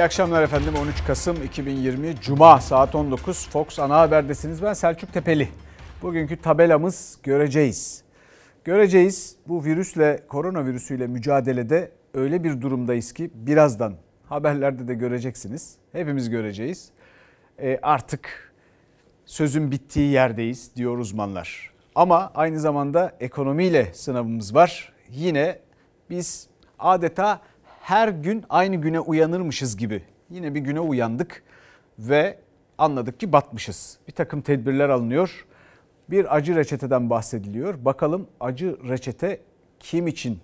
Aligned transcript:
İyi 0.00 0.04
akşamlar 0.04 0.42
efendim. 0.42 0.74
13 0.82 1.04
Kasım 1.06 1.42
2020 1.42 2.20
Cuma 2.20 2.60
saat 2.60 2.94
19 2.94 3.48
Fox 3.48 3.78
Ana 3.78 4.00
Haber'desiniz. 4.00 4.62
Ben 4.62 4.72
Selçuk 4.72 5.12
Tepeli. 5.12 5.48
Bugünkü 6.02 6.36
tabelamız 6.36 7.18
göreceğiz. 7.22 8.02
Göreceğiz 8.64 9.36
bu 9.48 9.64
virüsle, 9.64 10.22
koronavirüsüyle 10.28 11.06
mücadelede 11.06 11.92
öyle 12.14 12.44
bir 12.44 12.60
durumdayız 12.60 13.12
ki 13.12 13.30
birazdan 13.34 13.94
haberlerde 14.28 14.88
de 14.88 14.94
göreceksiniz. 14.94 15.76
Hepimiz 15.92 16.30
göreceğiz. 16.30 16.90
E, 17.58 17.78
artık 17.82 18.52
sözün 19.26 19.70
bittiği 19.70 20.10
yerdeyiz 20.10 20.76
diyor 20.76 20.98
uzmanlar. 20.98 21.70
Ama 21.94 22.32
aynı 22.34 22.60
zamanda 22.60 23.16
ekonomiyle 23.20 23.94
sınavımız 23.94 24.54
var. 24.54 24.92
Yine 25.10 25.58
biz 26.10 26.48
adeta 26.78 27.40
her 27.90 28.08
gün 28.08 28.44
aynı 28.48 28.76
güne 28.76 29.00
uyanırmışız 29.00 29.76
gibi. 29.76 30.02
Yine 30.30 30.54
bir 30.54 30.60
güne 30.60 30.80
uyandık 30.80 31.42
ve 31.98 32.38
anladık 32.78 33.20
ki 33.20 33.32
batmışız. 33.32 33.98
Bir 34.08 34.12
takım 34.12 34.40
tedbirler 34.40 34.88
alınıyor. 34.88 35.46
Bir 36.10 36.36
acı 36.36 36.56
reçeteden 36.56 37.10
bahsediliyor. 37.10 37.84
Bakalım 37.84 38.26
acı 38.40 38.76
reçete 38.88 39.40
kim 39.80 40.06
için 40.06 40.38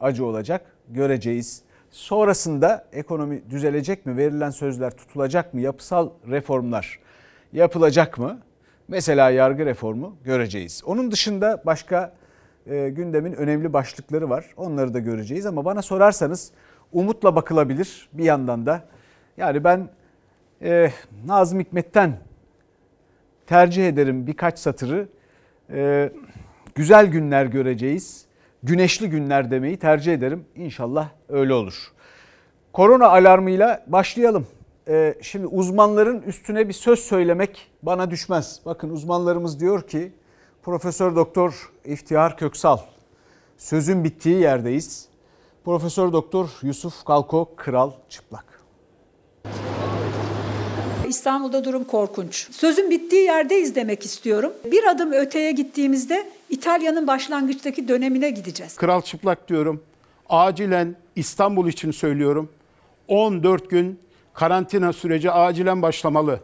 acı 0.00 0.26
olacak 0.26 0.66
göreceğiz. 0.88 1.62
Sonrasında 1.90 2.88
ekonomi 2.92 3.50
düzelecek 3.50 4.06
mi? 4.06 4.16
Verilen 4.16 4.50
sözler 4.50 4.96
tutulacak 4.96 5.54
mı? 5.54 5.60
Yapısal 5.60 6.10
reformlar 6.28 6.98
yapılacak 7.52 8.18
mı? 8.18 8.40
Mesela 8.88 9.30
yargı 9.30 9.66
reformu 9.66 10.16
göreceğiz. 10.24 10.82
Onun 10.86 11.10
dışında 11.10 11.62
başka 11.66 12.12
e, 12.66 12.88
gündemin 12.88 13.32
önemli 13.32 13.72
başlıkları 13.72 14.30
var. 14.30 14.46
Onları 14.56 14.94
da 14.94 14.98
göreceğiz 14.98 15.46
ama 15.46 15.64
bana 15.64 15.82
sorarsanız 15.82 16.52
umutla 16.92 17.36
bakılabilir 17.36 18.08
bir 18.12 18.24
yandan 18.24 18.66
da. 18.66 18.84
Yani 19.36 19.64
ben 19.64 19.88
e, 20.62 20.90
Nazım 21.26 21.60
Hikmet'ten 21.60 22.18
tercih 23.46 23.88
ederim 23.88 24.26
birkaç 24.26 24.58
satırı. 24.58 25.08
E, 25.70 26.12
güzel 26.74 27.06
günler 27.06 27.46
göreceğiz. 27.46 28.24
Güneşli 28.62 29.10
günler 29.10 29.50
demeyi 29.50 29.76
tercih 29.76 30.14
ederim. 30.14 30.44
İnşallah 30.56 31.08
öyle 31.28 31.54
olur. 31.54 31.92
Korona 32.72 33.08
alarmıyla 33.08 33.84
başlayalım. 33.86 34.46
E, 34.88 35.14
şimdi 35.22 35.46
uzmanların 35.46 36.22
üstüne 36.22 36.68
bir 36.68 36.72
söz 36.72 36.98
söylemek 36.98 37.70
bana 37.82 38.10
düşmez. 38.10 38.60
Bakın 38.66 38.90
uzmanlarımız 38.90 39.60
diyor 39.60 39.82
ki 39.82 40.12
Profesör 40.62 41.16
Doktor 41.16 41.70
İftihar 41.84 42.36
Köksal 42.36 42.78
sözün 43.56 44.04
bittiği 44.04 44.40
yerdeyiz. 44.40 45.08
Profesör 45.64 46.12
Doktor 46.12 46.48
Yusuf 46.62 47.04
Kalko 47.04 47.54
Kral 47.56 47.90
Çıplak. 48.08 48.44
İstanbul'da 51.08 51.64
durum 51.64 51.84
korkunç. 51.84 52.48
Sözün 52.52 52.90
bittiği 52.90 53.22
yerdeyiz 53.22 53.74
demek 53.74 54.04
istiyorum. 54.04 54.52
Bir 54.64 54.84
adım 54.84 55.12
öteye 55.12 55.52
gittiğimizde 55.52 56.30
İtalya'nın 56.50 57.06
başlangıçtaki 57.06 57.88
dönemine 57.88 58.30
gideceğiz. 58.30 58.76
Kral 58.76 59.02
Çıplak 59.02 59.48
diyorum. 59.48 59.82
Acilen 60.28 60.96
İstanbul 61.16 61.68
için 61.68 61.90
söylüyorum. 61.90 62.48
14 63.08 63.70
gün 63.70 63.98
karantina 64.34 64.92
süreci 64.92 65.30
acilen 65.30 65.82
başlamalı. 65.82 66.40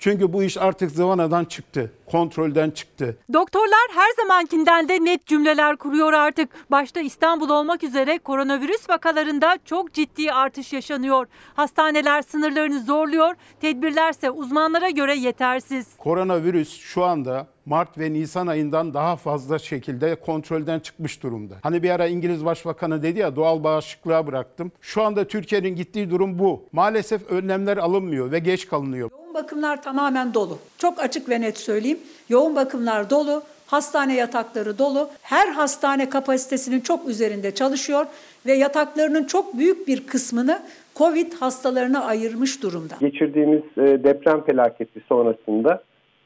Çünkü 0.00 0.32
bu 0.32 0.42
iş 0.42 0.56
artık 0.56 0.90
zıvanadan 0.90 1.44
çıktı, 1.44 1.92
kontrolden 2.06 2.70
çıktı. 2.70 3.18
Doktorlar 3.32 3.88
her 3.94 4.10
zamankinden 4.22 4.88
de 4.88 5.04
net 5.04 5.26
cümleler 5.26 5.76
kuruyor 5.76 6.12
artık. 6.12 6.70
Başta 6.70 7.00
İstanbul 7.00 7.48
olmak 7.48 7.84
üzere 7.84 8.18
koronavirüs 8.18 8.90
vakalarında 8.90 9.58
çok 9.64 9.92
ciddi 9.92 10.32
artış 10.32 10.72
yaşanıyor. 10.72 11.26
Hastaneler 11.54 12.22
sınırlarını 12.22 12.80
zorluyor, 12.80 13.34
tedbirlerse 13.60 14.30
uzmanlara 14.30 14.90
göre 14.90 15.16
yetersiz. 15.16 15.86
Koronavirüs 15.98 16.80
şu 16.80 17.04
anda 17.04 17.46
Mart 17.66 17.98
ve 17.98 18.12
Nisan 18.12 18.46
ayından 18.46 18.94
daha 18.94 19.16
fazla 19.16 19.58
şekilde 19.58 20.14
kontrolden 20.14 20.80
çıkmış 20.80 21.22
durumda. 21.22 21.54
Hani 21.62 21.82
bir 21.82 21.90
ara 21.90 22.06
İngiliz 22.06 22.44
Başbakanı 22.44 23.02
dedi 23.02 23.18
ya 23.18 23.36
doğal 23.36 23.64
bağışıklığa 23.64 24.26
bıraktım. 24.26 24.72
Şu 24.80 25.02
anda 25.02 25.28
Türkiye'nin 25.28 25.76
gittiği 25.76 26.10
durum 26.10 26.38
bu. 26.38 26.68
Maalesef 26.72 27.30
önlemler 27.30 27.76
alınmıyor 27.76 28.32
ve 28.32 28.38
geç 28.38 28.68
kalınıyor. 28.68 29.10
Yoğun 29.30 29.44
bakımlar 29.44 29.82
tamamen 29.82 30.34
dolu. 30.34 30.58
Çok 30.78 31.00
açık 31.00 31.28
ve 31.28 31.40
net 31.40 31.58
söyleyeyim. 31.58 31.98
Yoğun 32.28 32.56
bakımlar 32.56 33.10
dolu, 33.10 33.42
hastane 33.66 34.14
yatakları 34.14 34.78
dolu. 34.78 35.08
Her 35.22 35.48
hastane 35.48 36.08
kapasitesinin 36.08 36.80
çok 36.80 37.08
üzerinde 37.08 37.54
çalışıyor 37.54 38.06
ve 38.46 38.52
yataklarının 38.52 39.24
çok 39.24 39.58
büyük 39.58 39.88
bir 39.88 40.06
kısmını 40.06 40.58
Covid 40.96 41.32
hastalarına 41.32 42.04
ayırmış 42.04 42.62
durumda. 42.62 42.94
Geçirdiğimiz 43.00 43.62
e, 43.76 44.04
deprem 44.04 44.44
felaketi 44.44 45.00
sonrasında 45.08 45.82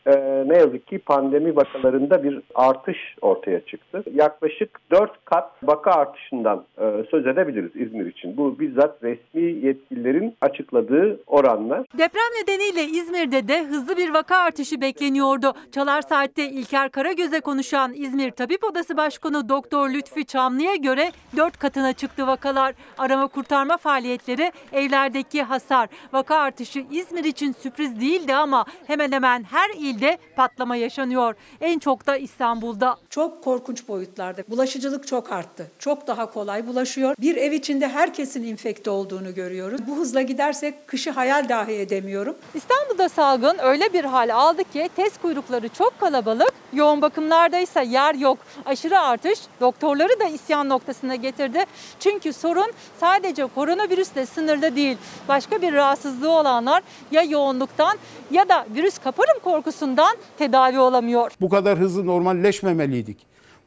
e, 0.07 0.45
ne 0.47 0.59
yazık 0.59 0.87
ki 0.87 0.99
pandemi 0.99 1.57
vakalarında 1.57 2.23
bir 2.25 2.41
artış 2.55 2.99
ortaya 3.21 3.67
çıktı. 3.67 4.03
Yaklaşık 4.15 4.81
4 4.91 5.25
kat 5.25 5.51
vaka 5.63 5.91
artışından 5.91 6.65
e, 6.79 7.05
söz 7.11 7.27
edebiliriz 7.27 7.71
İzmir 7.75 8.07
için. 8.07 8.37
Bu 8.37 8.59
bizzat 8.61 9.03
resmi 9.03 9.67
yetkililerin 9.67 10.37
açıkladığı 10.41 11.21
oranlar. 11.27 11.87
Deprem 11.99 12.31
nedeniyle 12.43 12.83
İzmir'de 12.83 13.49
de 13.49 13.65
hızlı 13.65 13.97
bir 13.97 14.15
vaka 14.15 14.37
artışı 14.37 14.81
bekleniyordu. 14.81 15.53
Çalar 15.73 16.03
Saat'te 16.03 16.49
İlker 16.49 16.91
Karagöz'e 16.91 17.41
konuşan 17.41 17.93
İzmir 17.95 18.31
Tabip 18.31 18.65
Odası 18.65 18.97
Başkanı 18.97 19.49
Doktor 19.49 19.91
Lütfi 19.91 20.25
Çamlı'ya 20.25 20.77
göre 20.77 21.11
4 21.37 21.59
katına 21.59 21.93
çıktı 21.93 22.27
vakalar. 22.27 22.75
Arama 22.99 23.27
kurtarma 23.27 23.77
faaliyetleri, 23.77 24.53
evlerdeki 24.73 25.43
hasar. 25.43 25.89
Vaka 26.13 26.37
artışı 26.37 26.85
İzmir 26.91 27.25
için 27.25 27.53
sürpriz 27.53 28.01
değildi 28.01 28.35
ama 28.35 28.65
hemen 28.87 29.13
hemen 29.13 29.45
her 29.45 29.71
il 29.79 29.94
ilde 29.95 30.19
patlama 30.37 30.77
yaşanıyor. 30.77 31.35
En 31.61 31.79
çok 31.79 32.07
da 32.07 32.17
İstanbul'da. 32.17 32.97
Çok 33.11 33.45
korkunç 33.45 33.89
boyutlarda. 33.89 34.43
Bulaşıcılık 34.49 35.07
çok 35.07 35.33
arttı. 35.33 35.71
Çok 35.79 36.07
daha 36.07 36.33
kolay 36.33 36.67
bulaşıyor. 36.67 37.15
Bir 37.21 37.37
ev 37.37 37.53
içinde 37.53 37.89
herkesin 37.89 38.43
infekte 38.43 38.91
olduğunu 38.91 39.35
görüyoruz. 39.35 39.81
Bu 39.89 39.97
hızla 39.97 40.23
gidersek 40.23 40.89
kışı 40.89 41.11
hayal 41.11 41.49
dahi 41.49 41.73
edemiyorum. 41.73 42.37
İstanbul'da 42.55 43.09
salgın 43.09 43.59
öyle 43.63 43.93
bir 43.93 44.05
hal 44.05 44.35
aldı 44.35 44.65
ki 44.73 44.91
test 44.97 45.23
kuyrukları 45.23 45.69
çok 45.69 46.01
kalabalık. 46.01 46.53
Yoğun 46.73 47.03
bakımlarda 47.03 47.59
ise 47.59 47.85
yer 47.85 48.15
yok. 48.15 48.39
Aşırı 48.67 49.01
artış 49.01 49.39
doktorları 49.61 50.21
da 50.21 50.25
isyan 50.25 50.69
noktasına 50.69 51.15
getirdi. 51.15 51.65
Çünkü 52.01 52.33
sorun 52.33 52.73
sadece 53.01 53.47
koronavirüsle 53.47 54.27
sınırlı 54.27 54.77
değil. 54.77 54.97
Başka 55.29 55.63
bir 55.63 55.73
rahatsızlığı 55.73 56.31
olanlar 56.31 56.83
ya 57.11 57.23
yoğunluktan 57.23 57.99
ya 58.31 58.49
da 58.49 58.67
virüs 58.75 58.99
kaparım 58.99 59.39
korkusundan 59.85 60.17
tedavi 60.39 60.79
olamıyor. 60.79 61.31
Bu 61.41 61.49
kadar 61.49 61.79
hızlı 61.79 62.07
normalleşmemeliydik. 62.07 63.19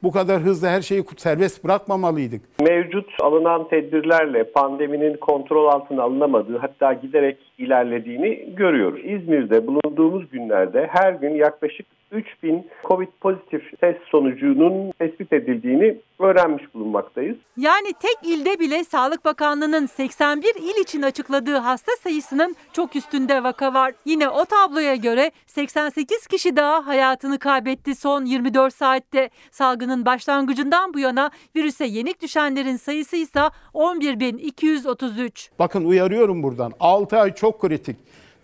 Bu 0.03 0.11
kadar 0.11 0.41
hızlı 0.41 0.67
her 0.67 0.81
şeyi 0.81 1.03
serbest 1.17 1.63
bırakmamalıydık. 1.63 2.41
Mevcut 2.61 3.09
alınan 3.21 3.67
tedbirlerle 3.69 4.51
pandeminin 4.51 5.17
kontrol 5.17 5.67
altına 5.67 6.03
alınamadığı 6.03 6.57
hatta 6.57 6.93
giderek 6.93 7.37
ilerlediğini 7.57 8.55
görüyoruz. 8.55 9.01
İzmir'de 9.03 9.67
bulunduğumuz 9.67 10.29
günlerde 10.29 10.87
her 10.91 11.13
gün 11.13 11.35
yaklaşık 11.35 11.87
3000 12.11 12.67
Covid 12.85 13.07
pozitif 13.21 13.79
test 13.81 13.99
sonucunun 14.11 14.91
tespit 14.99 15.33
edildiğini 15.33 15.97
öğrenmiş 16.19 16.73
bulunmaktayız. 16.73 17.37
Yani 17.57 17.87
tek 17.99 18.31
ilde 18.31 18.59
bile 18.59 18.83
Sağlık 18.83 19.25
Bakanlığı'nın 19.25 19.85
81 19.85 20.55
il 20.55 20.81
için 20.81 21.01
açıkladığı 21.01 21.57
hasta 21.57 21.91
sayısının 22.03 22.55
çok 22.73 22.95
üstünde 22.95 23.43
vaka 23.43 23.73
var. 23.73 23.93
Yine 24.05 24.29
o 24.29 24.45
tabloya 24.45 24.95
göre 24.95 25.31
88 25.45 26.27
kişi 26.27 26.55
daha 26.55 26.87
hayatını 26.87 27.39
kaybetti 27.39 27.95
son 27.95 28.25
24 28.25 28.73
saatte. 28.73 29.29
Salgının 29.51 30.05
başlangıcından 30.05 30.93
bu 30.93 30.99
yana 30.99 31.31
virüse 31.55 31.85
yenik 31.85 32.21
düşenlerin 32.21 32.75
sayısı 32.75 33.15
ise 33.15 33.39
11.233. 33.73 35.49
Bakın 35.59 35.85
uyarıyorum 35.85 36.43
buradan 36.43 36.71
6 36.79 37.17
ay 37.17 37.33
çok 37.35 37.46
kritik. 37.51 37.95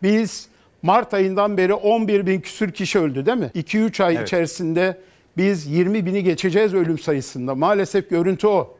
Biz 0.03 0.47
Mart 0.81 1.13
ayından 1.13 1.57
beri 1.57 1.73
11 1.73 2.27
bin 2.27 2.41
küsür 2.41 2.71
kişi 2.71 2.99
öldü 2.99 3.25
değil 3.25 3.37
mi? 3.37 3.51
2-3 3.55 4.03
ay 4.03 4.15
evet. 4.15 4.27
içerisinde 4.27 4.97
biz 5.37 5.67
20 5.67 6.05
bini 6.05 6.23
geçeceğiz 6.23 6.73
ölüm 6.73 6.99
sayısında. 6.99 7.55
Maalesef 7.55 8.09
görüntü 8.09 8.47
o. 8.47 8.77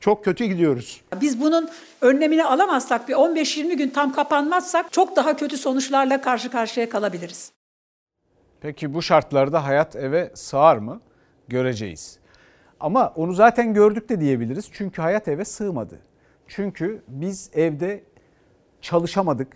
Çok 0.00 0.24
kötü 0.24 0.44
gidiyoruz. 0.44 1.00
Biz 1.20 1.40
bunun 1.40 1.68
önlemini 2.00 2.44
alamazsak 2.44 3.08
bir 3.08 3.14
15-20 3.14 3.76
gün 3.76 3.90
tam 3.90 4.12
kapanmazsak 4.12 4.92
çok 4.92 5.16
daha 5.16 5.36
kötü 5.36 5.56
sonuçlarla 5.56 6.20
karşı 6.20 6.50
karşıya 6.50 6.88
kalabiliriz. 6.88 7.52
Peki 8.60 8.94
bu 8.94 9.02
şartlarda 9.02 9.64
hayat 9.64 9.96
eve 9.96 10.30
sığar 10.34 10.76
mı? 10.76 11.00
Göreceğiz. 11.48 12.18
Ama 12.80 13.12
onu 13.16 13.32
zaten 13.32 13.74
gördük 13.74 14.08
de 14.08 14.20
diyebiliriz. 14.20 14.68
Çünkü 14.72 15.02
hayat 15.02 15.28
eve 15.28 15.44
sığmadı. 15.44 15.98
Çünkü 16.48 17.02
biz 17.08 17.50
evde 17.54 18.04
çalışamadık, 18.80 19.48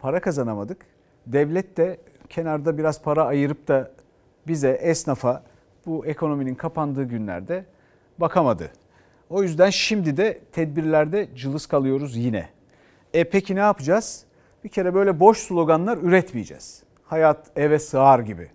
para 0.00 0.20
kazanamadık 0.20 0.86
devlet 1.26 1.76
de 1.76 1.96
kenarda 2.28 2.78
biraz 2.78 3.02
para 3.02 3.24
ayırıp 3.24 3.68
da 3.68 3.90
bize 4.46 4.70
esnafa 4.70 5.42
bu 5.86 6.06
ekonominin 6.06 6.54
kapandığı 6.54 7.04
günlerde 7.04 7.64
bakamadı. 8.18 8.70
O 9.30 9.42
yüzden 9.42 9.70
şimdi 9.70 10.16
de 10.16 10.40
tedbirlerde 10.52 11.28
cılız 11.36 11.66
kalıyoruz 11.66 12.16
yine. 12.16 12.48
E 13.14 13.24
peki 13.24 13.54
ne 13.54 13.60
yapacağız? 13.60 14.24
Bir 14.64 14.68
kere 14.68 14.94
böyle 14.94 15.20
boş 15.20 15.38
sloganlar 15.38 15.98
üretmeyeceğiz. 15.98 16.82
Hayat 17.04 17.50
eve 17.56 17.78
sığar 17.78 18.18
gibi. 18.18 18.48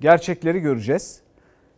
Gerçekleri 0.00 0.60
göreceğiz 0.60 1.22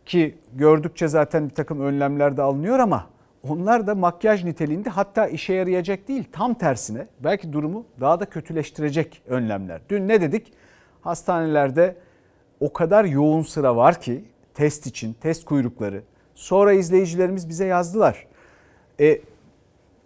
ki 0.05 0.37
gördükçe 0.53 1.07
zaten 1.07 1.49
bir 1.49 1.55
takım 1.55 1.81
önlemler 1.81 2.37
de 2.37 2.41
alınıyor 2.41 2.79
ama 2.79 3.09
onlar 3.49 3.87
da 3.87 3.95
makyaj 3.95 4.43
niteliğinde 4.43 4.89
hatta 4.89 5.27
işe 5.27 5.53
yarayacak 5.53 6.07
değil 6.07 6.23
tam 6.31 6.53
tersine 6.53 7.07
belki 7.19 7.53
durumu 7.53 7.85
daha 7.99 8.19
da 8.19 8.25
kötüleştirecek 8.25 9.21
önlemler. 9.27 9.81
Dün 9.89 10.07
ne 10.07 10.21
dedik? 10.21 10.53
Hastanelerde 11.01 11.97
o 12.59 12.73
kadar 12.73 13.05
yoğun 13.05 13.41
sıra 13.41 13.75
var 13.75 14.01
ki 14.01 14.25
test 14.53 14.87
için, 14.87 15.13
test 15.13 15.45
kuyrukları. 15.45 16.03
Sonra 16.35 16.73
izleyicilerimiz 16.73 17.49
bize 17.49 17.65
yazdılar. 17.65 18.27
E, 18.99 19.21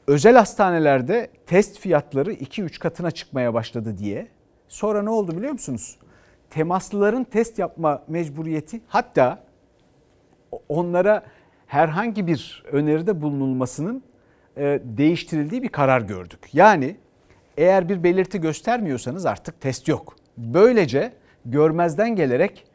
özel 0.07 0.35
hastanelerde 0.35 1.30
test 1.45 1.80
fiyatları 1.80 2.33
2-3 2.33 2.80
katına 2.80 3.12
çıkmaya 3.12 3.53
başladı 3.53 3.97
diye. 3.97 4.27
Sonra 4.68 5.01
ne 5.01 5.09
oldu 5.09 5.38
biliyor 5.38 5.51
musunuz? 5.51 5.97
Temaslıların 6.50 7.24
test 7.24 7.59
yapma 7.59 8.03
mecburiyeti 8.07 8.81
hatta 8.88 9.44
onlara 10.69 11.24
herhangi 11.69 12.27
bir 12.27 12.63
öneride 12.71 13.21
bulunulmasının 13.21 14.04
e, 14.57 14.81
değiştirildiği 14.83 15.63
bir 15.63 15.69
karar 15.69 16.01
gördük. 16.01 16.39
Yani 16.54 16.95
eğer 17.57 17.89
bir 17.89 18.04
belirti 18.04 18.42
göstermiyorsanız 18.42 19.25
artık 19.25 19.62
test 19.62 19.88
yok. 19.88 20.16
Böylece 20.38 21.13
görmezden 21.45 22.16
gelerek 22.16 22.66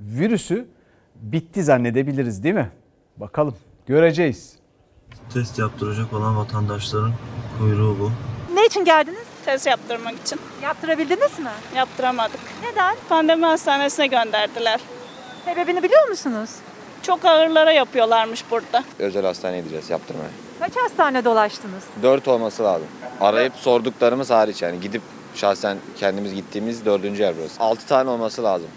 virüsü 0.00 0.68
bitti 1.14 1.62
zannedebiliriz 1.62 2.44
değil 2.44 2.54
mi? 2.54 2.70
Bakalım 3.16 3.56
göreceğiz. 3.86 4.56
Test 5.32 5.58
yaptıracak 5.58 6.12
olan 6.12 6.36
vatandaşların 6.36 7.12
kuyruğu 7.58 7.96
bu. 8.00 8.10
Ne 8.54 8.66
için 8.66 8.84
geldiniz? 8.84 9.24
Test 9.44 9.66
yaptırmak 9.66 10.14
için. 10.14 10.40
Yaptırabildiniz 10.62 11.38
mi? 11.38 11.50
Yaptıramadık. 11.76 12.40
Neden? 12.62 12.96
Pandemi 13.08 13.44
hastanesine 13.44 14.06
gönderdiler. 14.06 14.80
Sebebini 15.44 15.82
biliyor 15.82 16.08
musunuz? 16.08 16.50
Çok 17.06 17.24
ağırlara 17.24 17.72
yapıyorlarmış 17.72 18.44
burada. 18.50 18.84
özel 18.98 19.24
hastaneye 19.24 19.58
gideceğiz 19.58 19.90
yaptırmaya. 19.90 20.28
Kaç 20.60 20.76
hastane 20.76 21.24
dolaştınız? 21.24 21.82
4 22.02 22.28
olması 22.28 22.62
lazım. 22.64 22.86
Arayıp 23.20 23.52
sorduklarımız 23.56 24.30
hariç 24.30 24.62
yani 24.62 24.80
gidip 24.80 25.02
şahsen 25.34 25.78
kendimiz 26.00 26.34
gittiğimiz 26.34 26.84
dördüncü 26.84 27.22
yer 27.22 27.34
burası. 27.40 27.62
6 27.62 27.86
tane 27.86 28.10
olması 28.10 28.42
lazım. 28.44 28.68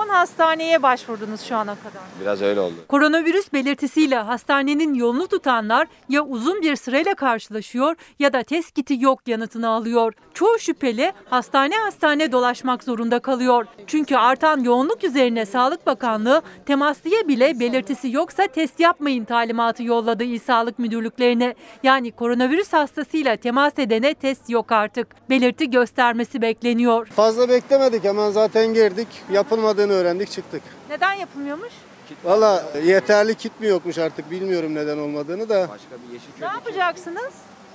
Yani 0.00 0.10
10 0.10 0.14
hastaneye 0.14 0.82
başvurdunuz 0.82 1.40
şu 1.40 1.56
ana 1.56 1.74
kadar. 1.74 2.02
Biraz 2.20 2.42
öyle 2.42 2.60
oldu. 2.60 2.74
Koronavirüs 2.88 3.52
belirtisiyle 3.52 4.16
hastanenin 4.16 4.94
yolunu 4.94 5.28
tutanlar 5.28 5.88
ya 6.08 6.22
uzun 6.22 6.62
bir 6.62 6.76
sırayla 6.76 7.14
karşılaşıyor 7.14 7.96
ya 8.18 8.32
da 8.32 8.42
test 8.42 8.72
kiti 8.72 8.96
yok 9.00 9.28
yanıtını 9.28 9.68
alıyor. 9.68 10.12
Çoğu 10.34 10.58
şüpheli 10.58 11.12
hastane 11.30 11.76
hastane 11.76 12.32
dolaşmak 12.32 12.84
zorunda 12.84 13.18
kalıyor. 13.18 13.66
Çünkü 13.86 14.16
artan 14.16 14.60
yoğunluk 14.60 15.04
üzerine 15.04 15.46
Sağlık 15.46 15.86
Bakanlığı 15.86 16.42
temaslıya 16.66 17.28
bile 17.28 17.60
belirtisi 17.60 18.10
yoksa 18.10 18.46
test 18.46 18.80
yapmayın 18.80 19.24
talimatı 19.24 19.82
yolladı 19.82 20.24
İl 20.24 20.38
Sağlık 20.38 20.78
Müdürlüklerine. 20.78 21.54
Yani 21.82 22.12
koronavirüs 22.12 22.72
hastasıyla 22.72 23.36
temas 23.36 23.78
edene 23.78 24.14
test 24.14 24.50
yok 24.50 24.72
artık. 24.72 25.30
Belirti 25.30 25.70
göstermesi 25.70 26.42
bekleniyor. 26.42 27.06
Fazla 27.06 27.48
beklemedik 27.48 28.04
hemen 28.04 28.30
zaten 28.30 28.74
girdik. 28.74 29.08
Yapılmadığını 29.32 29.89
öğrendik 29.92 30.30
çıktık. 30.30 30.62
Neden 30.90 31.12
yapılmıyormuş? 31.12 31.72
Valla 32.24 32.64
yeterli 32.84 33.34
kit 33.34 33.60
mi 33.60 33.66
yokmuş 33.66 33.98
artık 33.98 34.30
bilmiyorum 34.30 34.74
neden 34.74 34.98
olmadığını 34.98 35.48
da. 35.48 35.68
Başka 35.68 35.96
bir 36.08 36.12
yeşil 36.12 36.26
Ne 36.40 36.46
yapacaksınız? 36.46 37.32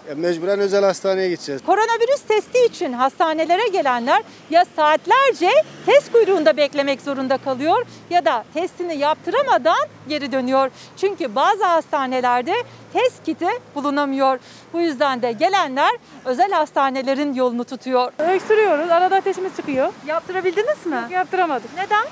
Ya 0.10 0.16
mecburen 0.16 0.60
özel 0.60 0.84
hastaneye 0.84 1.30
gideceğiz. 1.30 1.62
Koronavirüs 1.66 2.22
testi 2.28 2.66
için 2.66 2.94
hastanelere 2.94 3.68
gelenler 3.68 4.24
ya 4.50 4.66
saatlerce 4.76 5.50
test 5.86 6.12
kuyruğunda 6.12 6.58
beklemek 6.58 7.02
zorunda 7.02 7.38
kalıyor 7.38 7.86
ya 8.10 8.26
da 8.26 8.44
testini 8.54 8.98
yaptıramadan 8.98 9.88
geri 10.10 10.32
dönüyor. 10.32 10.72
Çünkü 10.98 11.36
bazı 11.36 11.66
hastanelerde 11.66 12.54
test 12.94 13.24
kiti 13.26 13.48
bulunamıyor. 13.76 14.40
Bu 14.74 14.80
yüzden 14.82 15.22
de 15.22 15.32
gelenler 15.32 15.92
özel 16.26 16.52
hastanelerin 16.52 17.34
yolunu 17.34 17.64
tutuyor. 17.64 18.12
Öksürüyoruz. 18.20 18.90
Arada 18.90 19.16
ateşimiz 19.16 19.56
çıkıyor. 19.56 19.94
Yaptırabildiniz 20.08 20.86
mi? 20.86 21.00
Yaptıramadık. 21.12 21.70
Neden? 21.78 22.06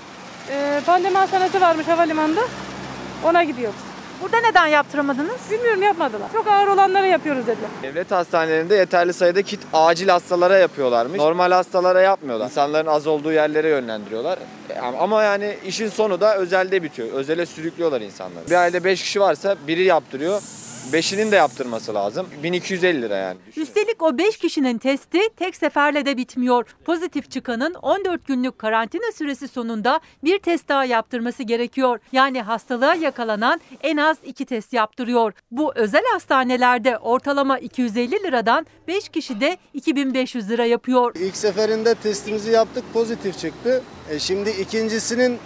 Ee, 0.49 0.79
pandemi 0.85 1.17
hastanesi 1.17 1.61
varmış 1.61 1.87
havalimanında. 1.87 2.41
Ona 3.25 3.43
gidiyoruz. 3.43 3.92
Burada 4.21 4.37
neden 4.41 4.67
yaptıramadınız? 4.67 5.35
Bilmiyorum 5.51 5.81
yapmadılar. 5.81 6.27
Çok 6.33 6.47
ağır 6.47 6.67
olanlara 6.67 7.05
yapıyoruz 7.05 7.47
dediler. 7.47 7.69
Devlet 7.83 8.11
hastanelerinde 8.11 8.75
yeterli 8.75 9.13
sayıda 9.13 9.41
kit 9.41 9.59
acil 9.73 10.07
hastalara 10.09 10.57
yapıyorlarmış. 10.57 11.17
Normal 11.19 11.51
hastalara 11.51 12.01
yapmıyorlar. 12.01 12.45
İnsanların 12.45 12.87
az 12.87 13.07
olduğu 13.07 13.31
yerlere 13.31 13.69
yönlendiriyorlar. 13.69 14.39
E, 14.69 14.79
Ama 14.79 15.23
yani 15.23 15.57
işin 15.65 15.89
sonu 15.89 16.21
da 16.21 16.37
özelde 16.37 16.83
bitiyor. 16.83 17.07
Özele 17.13 17.45
sürüklüyorlar 17.45 18.01
insanları. 18.01 18.45
Bir 18.49 18.55
ailede 18.55 18.83
5 18.83 19.01
kişi 19.01 19.19
varsa 19.21 19.55
biri 19.67 19.83
yaptırıyor. 19.83 20.41
Beşinin 20.93 21.31
de 21.31 21.35
yaptırması 21.35 21.93
lazım. 21.93 22.27
1250 22.43 23.01
lira 23.01 23.15
yani. 23.15 23.37
Üstelik 23.57 24.01
o 24.03 24.17
5 24.17 24.37
kişinin 24.37 24.77
testi 24.77 25.19
tek 25.37 25.55
seferle 25.55 26.05
de 26.05 26.17
bitmiyor. 26.17 26.75
Pozitif 26.85 27.31
çıkanın 27.31 27.73
14 27.73 28.27
günlük 28.27 28.59
karantina 28.59 29.11
süresi 29.15 29.47
sonunda 29.47 29.99
bir 30.23 30.39
test 30.39 30.69
daha 30.69 30.85
yaptırması 30.85 31.43
gerekiyor. 31.43 31.99
Yani 32.11 32.41
hastalığa 32.41 32.95
yakalanan 32.95 33.61
en 33.81 33.97
az 33.97 34.17
2 34.25 34.45
test 34.45 34.73
yaptırıyor. 34.73 35.33
Bu 35.51 35.71
özel 35.75 36.03
hastanelerde 36.13 36.97
ortalama 36.97 37.59
250 37.59 38.11
liradan 38.11 38.65
5 38.87 39.09
kişi 39.09 39.39
de 39.39 39.57
2500 39.73 40.49
lira 40.49 40.65
yapıyor. 40.65 41.15
İlk 41.15 41.37
seferinde 41.37 41.95
testimizi 41.95 42.51
yaptık 42.51 42.83
pozitif 42.93 43.39
çıktı. 43.39 43.83
E 44.09 44.19
şimdi 44.19 44.49
ikincisinin 44.49 45.37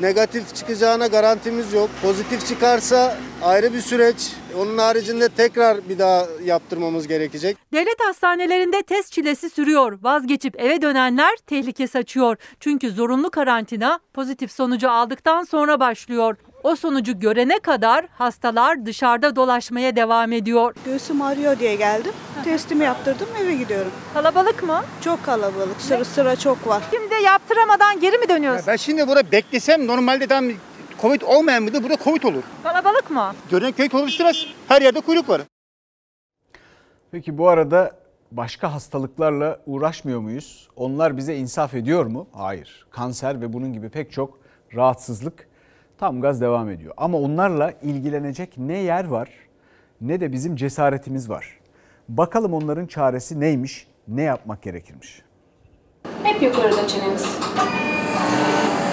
negatif 0.00 0.54
çıkacağına 0.54 1.06
garantimiz 1.06 1.72
yok. 1.72 1.90
Pozitif 2.02 2.46
çıkarsa 2.46 3.16
ayrı 3.42 3.72
bir 3.74 3.80
süreç. 3.80 4.16
Onun 4.58 4.78
haricinde 4.78 5.28
tekrar 5.28 5.88
bir 5.88 5.98
daha 5.98 6.26
yaptırmamız 6.44 7.08
gerekecek. 7.08 7.56
Devlet 7.72 8.00
hastanelerinde 8.00 8.82
test 8.82 9.12
çilesi 9.12 9.50
sürüyor. 9.50 9.98
Vazgeçip 10.02 10.60
eve 10.60 10.82
dönenler 10.82 11.36
tehlike 11.46 11.86
saçıyor. 11.86 12.36
Çünkü 12.60 12.90
zorunlu 12.90 13.30
karantina 13.30 14.00
pozitif 14.14 14.52
sonucu 14.52 14.90
aldıktan 14.90 15.42
sonra 15.42 15.80
başlıyor. 15.80 16.36
O 16.62 16.76
sonucu 16.76 17.18
görene 17.20 17.58
kadar 17.58 18.06
hastalar 18.12 18.86
dışarıda 18.86 19.36
dolaşmaya 19.36 19.96
devam 19.96 20.32
ediyor. 20.32 20.74
Göğsüm 20.84 21.22
ağrıyor 21.22 21.58
diye 21.58 21.74
geldim. 21.76 22.12
Testimi 22.44 22.84
yaptırdım 22.84 23.28
eve 23.42 23.54
gidiyorum. 23.54 23.92
Kalabalık 24.14 24.62
mı? 24.62 24.80
Çok 25.00 25.24
kalabalık. 25.24 25.80
Sıra 25.80 26.04
sıra 26.04 26.36
çok 26.36 26.66
var. 26.66 26.82
Şimdi 26.90 27.24
yaptıramadan 27.24 28.00
geri 28.00 28.18
mi 28.18 28.28
dönüyorsun? 28.28 28.66
Ben 28.66 28.76
şimdi 28.76 29.08
burada 29.08 29.32
beklesem 29.32 29.86
normalde 29.86 30.26
tam 30.26 30.44
Covid 31.00 31.22
olmayan 31.22 31.62
mıydı? 31.62 31.82
Burada 31.82 31.96
Covid 32.04 32.22
olur. 32.22 32.42
Kalabalık 32.62 33.10
mı? 33.10 33.32
Gören 33.50 33.72
köy 33.72 33.88
oluşturmaz. 33.92 34.46
Her 34.68 34.82
yerde 34.82 35.00
kuyruk 35.00 35.28
var. 35.28 35.40
Peki 37.10 37.38
bu 37.38 37.48
arada 37.48 37.90
başka 38.32 38.72
hastalıklarla 38.72 39.58
uğraşmıyor 39.66 40.20
muyuz? 40.20 40.68
Onlar 40.76 41.16
bize 41.16 41.36
insaf 41.36 41.74
ediyor 41.74 42.06
mu? 42.06 42.26
Hayır. 42.32 42.86
Kanser 42.90 43.40
ve 43.40 43.52
bunun 43.52 43.72
gibi 43.72 43.88
pek 43.88 44.12
çok 44.12 44.38
rahatsızlık 44.74 45.48
tam 45.98 46.20
gaz 46.20 46.40
devam 46.40 46.70
ediyor. 46.70 46.94
Ama 46.96 47.18
onlarla 47.18 47.72
ilgilenecek 47.82 48.58
ne 48.58 48.78
yer 48.78 49.04
var 49.04 49.28
ne 50.02 50.20
de 50.20 50.32
bizim 50.32 50.56
cesaretimiz 50.56 51.30
var. 51.30 51.46
Bakalım 52.08 52.54
onların 52.54 52.86
çaresi 52.86 53.40
neymiş, 53.40 53.86
ne 54.08 54.22
yapmak 54.22 54.62
gerekirmiş? 54.62 55.22
Hep 56.22 56.42
yukarıda 56.42 56.88
çenemiz. 56.88 57.38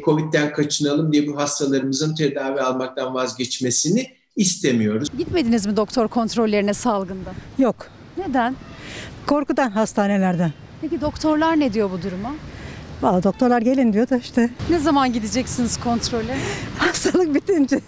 Covid'den 0.06 0.54
kaçınalım 0.54 1.14
diye 1.14 1.28
bu 1.28 1.38
hastalarımızın 1.38 2.16
tedavi 2.16 2.62
almaktan 2.62 3.14
vazgeçmesini 3.14 4.08
istemiyoruz. 4.36 5.10
Gitmediniz 5.18 5.66
mi 5.66 5.78
doktor 5.78 6.08
kontrollerine 6.08 6.74
salgında? 6.74 7.30
Yok. 7.58 7.76
Neden? 8.18 8.56
Korkudan 9.28 9.70
hastanelerden. 9.72 10.54
Peki 10.82 11.02
doktorlar 11.02 11.60
ne 11.60 11.74
diyor 11.74 11.92
bu 11.92 12.02
duruma? 12.02 12.34
Valla 13.02 13.24
doktorlar 13.24 13.62
gelin 13.62 13.94
diyor 13.94 14.10
da 14.10 14.18
işte. 14.18 14.50
Ne 14.70 14.80
zaman 14.80 15.14
gideceksiniz 15.14 15.80
kontrole? 15.80 16.38
Hastalık 16.78 17.36
bitince. 17.36 17.80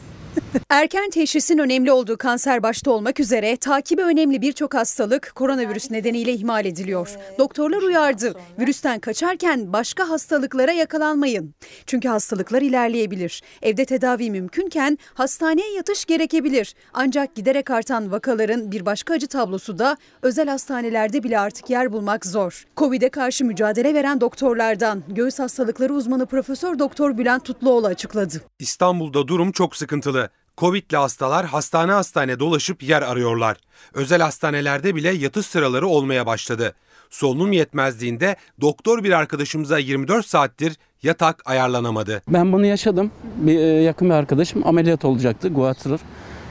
Erken 0.69 1.09
teşhisin 1.09 1.57
önemli 1.57 1.91
olduğu 1.91 2.17
kanser 2.17 2.63
başta 2.63 2.91
olmak 2.91 3.19
üzere 3.19 3.57
takibi 3.57 4.01
önemli 4.01 4.41
birçok 4.41 4.73
hastalık 4.73 5.31
koronavirüs 5.35 5.91
nedeniyle 5.91 6.33
ihmal 6.33 6.65
ediliyor. 6.65 7.17
Doktorlar 7.39 7.81
uyardı. 7.81 8.33
Virüsten 8.59 8.99
kaçarken 8.99 9.73
başka 9.73 10.09
hastalıklara 10.09 10.71
yakalanmayın. 10.71 11.53
Çünkü 11.85 12.07
hastalıklar 12.07 12.61
ilerleyebilir. 12.61 13.41
Evde 13.61 13.85
tedavi 13.85 14.31
mümkünken 14.31 14.97
hastaneye 15.13 15.73
yatış 15.73 16.05
gerekebilir. 16.05 16.75
Ancak 16.93 17.35
giderek 17.35 17.69
artan 17.71 18.11
vakaların 18.11 18.71
bir 18.71 18.85
başka 18.85 19.13
acı 19.13 19.27
tablosu 19.27 19.79
da 19.79 19.97
özel 20.21 20.47
hastanelerde 20.47 21.23
bile 21.23 21.39
artık 21.39 21.69
yer 21.69 21.93
bulmak 21.93 22.25
zor. 22.25 22.65
Covid'e 22.77 23.09
karşı 23.09 23.45
mücadele 23.45 23.93
veren 23.93 24.21
doktorlardan 24.21 25.03
göğüs 25.07 25.39
hastalıkları 25.39 25.93
uzmanı 25.93 26.25
Profesör 26.25 26.79
Doktor 26.79 27.17
Bülent 27.17 27.45
Tutluoğlu 27.45 27.87
açıkladı. 27.87 28.41
İstanbul'da 28.59 29.27
durum 29.27 29.51
çok 29.51 29.75
sıkıntılı. 29.75 30.20
Covid'li 30.61 30.97
hastalar 30.97 31.45
hastane 31.45 31.91
hastane 31.91 32.39
dolaşıp 32.39 32.83
yer 32.83 33.01
arıyorlar. 33.01 33.57
Özel 33.93 34.21
hastanelerde 34.21 34.95
bile 34.95 35.09
yatış 35.09 35.45
sıraları 35.45 35.87
olmaya 35.87 36.25
başladı. 36.25 36.73
Solunum 37.09 37.51
yetmezliğinde 37.51 38.35
doktor 38.61 39.03
bir 39.03 39.11
arkadaşımıza 39.11 39.77
24 39.77 40.25
saattir 40.25 40.77
yatak 41.03 41.49
ayarlanamadı. 41.49 42.21
Ben 42.27 42.51
bunu 42.51 42.65
yaşadım. 42.65 43.11
Bir 43.35 43.59
e, 43.59 43.61
yakın 43.61 44.09
bir 44.09 44.13
arkadaşım 44.13 44.67
ameliyat 44.67 45.05
olacaktı 45.05 45.49
guatr. 45.49 45.89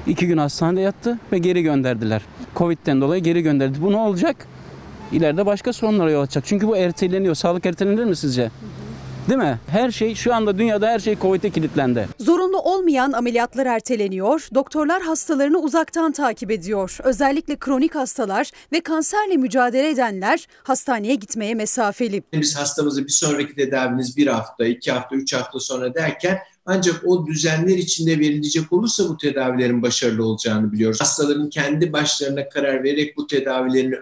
İki 0.07 0.27
gün 0.27 0.39
hastanede 0.39 0.81
yattı 0.81 1.19
ve 1.33 1.39
geri 1.39 1.63
gönderdiler. 1.63 2.23
Covid'den 2.57 3.01
dolayı 3.01 3.23
geri 3.23 3.43
gönderdi. 3.43 3.83
Bu 3.83 3.93
ne 3.93 3.97
olacak? 3.97 4.47
İleride 5.13 5.47
başka 5.47 5.73
sorunlara 5.73 6.11
yol 6.11 6.23
açacak. 6.23 6.45
Çünkü 6.47 6.69
bu 6.69 6.77
erteleniyor. 6.77 7.35
Sağlık 7.35 7.67
ertelenir 7.67 8.05
mi 8.05 8.17
sizce? 8.17 8.51
Değil 9.29 9.41
mi? 9.41 9.59
Her 9.67 9.91
şey 9.91 10.15
şu 10.15 10.35
anda 10.35 10.59
dünyada 10.59 10.89
her 10.89 10.99
şey 10.99 11.19
Covid'e 11.19 11.51
kilitlendi. 11.51 12.09
Zorunlu 12.19 12.40
olmayan 12.61 13.13
ameliyatlar 13.13 13.67
erteleniyor, 13.67 14.49
doktorlar 14.55 15.03
hastalarını 15.03 15.59
uzaktan 15.59 16.13
takip 16.13 16.51
ediyor. 16.51 16.99
Özellikle 17.05 17.57
kronik 17.57 17.95
hastalar 17.95 18.51
ve 18.73 18.81
kanserle 18.81 19.37
mücadele 19.37 19.89
edenler 19.89 20.47
hastaneye 20.63 21.15
gitmeye 21.15 21.55
mesafeli. 21.55 22.23
Biz 22.33 22.57
hastamızı 22.57 23.05
bir 23.05 23.13
sonraki 23.13 23.55
tedaviniz 23.55 24.17
bir 24.17 24.27
hafta, 24.27 24.65
iki 24.65 24.93
hafta, 24.93 25.17
üç 25.17 25.35
hafta 25.35 25.61
sonra 25.61 25.95
derken 25.95 26.39
ancak 26.67 27.03
o 27.07 27.27
düzenler 27.27 27.77
içinde 27.77 28.19
verilecek 28.19 28.73
olursa 28.73 29.09
bu 29.09 29.17
tedavilerin 29.17 29.83
başarılı 29.83 30.25
olacağını 30.25 30.73
biliyoruz. 30.73 31.01
Hastaların 31.01 31.51
kendi 31.51 31.93
başlarına 31.93 32.49
karar 32.49 32.85
vererek 32.85 33.17
bu 33.17 33.27
tedavilerini 33.27 33.97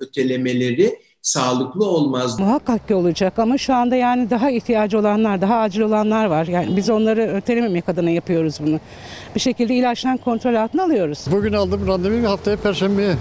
ötelemeleri 0.00 0.98
sağlıklı 1.24 1.86
olmaz. 1.86 2.40
Muhakkak 2.40 2.88
ki 2.88 2.94
olacak 2.94 3.38
ama 3.38 3.58
şu 3.58 3.74
anda 3.74 3.96
yani 3.96 4.30
daha 4.30 4.50
ihtiyacı 4.50 4.98
olanlar, 4.98 5.40
daha 5.40 5.56
acil 5.56 5.80
olanlar 5.80 6.24
var. 6.26 6.46
Yani 6.46 6.76
biz 6.76 6.90
onları 6.90 7.22
ötelememek 7.22 7.88
adına 7.88 8.10
yapıyoruz 8.10 8.58
bunu. 8.66 8.80
Bir 9.34 9.40
şekilde 9.40 9.74
ilaçtan 9.74 10.16
kontrol 10.16 10.54
altına 10.54 10.82
alıyoruz. 10.82 11.24
Bugün 11.30 11.52
aldım 11.52 11.86
randevuyu 11.86 12.30
haftaya 12.30 12.56
perşembeye 12.56 13.14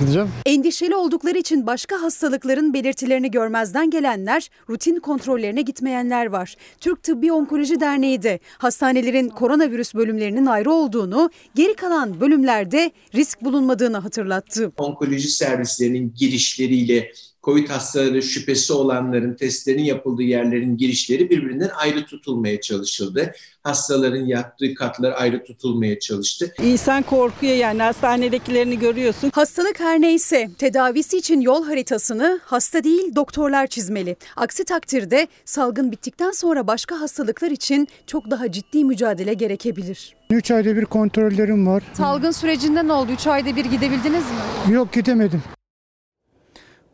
gideceğim. 0.00 0.28
Endişeli 0.46 0.96
oldukları 0.96 1.38
için 1.38 1.66
başka 1.66 2.02
hastalıkların 2.02 2.74
belirtilerini 2.74 3.30
görmezden 3.30 3.90
gelenler, 3.90 4.50
rutin 4.70 5.00
kontrollerine 5.00 5.62
gitmeyenler 5.62 6.26
var. 6.26 6.56
Türk 6.80 7.02
Tıbbi 7.02 7.32
Onkoloji 7.32 7.80
Derneği 7.80 8.22
de 8.22 8.40
hastanelerin 8.58 9.28
koronavirüs 9.28 9.94
bölümlerinin 9.94 10.46
ayrı 10.46 10.72
olduğunu, 10.72 11.30
geri 11.54 11.74
kalan 11.74 12.20
bölümlerde 12.20 12.90
risk 13.14 13.42
bulunmadığını 13.42 13.98
hatırlattı. 13.98 14.72
Onkoloji 14.76 15.28
servislerinin 15.28 16.14
girişleriyle 16.16 17.12
COVID 17.44 17.68
hastaları 17.68 18.22
şüphesi 18.22 18.72
olanların 18.72 19.34
testlerin 19.34 19.84
yapıldığı 19.84 20.22
yerlerin 20.22 20.76
girişleri 20.76 21.30
birbirinden 21.30 21.70
ayrı 21.76 22.06
tutulmaya 22.06 22.60
çalışıldı. 22.60 23.32
Hastaların 23.62 24.26
yattığı 24.26 24.74
katlar 24.74 25.12
ayrı 25.16 25.44
tutulmaya 25.44 25.98
çalıştı. 25.98 26.54
İnsan 26.62 27.02
korkuyor 27.02 27.54
yani 27.54 27.82
hastanedekilerini 27.82 28.78
görüyorsun. 28.78 29.30
Hastalık 29.34 29.80
her 29.80 30.00
neyse 30.00 30.50
tedavisi 30.58 31.16
için 31.16 31.40
yol 31.40 31.64
haritasını 31.64 32.40
hasta 32.44 32.84
değil 32.84 33.14
doktorlar 33.16 33.66
çizmeli. 33.66 34.16
Aksi 34.36 34.64
takdirde 34.64 35.28
salgın 35.44 35.92
bittikten 35.92 36.30
sonra 36.30 36.66
başka 36.66 37.00
hastalıklar 37.00 37.50
için 37.50 37.88
çok 38.06 38.30
daha 38.30 38.52
ciddi 38.52 38.84
mücadele 38.84 39.34
gerekebilir. 39.34 40.16
3 40.30 40.50
ayda 40.50 40.76
bir 40.76 40.84
kontrollerim 40.84 41.66
var. 41.66 41.82
Salgın 41.92 42.30
sürecinde 42.30 42.86
ne 42.86 42.92
oldu? 42.92 43.12
3 43.12 43.26
ayda 43.26 43.56
bir 43.56 43.64
gidebildiniz 43.64 44.24
mi? 44.24 44.72
Yok 44.74 44.92
gidemedim. 44.92 45.42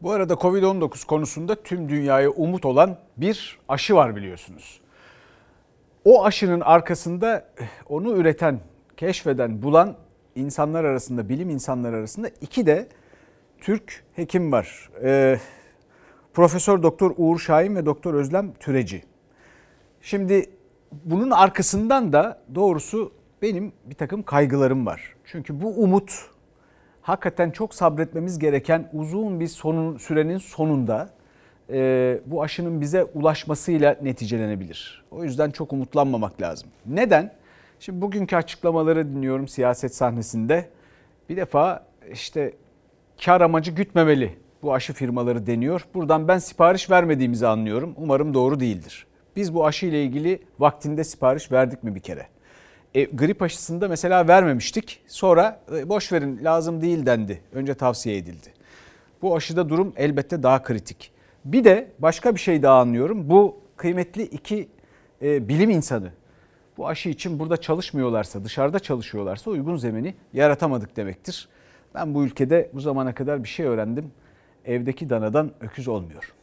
Bu 0.02 0.12
arada 0.12 0.34
Covid-19 0.34 1.06
konusunda 1.06 1.62
tüm 1.62 1.88
dünyaya 1.88 2.30
umut 2.30 2.64
olan 2.64 2.98
bir 3.16 3.58
aşı 3.68 3.94
var 3.94 4.16
biliyorsunuz. 4.16 4.80
O 6.04 6.24
aşının 6.24 6.60
arkasında 6.60 7.48
onu 7.88 8.16
üreten, 8.16 8.60
keşfeden, 8.96 9.62
bulan 9.62 9.96
insanlar 10.34 10.84
arasında, 10.84 11.28
bilim 11.28 11.50
insanları 11.50 11.96
arasında 11.96 12.28
iki 12.40 12.66
de 12.66 12.88
Türk 13.60 14.04
hekim 14.16 14.52
var. 14.52 14.90
Ee, 15.02 15.38
Profesör 16.34 16.82
Doktor 16.82 17.14
Uğur 17.16 17.38
Şahin 17.38 17.76
ve 17.76 17.86
Doktor 17.86 18.14
Özlem 18.14 18.54
Türeci. 18.54 19.02
Şimdi 20.00 20.50
bunun 20.92 21.30
arkasından 21.30 22.12
da 22.12 22.42
doğrusu 22.54 23.12
benim 23.42 23.72
bir 23.84 23.94
takım 23.94 24.22
kaygılarım 24.22 24.86
var. 24.86 25.14
Çünkü 25.24 25.62
bu 25.62 25.68
umut 25.68 26.30
hakikaten 27.02 27.50
çok 27.50 27.74
sabretmemiz 27.74 28.38
gereken 28.38 28.90
uzun 28.92 29.40
bir 29.40 29.48
sonun, 29.48 29.98
sürenin 29.98 30.38
sonunda 30.38 31.10
e, 31.70 32.18
bu 32.26 32.42
aşının 32.42 32.80
bize 32.80 33.04
ulaşmasıyla 33.04 33.96
neticelenebilir. 34.02 35.04
O 35.10 35.24
yüzden 35.24 35.50
çok 35.50 35.72
umutlanmamak 35.72 36.42
lazım. 36.42 36.68
Neden? 36.86 37.32
Şimdi 37.80 38.00
bugünkü 38.00 38.36
açıklamaları 38.36 39.08
dinliyorum 39.08 39.48
siyaset 39.48 39.94
sahnesinde. 39.94 40.68
Bir 41.28 41.36
defa 41.36 41.86
işte 42.12 42.52
kar 43.24 43.40
amacı 43.40 43.70
gütmemeli 43.70 44.38
bu 44.62 44.74
aşı 44.74 44.92
firmaları 44.92 45.46
deniyor. 45.46 45.86
Buradan 45.94 46.28
ben 46.28 46.38
sipariş 46.38 46.90
vermediğimizi 46.90 47.46
anlıyorum. 47.46 47.94
Umarım 47.96 48.34
doğru 48.34 48.60
değildir. 48.60 49.06
Biz 49.36 49.54
bu 49.54 49.66
aşı 49.66 49.86
ile 49.86 50.04
ilgili 50.04 50.42
vaktinde 50.58 51.04
sipariş 51.04 51.52
verdik 51.52 51.84
mi 51.84 51.94
bir 51.94 52.00
kere? 52.00 52.26
E, 52.94 53.04
grip 53.04 53.42
aşısında 53.42 53.88
mesela 53.88 54.28
vermemiştik. 54.28 55.02
Sonra 55.06 55.60
e, 55.76 55.88
boş 55.88 56.12
verin 56.12 56.44
lazım 56.44 56.80
değil 56.80 57.06
dendi. 57.06 57.42
Önce 57.52 57.74
tavsiye 57.74 58.16
edildi. 58.16 58.52
Bu 59.22 59.36
aşıda 59.36 59.68
durum 59.68 59.92
elbette 59.96 60.42
daha 60.42 60.62
kritik. 60.62 61.12
Bir 61.44 61.64
de 61.64 61.90
başka 61.98 62.34
bir 62.34 62.40
şey 62.40 62.62
daha 62.62 62.80
anlıyorum. 62.80 63.30
Bu 63.30 63.60
kıymetli 63.76 64.22
iki 64.22 64.68
e, 65.22 65.48
bilim 65.48 65.70
insanı 65.70 66.10
bu 66.76 66.88
aşı 66.88 67.08
için 67.08 67.38
burada 67.38 67.56
çalışmıyorlarsa, 67.56 68.44
dışarıda 68.44 68.78
çalışıyorlarsa 68.78 69.50
uygun 69.50 69.76
zemini 69.76 70.14
yaratamadık 70.32 70.96
demektir. 70.96 71.48
Ben 71.94 72.14
bu 72.14 72.24
ülkede 72.24 72.70
bu 72.74 72.80
zamana 72.80 73.14
kadar 73.14 73.44
bir 73.44 73.48
şey 73.48 73.66
öğrendim. 73.66 74.12
Evdeki 74.64 75.10
danadan 75.10 75.50
öküz 75.60 75.88
olmuyor. 75.88 76.34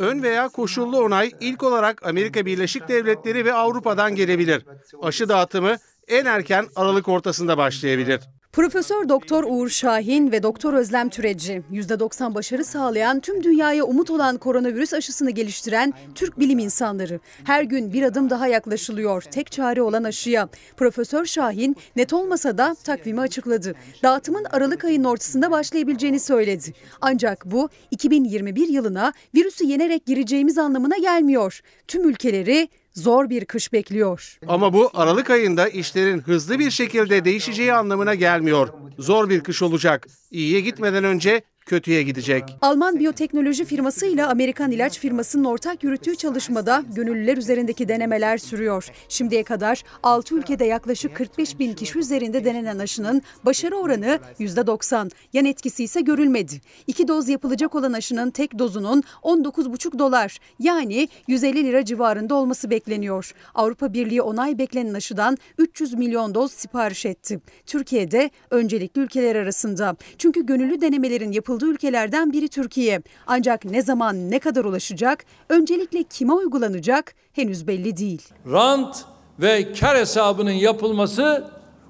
Ön 0.00 0.22
veya 0.22 0.48
koşullu 0.48 1.04
onay 1.04 1.32
ilk 1.40 1.62
olarak 1.62 2.06
Amerika 2.06 2.46
Birleşik 2.46 2.88
Devletleri 2.88 3.44
ve 3.44 3.52
Avrupa'dan 3.52 4.14
gelebilir. 4.14 4.66
Aşı 5.02 5.28
dağıtımı 5.28 5.76
en 6.08 6.26
erken 6.26 6.66
Aralık 6.76 7.08
ortasında 7.08 7.58
başlayabilir. 7.58 8.20
Profesör 8.52 9.08
Doktor 9.08 9.44
Uğur 9.44 9.68
Şahin 9.68 10.32
ve 10.32 10.42
Doktor 10.42 10.74
Özlem 10.74 11.08
Türeci, 11.08 11.62
%90 11.72 12.34
başarı 12.34 12.64
sağlayan, 12.64 13.20
tüm 13.20 13.44
dünyaya 13.44 13.84
umut 13.84 14.10
olan 14.10 14.38
koronavirüs 14.38 14.94
aşısını 14.94 15.30
geliştiren 15.30 15.94
Türk 16.14 16.38
bilim 16.38 16.58
insanları. 16.58 17.20
Her 17.44 17.62
gün 17.62 17.92
bir 17.92 18.02
adım 18.02 18.30
daha 18.30 18.46
yaklaşılıyor 18.46 19.22
tek 19.22 19.52
çare 19.52 19.82
olan 19.82 20.04
aşıya. 20.04 20.48
Profesör 20.76 21.24
Şahin 21.24 21.76
net 21.96 22.12
olmasa 22.12 22.58
da 22.58 22.76
takvimi 22.84 23.20
açıkladı. 23.20 23.74
Dağıtımın 24.02 24.44
Aralık 24.44 24.84
ayının 24.84 25.04
ortasında 25.04 25.50
başlayabileceğini 25.50 26.20
söyledi. 26.20 26.74
Ancak 27.00 27.44
bu 27.44 27.68
2021 27.90 28.68
yılına 28.68 29.12
virüsü 29.34 29.64
yenerek 29.64 30.06
gireceğimiz 30.06 30.58
anlamına 30.58 30.98
gelmiyor. 30.98 31.60
Tüm 31.88 32.08
ülkeleri 32.08 32.68
zor 33.00 33.30
bir 33.30 33.44
kış 33.44 33.72
bekliyor. 33.72 34.38
Ama 34.48 34.72
bu 34.72 34.90
Aralık 34.94 35.30
ayında 35.30 35.68
işlerin 35.68 36.20
hızlı 36.20 36.58
bir 36.58 36.70
şekilde 36.70 37.24
değişeceği 37.24 37.72
anlamına 37.72 38.14
gelmiyor. 38.14 38.68
Zor 38.98 39.28
bir 39.28 39.40
kış 39.40 39.62
olacak. 39.62 40.06
İyiye 40.30 40.60
gitmeden 40.60 41.04
önce 41.04 41.42
kötüye 41.70 42.02
gidecek. 42.02 42.44
Alman 42.62 42.98
biyoteknoloji 42.98 43.64
firması 43.64 44.06
ile 44.06 44.24
Amerikan 44.24 44.70
ilaç 44.70 44.98
firmasının 44.98 45.44
ortak 45.44 45.84
yürüttüğü 45.84 46.16
çalışmada 46.16 46.84
gönüllüler 46.94 47.36
üzerindeki 47.36 47.88
denemeler 47.88 48.38
sürüyor. 48.38 48.88
Şimdiye 49.08 49.42
kadar 49.42 49.82
6 50.02 50.34
ülkede 50.34 50.64
yaklaşık 50.64 51.16
45 51.16 51.58
bin 51.58 51.74
kişi 51.74 51.98
üzerinde 51.98 52.44
denenen 52.44 52.78
aşının 52.78 53.22
başarı 53.44 53.76
oranı 53.76 54.18
%90. 54.40 55.10
Yan 55.32 55.44
etkisi 55.44 55.84
ise 55.84 56.00
görülmedi. 56.00 56.60
İki 56.86 57.08
doz 57.08 57.28
yapılacak 57.28 57.74
olan 57.74 57.92
aşının 57.92 58.30
tek 58.30 58.58
dozunun 58.58 59.02
19,5 59.22 59.98
dolar 59.98 60.38
yani 60.58 61.08
150 61.28 61.64
lira 61.64 61.84
civarında 61.84 62.34
olması 62.34 62.70
bekleniyor. 62.70 63.32
Avrupa 63.54 63.92
Birliği 63.92 64.22
onay 64.22 64.58
beklenen 64.58 64.94
aşıdan 64.94 65.38
300 65.58 65.94
milyon 65.94 66.34
doz 66.34 66.52
sipariş 66.52 67.06
etti. 67.06 67.40
Türkiye'de 67.66 68.30
öncelikli 68.50 69.00
ülkeler 69.00 69.36
arasında. 69.36 69.96
Çünkü 70.18 70.46
gönüllü 70.46 70.80
denemelerin 70.80 71.32
yapıldığı 71.32 71.59
ülkelerden 71.66 72.32
biri 72.32 72.48
Türkiye. 72.48 73.02
Ancak 73.26 73.64
ne 73.64 73.82
zaman 73.82 74.30
ne 74.30 74.38
kadar 74.38 74.64
ulaşacak, 74.64 75.24
öncelikle 75.48 76.02
kime 76.02 76.32
uygulanacak 76.32 77.14
henüz 77.32 77.66
belli 77.66 77.96
değil. 77.96 78.22
Rant 78.52 79.04
ve 79.38 79.72
kar 79.72 79.98
hesabının 79.98 80.50
yapılması 80.50 81.44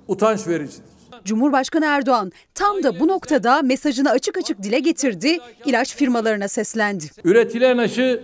utanç 0.08 0.46
vericidir. 0.48 0.90
Cumhurbaşkanı 1.24 1.84
Erdoğan 1.84 2.32
tam 2.54 2.82
da 2.82 3.00
bu 3.00 3.08
noktada 3.08 3.62
mesajını 3.62 4.10
açık 4.10 4.38
açık 4.38 4.62
dile 4.62 4.78
getirdi, 4.78 5.38
ilaç 5.64 5.96
firmalarına 5.96 6.48
seslendi. 6.48 7.04
Üretilen 7.24 7.78
aşı 7.78 8.22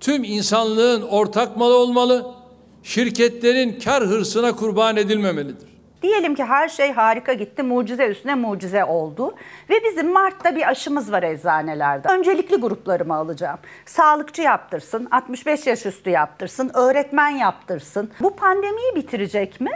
tüm 0.00 0.24
insanlığın 0.24 1.02
ortak 1.02 1.56
malı 1.56 1.76
olmalı, 1.76 2.26
şirketlerin 2.82 3.78
kar 3.84 4.06
hırsına 4.06 4.56
kurban 4.56 4.96
edilmemelidir. 4.96 5.68
Diyelim 6.02 6.34
ki 6.34 6.44
her 6.44 6.68
şey 6.68 6.92
harika 6.92 7.32
gitti, 7.32 7.62
mucize 7.62 8.06
üstüne 8.06 8.34
mucize 8.34 8.84
oldu 8.84 9.34
ve 9.70 9.74
bizim 9.84 10.12
Mart'ta 10.12 10.56
bir 10.56 10.68
aşımız 10.68 11.12
var 11.12 11.22
eczanelerde. 11.22 12.08
Öncelikli 12.08 12.56
gruplarımı 12.56 13.14
alacağım. 13.14 13.58
Sağlıkçı 13.86 14.42
yaptırsın, 14.42 15.08
65 15.10 15.66
yaş 15.66 15.86
üstü 15.86 16.10
yaptırsın, 16.10 16.70
öğretmen 16.74 17.28
yaptırsın. 17.28 18.10
Bu 18.20 18.36
pandemiyi 18.36 18.94
bitirecek 18.94 19.60
mi? 19.60 19.70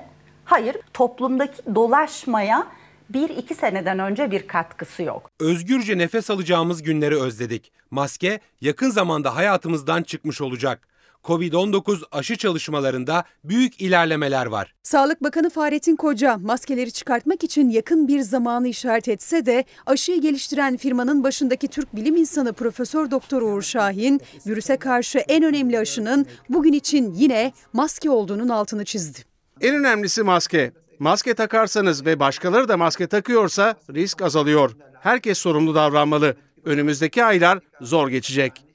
Hayır, 0.45 0.77
toplumdaki 0.95 1.75
dolaşmaya 1.75 2.67
bir 3.11 3.29
iki 3.29 3.55
seneden 3.55 3.99
önce 3.99 4.31
bir 4.31 4.49
katkısı 4.49 5.03
yok. 5.03 5.31
Özgürce 5.41 5.99
nefes 5.99 6.31
alacağımız 6.31 6.83
günleri 6.83 7.21
özledik. 7.21 7.73
Maske 7.91 8.41
yakın 8.61 8.91
zamanda 8.91 9.37
hayatımızdan 9.37 10.03
çıkmış 10.03 10.41
olacak. 10.41 10.92
Covid-19 11.25 12.03
aşı 12.13 12.37
çalışmalarında 12.37 13.25
büyük 13.45 13.81
ilerlemeler 13.81 14.47
var. 14.47 14.75
Sağlık 14.83 15.23
Bakanı 15.23 15.51
Fahrettin 15.51 15.97
Koca 15.97 16.39
maskeleri 16.39 16.93
çıkartmak 16.93 17.45
için 17.45 17.71
yakın 17.71 18.09
bir 18.09 18.21
zamanı 18.21 18.69
işaret 18.69 19.09
etse 19.09 19.47
de 19.47 19.65
aşıyı 19.87 20.21
geliştiren 20.21 20.77
firmanın 20.77 21.25
başındaki 21.25 21.69
Türk 21.69 21.97
bilim 21.97 22.17
insanı 22.17 22.53
Profesör 22.53 23.11
Doktor 23.11 23.43
Uğur 23.43 23.63
Şahin 23.63 24.21
virüse 24.47 24.77
karşı 24.77 25.19
en 25.19 25.45
önemli 25.45 25.79
aşının 25.79 26.27
bugün 26.49 26.73
için 26.73 27.13
yine 27.15 27.53
maske 27.73 28.11
olduğunun 28.11 28.49
altını 28.49 28.85
çizdi. 28.85 29.19
En 29.61 29.75
önemlisi 29.75 30.23
maske. 30.23 30.73
Maske 30.99 31.35
takarsanız 31.35 32.07
ve 32.07 32.21
başkaları 32.21 32.69
da 32.69 32.77
maske 32.77 33.07
takıyorsa 33.07 33.75
risk 33.95 34.23
azalıyor. 34.23 34.77
Herkes 35.01 35.39
sorumlu 35.39 35.75
davranmalı. 35.75 36.37
Önümüzdeki 36.65 37.25
aylar 37.25 37.59
zor 37.81 38.09
geçecek. 38.09 38.72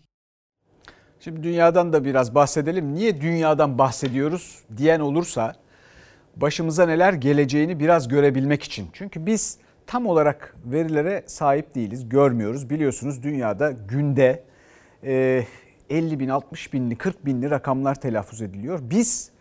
Şimdi 1.27 1.43
dünyadan 1.43 1.93
da 1.93 2.05
biraz 2.05 2.35
bahsedelim. 2.35 2.93
Niye 2.95 3.21
dünyadan 3.21 3.77
bahsediyoruz 3.77 4.59
diyen 4.77 4.99
olursa 4.99 5.55
başımıza 6.35 6.85
neler 6.85 7.13
geleceğini 7.13 7.79
biraz 7.79 8.07
görebilmek 8.07 8.63
için. 8.63 8.87
Çünkü 8.93 9.25
biz 9.25 9.57
tam 9.87 10.05
olarak 10.05 10.55
verilere 10.65 11.23
sahip 11.25 11.75
değiliz, 11.75 12.09
görmüyoruz. 12.09 12.69
Biliyorsunuz 12.69 13.23
dünyada 13.23 13.71
günde 13.71 14.43
50 15.03 16.19
bin, 16.19 16.29
60 16.29 16.73
binli, 16.73 16.95
40 16.95 17.25
binli 17.25 17.49
rakamlar 17.49 17.95
telaffuz 18.01 18.41
ediliyor. 18.41 18.79
Biz 18.81 19.31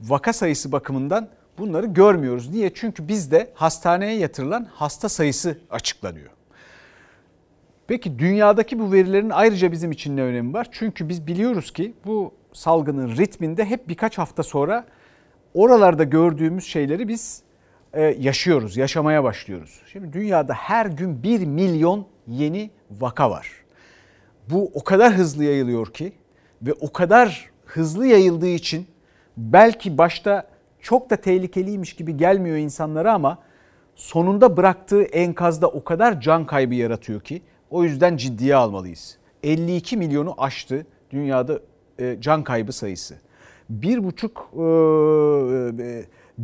vaka 0.00 0.32
sayısı 0.32 0.72
bakımından 0.72 1.28
bunları 1.58 1.86
görmüyoruz. 1.86 2.50
Niye? 2.50 2.74
Çünkü 2.74 3.08
bizde 3.08 3.50
hastaneye 3.54 4.18
yatırılan 4.18 4.68
hasta 4.72 5.08
sayısı 5.08 5.58
açıklanıyor. 5.70 6.30
Peki 7.86 8.18
dünyadaki 8.18 8.78
bu 8.78 8.92
verilerin 8.92 9.30
ayrıca 9.30 9.72
bizim 9.72 9.92
için 9.92 10.16
ne 10.16 10.22
önemi 10.22 10.52
var? 10.52 10.68
Çünkü 10.70 11.08
biz 11.08 11.26
biliyoruz 11.26 11.72
ki 11.72 11.94
bu 12.06 12.34
salgının 12.52 13.16
ritminde 13.16 13.64
hep 13.64 13.88
birkaç 13.88 14.18
hafta 14.18 14.42
sonra 14.42 14.84
oralarda 15.54 16.04
gördüğümüz 16.04 16.64
şeyleri 16.64 17.08
biz 17.08 17.42
e, 17.92 18.02
yaşıyoruz, 18.02 18.76
yaşamaya 18.76 19.24
başlıyoruz. 19.24 19.82
Şimdi 19.92 20.12
dünyada 20.12 20.54
her 20.54 20.86
gün 20.86 21.22
1 21.22 21.46
milyon 21.46 22.06
yeni 22.28 22.70
vaka 22.90 23.30
var. 23.30 23.48
Bu 24.50 24.70
o 24.74 24.84
kadar 24.84 25.12
hızlı 25.12 25.44
yayılıyor 25.44 25.92
ki 25.92 26.12
ve 26.62 26.72
o 26.72 26.92
kadar 26.92 27.50
hızlı 27.64 28.06
yayıldığı 28.06 28.48
için 28.48 28.86
belki 29.36 29.98
başta 29.98 30.48
çok 30.80 31.10
da 31.10 31.16
tehlikeliymiş 31.16 31.96
gibi 31.96 32.16
gelmiyor 32.16 32.56
insanlara 32.56 33.12
ama 33.12 33.38
sonunda 33.94 34.56
bıraktığı 34.56 35.02
enkazda 35.02 35.68
o 35.68 35.84
kadar 35.84 36.20
can 36.20 36.46
kaybı 36.46 36.74
yaratıyor 36.74 37.20
ki 37.20 37.42
o 37.74 37.84
yüzden 37.84 38.16
ciddiye 38.16 38.54
almalıyız. 38.54 39.18
52 39.42 39.96
milyonu 39.96 40.34
aştı 40.38 40.86
dünyada 41.10 41.60
e, 41.98 42.16
can 42.20 42.44
kaybı 42.44 42.72
sayısı. 42.72 43.14
Bir 43.70 44.04
buçuk, 44.04 44.50
e, 44.56 44.62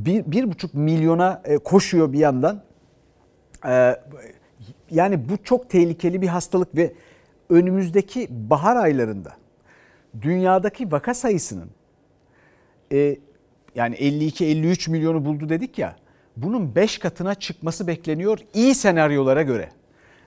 e, 0.07 0.25
milyona 0.73 1.43
koşuyor 1.65 2.13
bir 2.13 2.19
yandan. 2.19 2.63
Yani 4.91 5.29
bu 5.29 5.43
çok 5.45 5.71
tehlikeli 5.71 6.23
bir 6.23 6.29
hastalık 6.29 6.77
ve 6.77 6.93
önümüzdeki 7.51 8.29
bahar 8.31 8.77
aylarında 8.77 9.33
dünyadaki 10.23 10.93
vaka 10.93 11.15
sayısının 11.15 11.71
yani 13.75 13.95
52-53 13.95 14.91
milyonu 14.91 15.25
buldu 15.25 15.49
dedik 15.49 15.79
ya 15.79 15.97
bunun 16.37 16.75
5 16.75 16.99
katına 16.99 17.35
çıkması 17.35 17.87
bekleniyor 17.87 18.39
iyi 18.55 18.75
senaryolara 18.75 19.43
göre. 19.43 19.69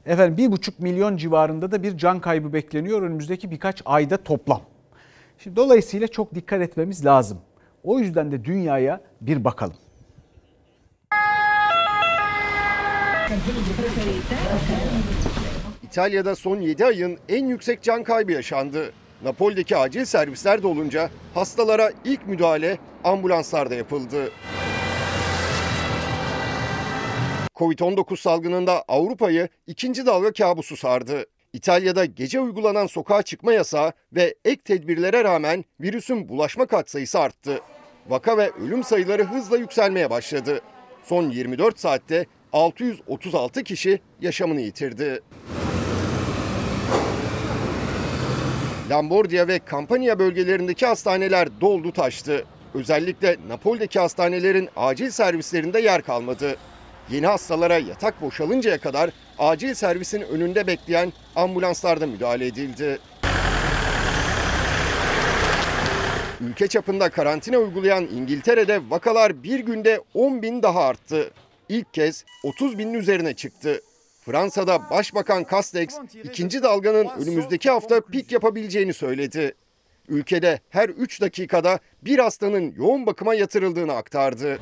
Efendim 0.05 0.37
bir 0.37 0.51
buçuk 0.51 0.79
milyon 0.79 1.17
civarında 1.17 1.71
da 1.71 1.83
bir 1.83 1.97
can 1.97 2.19
kaybı 2.19 2.53
bekleniyor 2.53 3.01
önümüzdeki 3.01 3.51
birkaç 3.51 3.81
ayda 3.85 4.17
toplam. 4.17 4.61
Şimdi 5.37 5.55
dolayısıyla 5.55 6.07
çok 6.07 6.35
dikkat 6.35 6.61
etmemiz 6.61 7.05
lazım. 7.05 7.37
O 7.83 7.99
yüzden 7.99 8.31
de 8.31 8.45
dünyaya 8.45 9.01
bir 9.21 9.43
bakalım. 9.43 9.75
İtalya'da 15.83 16.35
son 16.35 16.61
7 16.61 16.85
ayın 16.85 17.17
en 17.29 17.45
yüksek 17.45 17.81
can 17.81 18.03
kaybı 18.03 18.31
yaşandı. 18.31 18.91
Napoli'deki 19.23 19.77
acil 19.77 20.05
servisler 20.05 20.63
dolunca 20.63 21.09
hastalara 21.33 21.91
ilk 22.05 22.27
müdahale 22.27 22.77
ambulanslarda 23.03 23.75
yapıldı. 23.75 24.29
Covid-19 27.63 28.17
salgınında 28.17 28.83
Avrupa'yı 28.87 29.49
ikinci 29.67 30.05
dalga 30.05 30.33
kabusu 30.33 30.77
sardı. 30.77 31.25
İtalya'da 31.53 32.05
gece 32.05 32.39
uygulanan 32.39 32.87
sokağa 32.87 33.21
çıkma 33.21 33.53
yasağı 33.53 33.93
ve 34.13 34.35
ek 34.45 34.61
tedbirlere 34.65 35.23
rağmen 35.23 35.65
virüsün 35.81 36.29
bulaşma 36.29 36.65
katsayısı 36.65 37.19
arttı. 37.19 37.61
Vaka 38.09 38.37
ve 38.37 38.51
ölüm 38.51 38.83
sayıları 38.83 39.23
hızla 39.23 39.57
yükselmeye 39.57 40.09
başladı. 40.09 40.61
Son 41.03 41.29
24 41.29 41.79
saatte 41.79 42.25
636 42.53 43.63
kişi 43.63 43.99
yaşamını 44.21 44.61
yitirdi. 44.61 45.21
Lambordia 48.89 49.47
ve 49.47 49.59
Campania 49.71 50.19
bölgelerindeki 50.19 50.85
hastaneler 50.85 51.61
doldu 51.61 51.91
taştı. 51.91 52.45
Özellikle 52.73 53.37
Napoli'deki 53.47 53.99
hastanelerin 53.99 54.69
acil 54.75 55.09
servislerinde 55.09 55.79
yer 55.79 56.01
kalmadı. 56.01 56.57
Yeni 57.09 57.27
hastalara 57.27 57.77
yatak 57.77 58.21
boşalıncaya 58.21 58.77
kadar 58.77 59.09
acil 59.39 59.73
servisin 59.73 60.21
önünde 60.21 60.67
bekleyen 60.67 61.13
ambulanslarda 61.35 62.07
müdahale 62.07 62.47
edildi. 62.47 62.99
Ülke 66.41 66.67
çapında 66.67 67.09
karantina 67.09 67.57
uygulayan 67.57 68.07
İngiltere'de 68.07 68.81
vakalar 68.89 69.43
bir 69.43 69.59
günde 69.59 70.01
10 70.13 70.41
bin 70.41 70.63
daha 70.63 70.83
arttı. 70.83 71.31
İlk 71.69 71.93
kez 71.93 72.25
30 72.43 72.77
binin 72.77 72.93
üzerine 72.93 73.33
çıktı. 73.33 73.81
Fransa'da 74.25 74.89
Başbakan 74.89 75.45
Castex 75.51 75.99
ikinci 76.23 76.63
dalganın 76.63 77.07
önümüzdeki 77.21 77.69
hafta 77.69 78.01
pik 78.01 78.31
yapabileceğini 78.31 78.93
söyledi. 78.93 79.53
Ülkede 80.09 80.59
her 80.69 80.89
3 80.89 81.21
dakikada 81.21 81.79
bir 82.01 82.19
hastanın 82.19 82.73
yoğun 82.77 83.05
bakıma 83.05 83.33
yatırıldığını 83.33 83.93
aktardı. 83.93 84.59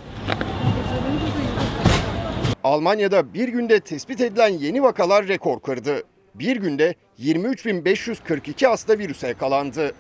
Almanya'da 2.64 3.34
bir 3.34 3.48
günde 3.48 3.80
tespit 3.80 4.22
edilen 4.22 4.50
yeni 4.50 4.84
vakalar 4.84 5.28
rekor 5.28 5.60
kırdı. 5.60 6.04
Bir 6.36 6.56
günde 6.56 6.96
23.542 7.20 8.68
hasta 8.68 9.00
virüse 9.00 9.28
yakalandı. 9.28 9.92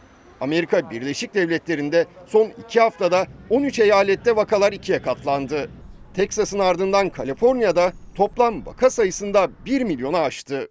Amerika 0.41 0.89
Birleşik 0.89 1.33
Devletleri'nde 1.33 2.05
son 2.25 2.51
iki 2.65 2.79
haftada 2.79 3.27
13 3.49 3.79
eyalette 3.79 4.35
vakalar 4.35 4.73
ikiye 4.73 5.01
katlandı. 5.01 5.69
Teksas'ın 6.13 6.59
ardından 6.59 7.09
Kaliforniya'da 7.09 7.93
toplam 8.15 8.65
vaka 8.65 8.89
sayısında 8.89 9.49
1 9.65 9.81
milyonu 9.81 10.17
aştı. 10.17 10.69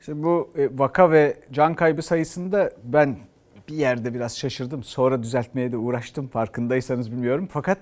Şimdi 0.00 0.22
bu 0.22 0.52
e, 0.56 0.78
vaka 0.78 1.10
ve 1.10 1.36
can 1.52 1.74
kaybı 1.74 2.02
sayısında 2.02 2.70
ben 2.84 3.16
bir 3.68 3.74
yerde 3.74 4.14
biraz 4.14 4.38
şaşırdım. 4.38 4.82
Sonra 4.82 5.22
düzeltmeye 5.22 5.72
de 5.72 5.76
uğraştım 5.76 6.28
farkındaysanız 6.28 7.12
bilmiyorum. 7.12 7.48
Fakat 7.52 7.78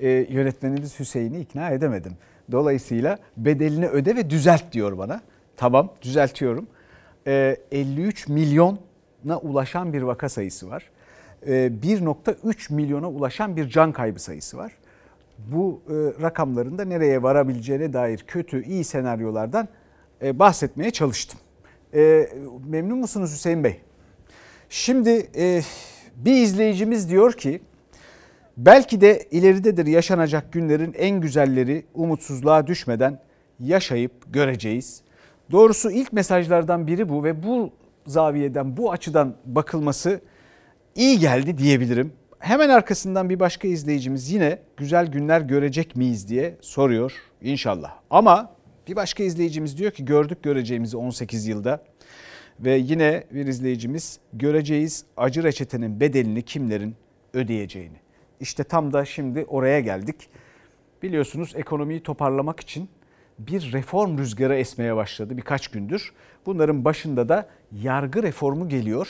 e, 0.00 0.08
yönetmenimiz 0.08 0.98
Hüseyin'i 1.00 1.40
ikna 1.40 1.70
edemedim. 1.70 2.12
Dolayısıyla 2.52 3.18
bedelini 3.36 3.88
öde 3.88 4.16
ve 4.16 4.30
düzelt 4.30 4.72
diyor 4.72 4.98
bana. 4.98 5.20
Tamam 5.56 5.92
düzeltiyorum. 6.02 6.66
E, 7.26 7.56
53 7.72 8.28
milyona 8.28 9.38
ulaşan 9.42 9.92
bir 9.92 10.02
vaka 10.02 10.28
sayısı 10.28 10.70
var. 10.70 10.90
E, 11.46 11.50
1.3 11.52 12.74
milyona 12.74 13.10
ulaşan 13.10 13.56
bir 13.56 13.68
can 13.68 13.92
kaybı 13.92 14.18
sayısı 14.18 14.56
var. 14.56 14.72
Bu 15.38 15.80
e, 15.88 16.22
rakamların 16.22 16.78
da 16.78 16.84
nereye 16.84 17.22
varabileceğine 17.22 17.92
dair 17.92 18.24
kötü, 18.26 18.64
iyi 18.64 18.84
senaryolardan 18.84 19.68
e, 20.22 20.38
bahsetmeye 20.38 20.90
çalıştım. 20.90 21.40
E, 21.94 22.28
memnun 22.68 22.98
musunuz 22.98 23.32
Hüseyin 23.32 23.64
Bey? 23.64 23.80
Şimdi 24.68 25.30
e, 25.36 25.62
bir 26.16 26.34
izleyicimiz 26.34 27.10
diyor 27.10 27.32
ki 27.32 27.60
Belki 28.56 29.00
de 29.00 29.28
ileridedir 29.30 29.86
yaşanacak 29.86 30.52
günlerin 30.52 30.94
en 30.98 31.20
güzelleri 31.20 31.84
umutsuzluğa 31.94 32.66
düşmeden 32.66 33.18
yaşayıp 33.60 34.12
göreceğiz. 34.32 35.02
Doğrusu 35.50 35.90
ilk 35.90 36.12
mesajlardan 36.12 36.86
biri 36.86 37.08
bu 37.08 37.24
ve 37.24 37.42
bu 37.42 37.70
zaviyeden, 38.06 38.76
bu 38.76 38.92
açıdan 38.92 39.34
bakılması 39.44 40.20
iyi 40.94 41.18
geldi 41.18 41.58
diyebilirim. 41.58 42.12
hemen 42.38 42.68
arkasından 42.68 43.30
bir 43.30 43.40
başka 43.40 43.68
izleyicimiz 43.68 44.32
yine 44.32 44.58
güzel 44.76 45.06
günler 45.06 45.40
görecek 45.40 45.96
miyiz 45.96 46.28
diye 46.28 46.56
soruyor 46.60 47.12
inşallah. 47.42 47.92
Ama 48.10 48.54
bir 48.88 48.96
başka 48.96 49.22
izleyicimiz 49.22 49.78
diyor 49.78 49.90
ki 49.90 50.04
gördük 50.04 50.42
göreceğimizi 50.42 50.96
18 50.96 51.46
yılda. 51.46 51.82
Ve 52.60 52.76
yine 52.76 53.24
bir 53.34 53.46
izleyicimiz 53.46 54.18
göreceğiz 54.32 55.04
acı 55.16 55.42
reçetenin 55.42 56.00
bedelini 56.00 56.42
kimlerin 56.42 56.94
ödeyeceğini. 57.34 57.99
İşte 58.40 58.64
tam 58.64 58.92
da 58.92 59.04
şimdi 59.04 59.44
oraya 59.48 59.80
geldik. 59.80 60.28
Biliyorsunuz 61.02 61.52
ekonomiyi 61.56 62.02
toparlamak 62.02 62.60
için 62.60 62.88
bir 63.38 63.72
reform 63.72 64.18
rüzgarı 64.18 64.54
esmeye 64.56 64.96
başladı 64.96 65.36
birkaç 65.36 65.68
gündür. 65.68 66.12
Bunların 66.46 66.84
başında 66.84 67.28
da 67.28 67.48
yargı 67.72 68.22
reformu 68.22 68.68
geliyor. 68.68 69.08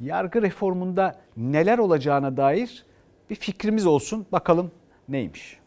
Yargı 0.00 0.42
reformunda 0.42 1.20
neler 1.36 1.78
olacağına 1.78 2.36
dair 2.36 2.84
bir 3.30 3.34
fikrimiz 3.34 3.86
olsun. 3.86 4.26
Bakalım 4.32 4.70
neymiş? 5.08 5.58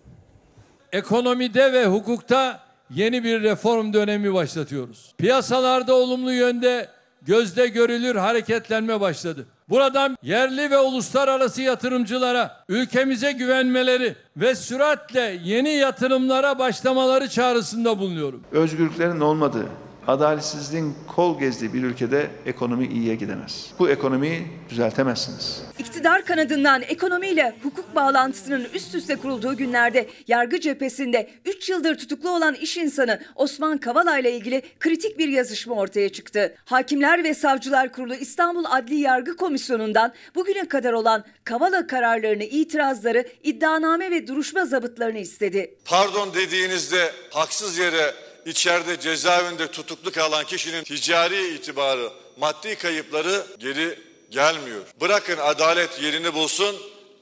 Ekonomide 0.91 1.73
ve 1.73 1.85
hukukta 1.85 2.59
yeni 2.89 3.23
bir 3.23 3.43
reform 3.43 3.93
dönemi 3.93 4.33
başlatıyoruz. 4.33 5.15
Piyasalarda 5.17 5.95
olumlu 5.95 6.33
yönde 6.33 6.89
gözde 7.21 7.67
görülür 7.67 8.15
hareketlenme 8.15 9.01
başladı. 9.01 9.45
Buradan 9.69 10.17
yerli 10.23 10.71
ve 10.71 10.77
uluslararası 10.77 11.61
yatırımcılara 11.61 12.63
ülkemize 12.69 13.31
güvenmeleri 13.31 14.15
ve 14.37 14.55
süratle 14.55 15.39
yeni 15.43 15.69
yatırımlara 15.69 16.59
başlamaları 16.59 17.29
çağrısında 17.29 17.99
bulunuyorum. 17.99 18.43
Özgürlüklerin 18.51 19.19
olmadığı, 19.19 19.65
adaletsizliğin 20.09 20.95
kol 21.07 21.39
gezdiği 21.39 21.73
bir 21.73 21.83
ülkede 21.83 22.29
ekonomi 22.45 22.87
iyiye 22.87 23.15
gidemez. 23.15 23.67
Bu 23.79 23.89
ekonomiyi 23.89 24.47
düzeltemezsiniz. 24.69 25.61
İktidar 25.79 26.25
kanadından 26.25 26.81
ekonomiyle 26.81 27.55
hukuk 27.63 27.95
bağlantısının 27.95 28.67
üst 28.73 28.95
üste 28.95 29.15
kurulduğu 29.15 29.57
günlerde 29.57 30.09
yargı 30.27 30.59
cephesinde 30.59 31.29
3 31.45 31.69
yıldır 31.69 31.97
tutuklu 31.97 32.29
olan 32.29 32.55
iş 32.55 32.77
insanı 32.77 33.21
Osman 33.35 33.77
Kavala 33.77 34.19
ile 34.19 34.31
ilgili 34.31 34.61
kritik 34.79 35.17
bir 35.17 35.27
yazışma 35.27 35.75
ortaya 35.75 36.09
çıktı. 36.09 36.55
Hakimler 36.65 37.23
ve 37.23 37.33
Savcılar 37.33 37.91
Kurulu 37.91 38.15
İstanbul 38.15 38.63
Adli 38.69 38.95
Yargı 38.95 39.35
Komisyonu'ndan 39.35 40.13
bugüne 40.35 40.67
kadar 40.67 40.93
olan 40.93 41.23
Kavala 41.43 41.87
kararlarını, 41.87 42.43
itirazları, 42.43 43.25
iddianame 43.43 44.11
ve 44.11 44.27
duruşma 44.27 44.65
zabıtlarını 44.65 45.19
istedi. 45.19 45.75
Pardon 45.85 46.33
dediğinizde 46.33 47.11
haksız 47.31 47.77
yere 47.77 48.28
içeride 48.45 48.99
cezaevinde 48.99 49.67
tutuklu 49.67 50.11
kalan 50.11 50.45
kişinin 50.45 50.83
ticari 50.83 51.47
itibarı, 51.47 52.09
maddi 52.39 52.75
kayıpları 52.75 53.45
geri 53.59 53.99
gelmiyor. 54.31 54.81
Bırakın 55.01 55.37
adalet 55.37 56.01
yerini 56.01 56.33
bulsun, 56.33 56.75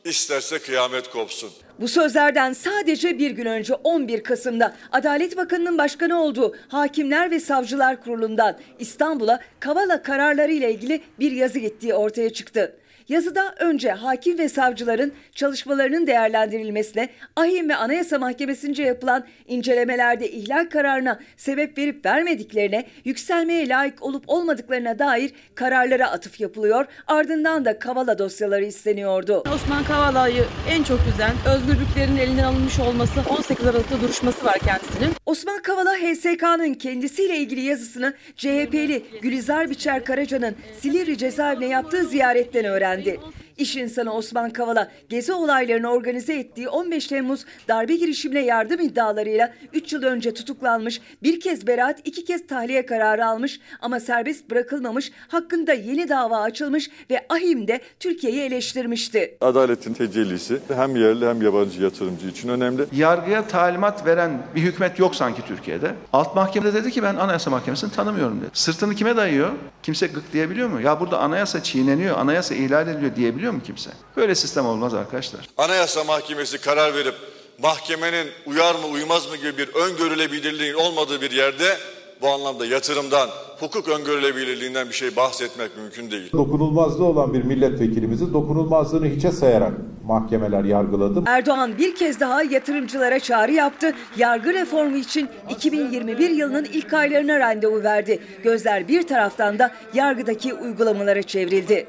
isterse 0.06 0.60
kıyamet 0.60 1.10
kopsun. 1.10 1.49
Bu 1.80 1.88
sözlerden 1.88 2.53
sadece 2.53 3.19
bir 3.19 3.32
gün 3.32 3.45
önce 3.45 3.73
11 3.73 4.23
Kasım'da 4.23 4.75
Adalet 4.91 5.38
Bakanı'nın 5.38 5.77
başkanı 5.77 6.21
olduğu 6.23 6.56
Hakimler 6.67 7.32
ve 7.32 7.39
Savcılar 7.39 8.03
Kurulu'ndan 8.03 8.58
İstanbul'a 8.80 9.39
Kavala 9.60 10.03
kararları 10.03 10.51
ile 10.51 10.73
ilgili 10.73 11.01
bir 11.19 11.32
yazı 11.32 11.60
gittiği 11.60 11.93
ortaya 11.93 12.34
çıktı. 12.34 12.75
Yazıda 13.10 13.56
önce 13.60 13.91
hakim 13.91 14.38
ve 14.38 14.50
savcıların 14.50 15.12
çalışmalarının 15.36 16.08
değerlendirilmesine, 16.08 17.10
ahim 17.36 17.70
ve 17.70 17.76
anayasa 17.76 18.20
mahkemesince 18.20 18.84
yapılan 18.84 19.26
incelemelerde 19.48 20.32
ihlal 20.32 20.70
kararına 20.70 21.20
sebep 21.38 21.78
verip 21.78 22.06
vermediklerine, 22.06 22.86
yükselmeye 23.06 23.70
layık 23.70 24.04
olup 24.04 24.24
olmadıklarına 24.28 25.00
dair 25.00 25.32
kararlara 25.56 26.12
atıf 26.12 26.39
yapılıyor. 26.39 26.86
Ardından 27.08 27.65
da 27.65 27.80
Kavala 27.80 28.20
dosyaları 28.20 28.65
isteniyordu. 28.65 29.43
Osman 29.56 29.84
Kavala'yı 29.84 30.46
en 30.70 30.84
çok 30.84 31.00
üzen 31.13 31.32
özgürlüklerin 31.56 32.17
elinden 32.17 32.43
alınmış 32.43 32.80
olması 32.80 33.20
18 33.30 33.67
Aralık'ta 33.67 34.02
duruşması 34.02 34.46
var 34.46 34.60
kendisinin. 34.60 35.12
Osman 35.26 35.62
Kavala 35.62 35.93
HSK'nın 35.93 36.74
kendisiyle 36.74 37.38
ilgili 37.38 37.62
yazısını 37.62 38.13
CHP'li 38.36 39.04
Gülizar 39.22 39.70
Biçer 39.70 40.06
Karaca'nın 40.06 40.56
Silivri 40.80 41.17
cezaevine 41.17 41.67
yaptığı 41.67 42.04
ziyaretten 42.04 42.65
öğrendi. 42.65 42.97
understand 42.98 43.34
it 43.40 43.47
İş 43.58 43.76
insanı 43.76 44.13
Osman 44.13 44.50
Kavala 44.50 44.91
gezi 45.10 45.34
olaylarını 45.34 45.88
organize 45.91 46.34
ettiği 46.34 46.70
15 46.70 47.08
Temmuz 47.08 47.46
darbe 47.67 47.96
girişimine 47.96 48.46
yardım 48.46 48.80
iddialarıyla 48.80 49.54
3 49.74 49.93
yıl 49.93 50.04
önce 50.04 50.34
tutuklanmış, 50.34 51.02
bir 51.24 51.39
kez 51.39 51.67
beraat 51.67 52.00
iki 52.06 52.26
kez 52.26 52.48
tahliye 52.48 52.86
kararı 52.86 53.26
almış 53.26 53.60
ama 53.82 54.00
serbest 54.00 54.50
bırakılmamış, 54.52 55.12
hakkında 55.28 55.74
yeni 55.74 56.10
dava 56.10 56.41
açılmış 56.41 56.89
ve 57.10 57.26
ahim 57.30 57.67
de 57.67 57.82
Türkiye'yi 58.00 58.41
eleştirmişti. 58.41 59.38
Adaletin 59.41 59.93
tecellisi 59.93 60.60
hem 60.76 60.96
yerli 60.96 61.28
hem 61.28 61.41
yabancı 61.41 61.84
yatırımcı 61.84 62.28
için 62.28 62.50
önemli. 62.50 62.86
Yargıya 62.91 63.48
talimat 63.48 64.06
veren 64.06 64.32
bir 64.56 64.62
hükümet 64.62 65.00
yok 65.00 65.15
sanki 65.15 65.41
Türkiye'de. 65.41 65.91
Alt 66.13 66.36
mahkemede 66.36 66.74
dedi 66.74 66.91
ki 66.91 67.04
ben 67.04 67.15
anayasa 67.15 67.52
mahkemesini 67.52 67.91
tanımıyorum 67.91 68.41
dedi. 68.41 68.50
Sırtını 68.54 68.96
kime 68.96 69.17
dayıyor? 69.17 69.52
Kimse 69.84 70.08
gık 70.08 70.34
diyebiliyor 70.34 70.70
mu? 70.70 70.82
Ya 70.82 71.00
burada 71.00 71.20
anayasa 71.20 71.63
çiğneniyor, 71.63 72.17
anayasa 72.17 72.56
ihlal 72.56 72.88
ediliyor 72.88 73.15
diyebiliyor 73.15 73.47
mu 73.52 73.62
kimse? 73.66 73.90
Böyle 74.18 74.36
sistem 74.36 74.66
olmaz 74.66 74.94
arkadaşlar. 74.94 75.42
Anayasa 75.58 76.04
Mahkemesi 76.04 76.62
karar 76.62 76.96
verip 76.96 77.16
mahkemenin 77.62 78.28
uyar 78.46 78.76
mı 78.76 78.88
uymaz 78.94 79.30
mı 79.30 79.38
gibi 79.38 79.58
bir 79.58 79.68
öngörülebilirliğin 79.68 80.74
olmadığı 80.74 81.22
bir 81.22 81.32
yerde 81.32 81.78
bu 82.22 82.30
anlamda 82.30 82.66
yatırımdan, 82.66 83.30
hukuk 83.60 83.88
öngörülebilirliğinden 83.88 84.88
bir 84.90 84.94
şey 84.94 85.16
bahsetmek 85.16 85.78
mümkün 85.78 86.12
değil. 86.12 86.32
Dokunulmazlığı 86.32 87.06
olan 87.06 87.34
bir 87.34 87.44
milletvekilimizi 87.44 88.34
dokunulmazlığını 88.34 89.08
hiçe 89.08 89.32
sayarak 89.32 89.74
mahkemeler 90.06 90.64
yargıladı. 90.64 91.24
Erdoğan 91.26 91.78
bir 91.78 91.96
kez 91.96 92.20
daha 92.20 92.44
yatırımcılara 92.44 93.20
çağrı 93.20 93.52
yaptı. 93.52 93.94
Yargı 94.18 94.54
reformu 94.54 94.98
için 94.98 95.30
2021 95.50 96.30
yılının 96.30 96.66
ilk 96.66 96.94
aylarına 96.94 97.40
randevu 97.40 97.84
verdi. 97.84 98.20
Gözler 98.44 98.88
bir 98.88 99.08
taraftan 99.08 99.60
da 99.60 99.72
yargıdaki 99.94 100.54
uygulamalara 100.54 101.24
çevrildi. 101.24 101.88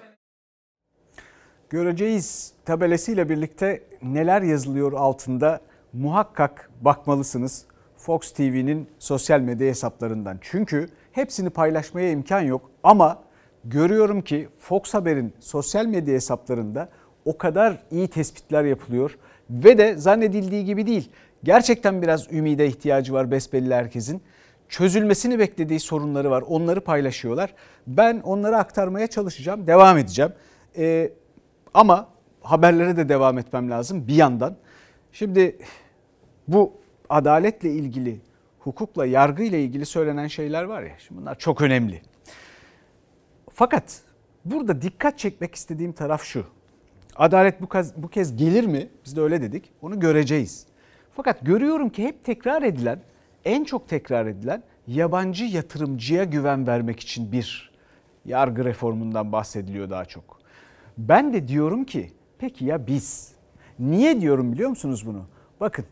Göreceğiz 1.70 2.52
tabelesiyle 2.64 3.28
birlikte 3.28 3.82
neler 4.02 4.42
yazılıyor 4.42 4.92
altında 4.92 5.60
muhakkak 5.92 6.70
bakmalısınız 6.80 7.64
Fox 7.96 8.32
TV'nin 8.32 8.88
sosyal 8.98 9.40
medya 9.40 9.68
hesaplarından. 9.68 10.38
Çünkü 10.40 10.88
hepsini 11.12 11.50
paylaşmaya 11.50 12.10
imkan 12.10 12.40
yok 12.40 12.70
ama 12.82 13.22
görüyorum 13.64 14.22
ki 14.22 14.48
Fox 14.58 14.94
Haber'in 14.94 15.32
sosyal 15.40 15.86
medya 15.86 16.14
hesaplarında 16.14 16.88
o 17.24 17.38
kadar 17.38 17.82
iyi 17.90 18.08
tespitler 18.08 18.64
yapılıyor 18.64 19.18
ve 19.50 19.78
de 19.78 19.96
zannedildiği 19.96 20.64
gibi 20.64 20.86
değil. 20.86 21.10
Gerçekten 21.44 22.02
biraz 22.02 22.32
ümide 22.32 22.66
ihtiyacı 22.66 23.12
var 23.12 23.30
besbelli 23.30 23.74
herkesin. 23.74 24.22
Çözülmesini 24.68 25.38
beklediği 25.38 25.80
sorunları 25.80 26.30
var. 26.30 26.44
Onları 26.48 26.80
paylaşıyorlar. 26.80 27.54
Ben 27.86 28.20
onları 28.20 28.56
aktarmaya 28.56 29.06
çalışacağım. 29.06 29.66
Devam 29.66 29.98
edeceğim. 29.98 30.32
Ee, 30.78 31.10
ama 31.74 32.08
haberlere 32.40 32.96
de 32.96 33.08
devam 33.08 33.38
etmem 33.38 33.70
lazım 33.70 34.08
bir 34.08 34.14
yandan. 34.14 34.56
Şimdi 35.12 35.58
bu 36.48 36.72
adaletle 37.08 37.70
ilgili, 37.70 38.20
hukukla, 38.58 39.06
yargıyla 39.06 39.58
ilgili 39.58 39.86
söylenen 39.86 40.26
şeyler 40.26 40.64
var 40.64 40.82
ya. 40.82 40.98
Şimdi 40.98 41.20
bunlar 41.20 41.38
çok 41.38 41.60
önemli. 41.60 42.02
Fakat 43.52 44.00
burada 44.44 44.82
dikkat 44.82 45.18
çekmek 45.18 45.54
istediğim 45.54 45.92
taraf 45.92 46.22
şu. 46.22 46.44
Adalet 47.16 47.62
bu 47.62 47.68
kez, 47.68 47.96
bu 47.96 48.08
kez 48.08 48.36
gelir 48.36 48.66
mi? 48.66 48.88
Biz 49.04 49.16
de 49.16 49.20
öyle 49.20 49.42
dedik. 49.42 49.70
Onu 49.82 50.00
göreceğiz. 50.00 50.66
Fakat 51.12 51.46
görüyorum 51.46 51.88
ki 51.88 52.04
hep 52.04 52.24
tekrar 52.24 52.62
edilen, 52.62 53.02
en 53.44 53.64
çok 53.64 53.88
tekrar 53.88 54.26
edilen 54.26 54.62
yabancı 54.86 55.44
yatırımcıya 55.44 56.24
güven 56.24 56.66
vermek 56.66 57.00
için 57.00 57.32
bir 57.32 57.72
yargı 58.24 58.64
reformundan 58.64 59.32
bahsediliyor 59.32 59.90
daha 59.90 60.04
çok. 60.04 60.37
Ben 60.98 61.32
de 61.32 61.48
diyorum 61.48 61.84
ki 61.84 62.10
peki 62.38 62.64
ya 62.64 62.86
biz? 62.86 63.32
Niye 63.78 64.20
diyorum 64.20 64.52
biliyor 64.52 64.70
musunuz 64.70 65.06
bunu? 65.06 65.24
Bakın 65.60 65.84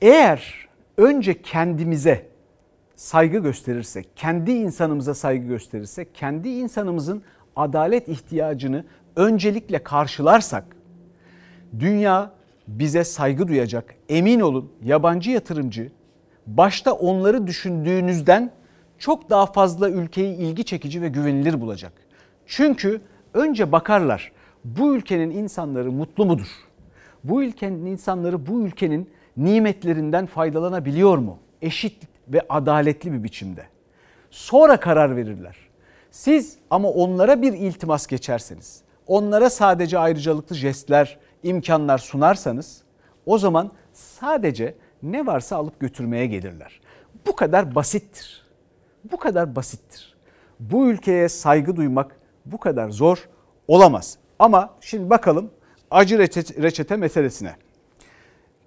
eğer 0.00 0.68
önce 0.96 1.42
kendimize 1.42 2.28
saygı 2.96 3.38
gösterirsek, 3.38 4.08
kendi 4.16 4.50
insanımıza 4.50 5.14
saygı 5.14 5.46
gösterirsek, 5.46 6.14
kendi 6.14 6.48
insanımızın 6.48 7.22
adalet 7.56 8.08
ihtiyacını 8.08 8.84
öncelikle 9.16 9.82
karşılarsak 9.82 10.64
dünya 11.78 12.32
bize 12.68 13.04
saygı 13.04 13.48
duyacak. 13.48 13.94
Emin 14.08 14.40
olun 14.40 14.72
yabancı 14.84 15.30
yatırımcı 15.30 15.92
başta 16.46 16.92
onları 16.92 17.46
düşündüğünüzden 17.46 18.52
çok 18.98 19.30
daha 19.30 19.46
fazla 19.46 19.90
ülkeyi 19.90 20.36
ilgi 20.36 20.64
çekici 20.64 21.02
ve 21.02 21.08
güvenilir 21.08 21.60
bulacak. 21.60 21.92
Çünkü 22.46 23.00
önce 23.34 23.72
bakarlar 23.72 24.32
bu 24.64 24.94
ülkenin 24.94 25.30
insanları 25.30 25.92
mutlu 25.92 26.26
mudur? 26.26 26.48
Bu 27.24 27.42
ülkenin 27.42 27.86
insanları 27.86 28.46
bu 28.46 28.62
ülkenin 28.62 29.10
nimetlerinden 29.36 30.26
faydalanabiliyor 30.26 31.18
mu? 31.18 31.38
Eşit 31.62 32.02
ve 32.28 32.40
adaletli 32.48 33.12
bir 33.12 33.24
biçimde. 33.24 33.66
Sonra 34.30 34.80
karar 34.80 35.16
verirler. 35.16 35.56
Siz 36.10 36.56
ama 36.70 36.88
onlara 36.90 37.42
bir 37.42 37.52
iltimas 37.52 38.06
geçerseniz, 38.06 38.82
onlara 39.06 39.50
sadece 39.50 39.98
ayrıcalıklı 39.98 40.56
jestler, 40.56 41.18
imkanlar 41.42 41.98
sunarsanız 41.98 42.82
o 43.26 43.38
zaman 43.38 43.70
sadece 43.92 44.74
ne 45.02 45.26
varsa 45.26 45.56
alıp 45.56 45.80
götürmeye 45.80 46.26
gelirler. 46.26 46.80
Bu 47.26 47.36
kadar 47.36 47.74
basittir. 47.74 48.46
Bu 49.10 49.16
kadar 49.16 49.56
basittir. 49.56 50.14
Bu 50.60 50.90
ülkeye 50.90 51.28
saygı 51.28 51.76
duymak 51.76 52.19
bu 52.46 52.58
kadar 52.58 52.90
zor 52.90 53.28
olamaz. 53.68 54.18
Ama 54.38 54.74
şimdi 54.80 55.10
bakalım 55.10 55.50
acı 55.90 56.18
reçete, 56.62 56.96
meselesine. 56.96 57.56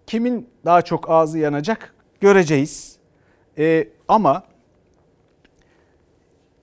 Kimin 0.07 0.49
daha 0.65 0.81
çok 0.81 1.09
ağzı 1.09 1.39
yanacak 1.39 1.95
göreceğiz. 2.21 2.97
Ee, 3.57 3.87
ama 4.07 4.43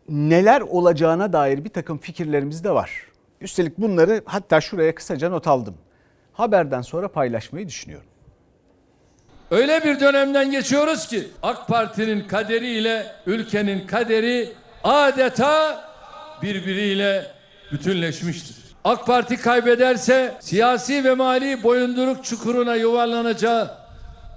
neler 0.09 0.61
olacağına 0.61 1.33
dair 1.33 1.65
bir 1.65 1.69
takım 1.69 1.99
fikirlerimiz 1.99 2.65
de 2.65 2.71
var. 2.71 3.07
Üstelik 3.41 3.79
bunları 3.79 4.23
hatta 4.25 4.61
şuraya 4.61 4.95
kısaca 4.95 5.29
not 5.31 5.47
aldım. 5.47 5.75
Haberden 6.33 6.83
sonra 6.83 7.09
paylaşmayı 7.09 7.69
düşünüyorum. 7.69 8.07
Öyle 9.51 9.85
bir 9.85 10.01
dönemden 10.01 10.51
geçiyoruz 10.51 11.09
ki 11.09 11.29
AK 11.43 11.69
Parti'nin 11.69 12.29
kaderiyle 12.29 13.07
ülkenin 13.27 13.87
kaderi 13.87 14.53
adeta 14.85 15.90
birbiriyle 16.43 17.27
bütünleşmiştir. 17.73 18.57
AK 18.85 19.07
Parti 19.07 19.37
kaybederse 19.37 20.35
siyasi 20.41 21.05
ve 21.05 21.15
mali 21.15 21.63
boyunduruk 21.63 22.25
çukuruna 22.25 22.75
yuvarlanacağı, 22.75 23.71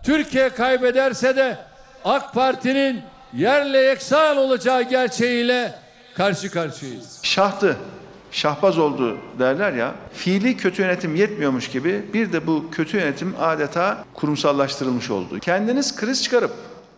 Türkiye 0.04 0.50
kaybederse 0.50 1.36
de 1.36 1.58
AK 2.06 2.34
Parti'nin 2.34 3.02
yerle 3.34 3.78
yeksan 3.78 4.38
olacağı 4.38 4.82
gerçeğiyle 4.82 5.74
karşı 6.16 6.52
karşıyayız. 6.52 7.20
Şahtı, 7.24 7.78
şahbaz 8.32 8.78
oldu 8.78 9.18
derler 9.40 9.74
ya. 9.74 9.96
Fiili 10.14 10.58
kötü 10.58 10.82
yönetim 10.82 11.16
yetmiyormuş 11.16 11.70
gibi 11.70 12.06
bir 12.14 12.34
de 12.34 12.48
bu 12.48 12.72
kötü 12.72 12.98
yönetim 12.98 13.36
adeta 13.40 14.06
kurumsallaştırılmış 14.14 15.10
oldu. 15.10 15.40
Kendiniz 15.40 15.96
kriz 15.96 16.24
çıkarıp 16.24 16.52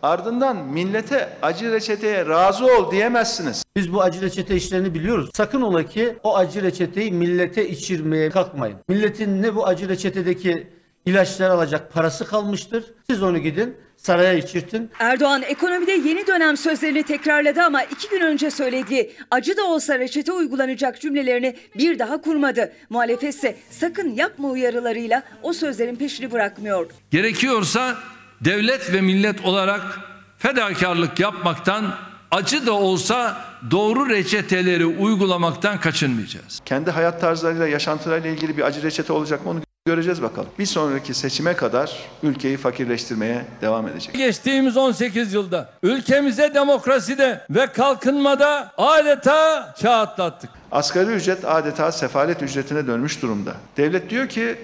ardından 0.06 0.56
millete 0.56 1.28
acı 1.42 1.72
reçeteye 1.72 2.26
razı 2.26 2.66
ol 2.66 2.90
diyemezsiniz. 2.90 3.64
Biz 3.76 3.92
bu 3.92 4.02
acı 4.02 4.22
reçete 4.22 4.56
işlerini 4.56 4.94
biliyoruz. 4.94 5.30
Sakın 5.34 5.62
ola 5.62 5.82
ki 5.86 6.16
o 6.22 6.36
acı 6.36 6.62
reçeteyi 6.62 7.12
millete 7.12 7.68
içirmeye 7.68 8.30
kalkmayın. 8.30 8.78
Milletin 8.88 9.42
ne 9.42 9.54
bu 9.54 9.66
acı 9.66 9.88
reçetedeki 9.88 10.68
ilaçlar 11.06 11.50
alacak 11.50 11.92
parası 11.92 12.26
kalmıştır. 12.26 12.84
Siz 13.10 13.22
onu 13.22 13.38
gidin 13.38 13.76
saraya 13.96 14.32
içirtin. 14.34 14.90
Erdoğan 14.98 15.42
ekonomide 15.42 15.92
yeni 15.92 16.26
dönem 16.26 16.56
sözlerini 16.56 17.02
tekrarladı 17.02 17.62
ama 17.62 17.82
iki 17.82 18.08
gün 18.08 18.20
önce 18.20 18.50
söylediği 18.50 19.12
acı 19.30 19.56
da 19.56 19.64
olsa 19.64 19.98
reçete 19.98 20.32
uygulanacak 20.32 21.00
cümlelerini 21.00 21.56
bir 21.78 21.98
daha 21.98 22.20
kurmadı. 22.20 22.72
Muhalefet 22.90 23.34
ise 23.34 23.56
sakın 23.70 24.08
yapma 24.14 24.48
uyarılarıyla 24.48 25.22
o 25.42 25.52
sözlerin 25.52 25.96
peşini 25.96 26.32
bırakmıyor. 26.32 26.90
Gerekiyorsa 27.10 27.96
devlet 28.40 28.92
ve 28.92 29.00
millet 29.00 29.44
olarak 29.44 30.00
fedakarlık 30.38 31.20
yapmaktan 31.20 31.94
acı 32.30 32.66
da 32.66 32.72
olsa 32.72 33.36
doğru 33.70 34.08
reçeteleri 34.08 34.86
uygulamaktan 34.86 35.80
kaçınmayacağız. 35.80 36.60
Kendi 36.64 36.90
hayat 36.90 37.20
tarzlarıyla, 37.20 37.68
yaşantılarıyla 37.68 38.30
ilgili 38.30 38.56
bir 38.56 38.62
acı 38.62 38.82
reçete 38.82 39.12
olacak 39.12 39.44
mı 39.44 39.50
onu 39.50 39.60
göreceğiz 39.86 40.22
bakalım. 40.22 40.48
Bir 40.58 40.66
sonraki 40.66 41.14
seçime 41.14 41.54
kadar 41.54 41.96
ülkeyi 42.22 42.56
fakirleştirmeye 42.56 43.44
devam 43.60 43.88
edecek. 43.88 44.14
Geçtiğimiz 44.14 44.76
18 44.76 45.32
yılda 45.32 45.70
ülkemize 45.82 46.54
demokraside 46.54 47.46
ve 47.50 47.66
kalkınmada 47.66 48.72
adeta 48.78 49.74
çağ 49.82 49.92
atlattık. 49.92 50.50
Asgari 50.72 51.10
ücret 51.10 51.44
adeta 51.44 51.92
sefalet 51.92 52.42
ücretine 52.42 52.86
dönmüş 52.86 53.22
durumda. 53.22 53.54
Devlet 53.76 54.10
diyor 54.10 54.28
ki 54.28 54.58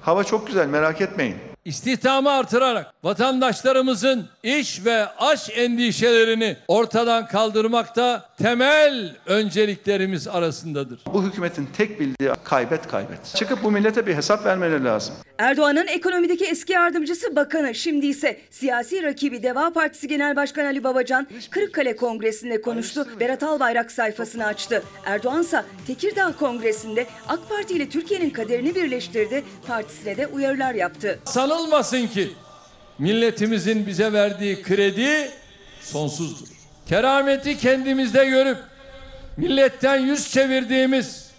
hava 0.00 0.24
çok 0.24 0.46
güzel 0.46 0.66
merak 0.66 1.00
etmeyin. 1.00 1.36
İstihdamı 1.66 2.30
artırarak 2.30 2.94
vatandaşlarımızın 3.04 4.26
iş 4.42 4.84
ve 4.84 5.06
aş 5.18 5.50
endişelerini 5.54 6.56
ortadan 6.68 7.26
kaldırmakta 7.26 8.28
temel 8.42 9.16
önceliklerimiz 9.26 10.28
arasındadır. 10.28 11.00
Bu 11.12 11.24
hükümetin 11.24 11.68
tek 11.76 12.00
bildiği 12.00 12.30
kaybet 12.44 12.88
kaybet. 12.88 13.34
Çıkıp 13.34 13.62
bu 13.62 13.70
millete 13.70 14.06
bir 14.06 14.14
hesap 14.14 14.46
vermeleri 14.46 14.84
lazım. 14.84 15.14
Erdoğan'ın 15.38 15.86
ekonomideki 15.86 16.44
eski 16.44 16.72
yardımcısı 16.72 17.36
bakanı 17.36 17.74
şimdi 17.74 18.06
ise 18.06 18.40
siyasi 18.50 19.02
rakibi 19.02 19.42
Deva 19.42 19.72
Partisi 19.72 20.08
Genel 20.08 20.36
Başkanı 20.36 20.66
Ali 20.66 20.84
Babacan 20.84 21.26
Kırıkkale 21.50 21.96
Kongresi'nde 21.96 22.62
konuştu. 22.62 23.06
Berat 23.20 23.42
Albayrak 23.42 23.92
sayfasını 23.92 24.46
açtı. 24.46 24.82
Erdoğan 25.04 25.42
ise 25.42 25.64
Tekirdağ 25.86 26.32
Kongresi'nde 26.38 27.06
AK 27.28 27.48
Parti 27.48 27.74
ile 27.74 27.88
Türkiye'nin 27.88 28.30
kaderini 28.30 28.74
birleştirdi. 28.74 29.44
Partisine 29.66 30.16
de 30.16 30.26
uyarılar 30.26 30.74
yaptı. 30.74 31.18
Sanılmasın 31.56 32.06
ki 32.06 32.32
milletimizin 32.98 33.86
bize 33.86 34.12
verdiği 34.12 34.62
kredi 34.62 35.30
sonsuzdur. 35.80 36.46
Kerameti 36.88 37.58
kendimizde 37.58 38.24
görüp 38.24 38.58
milletten 39.36 39.96
yüz 39.96 40.30
çevirdiğimiz 40.30 41.30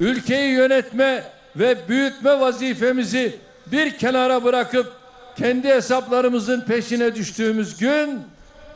ülkeyi 0.00 0.52
yönetme 0.52 1.24
ve 1.56 1.88
büyütme 1.88 2.40
vazifemizi 2.40 3.36
bir 3.66 3.98
kenara 3.98 4.44
bırakıp 4.44 4.92
kendi 5.38 5.68
hesaplarımızın 5.68 6.60
peşine 6.60 7.14
düştüğümüz 7.14 7.76
gün 7.76 8.20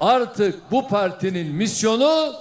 artık 0.00 0.70
bu 0.70 0.88
partinin 0.88 1.54
misyonu 1.54 2.34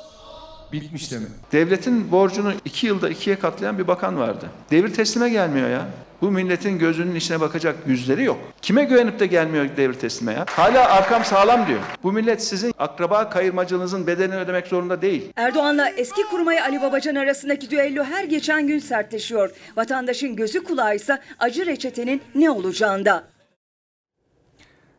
bitmiş 0.74 1.12
demek. 1.12 1.28
Devletin 1.52 2.12
borcunu 2.12 2.54
iki 2.66 2.88
yılda 2.88 3.10
ikiye 3.10 3.40
katlayan 3.40 3.78
bir 3.78 3.88
bakan 3.88 4.18
vardı. 4.18 4.50
Devir 4.72 4.94
teslime 4.94 5.30
gelmiyor 5.30 5.70
ya. 5.70 5.88
Bu 6.22 6.32
milletin 6.32 6.80
gözünün 6.80 7.16
içine 7.16 7.42
bakacak 7.42 7.76
yüzleri 7.88 8.24
yok. 8.24 8.38
Kime 8.62 8.84
güvenip 8.84 9.20
de 9.20 9.28
gelmiyor 9.28 9.66
devir 9.78 9.94
teslime 9.94 10.34
ya? 10.34 10.46
Hala 10.50 10.90
arkam 10.90 11.24
sağlam 11.24 11.68
diyor. 11.68 11.80
Bu 12.04 12.12
millet 12.12 12.44
sizin 12.44 12.74
akraba 12.80 13.30
kayırmacılığınızın 13.30 14.08
bedelini 14.08 14.36
ödemek 14.36 14.68
zorunda 14.68 15.02
değil. 15.02 15.32
Erdoğan'la 15.36 15.90
eski 15.90 16.22
kurmayı 16.24 16.64
Ali 16.64 16.82
Babacan 16.82 17.16
arasındaki 17.16 17.70
düello 17.70 18.04
her 18.04 18.24
geçen 18.24 18.68
gün 18.68 18.80
sertleşiyor. 18.80 19.52
Vatandaşın 19.78 20.36
gözü 20.36 20.64
kulağı 20.64 20.96
ise 20.96 21.20
acı 21.40 21.66
reçetenin 21.66 22.22
ne 22.36 22.50
olacağında. 22.50 23.24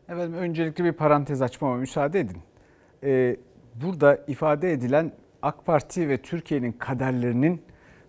Efendim 0.09 0.33
öncelikle 0.33 0.83
bir 0.83 0.91
parantez 0.91 1.41
açmama 1.41 1.75
müsaade 1.75 2.19
edin. 2.19 2.37
Ee, 3.03 3.35
burada 3.75 4.17
ifade 4.27 4.71
edilen 4.71 5.11
AK 5.45 5.65
Parti 5.65 6.09
ve 6.09 6.17
Türkiye'nin 6.17 6.71
kaderlerinin 6.71 7.61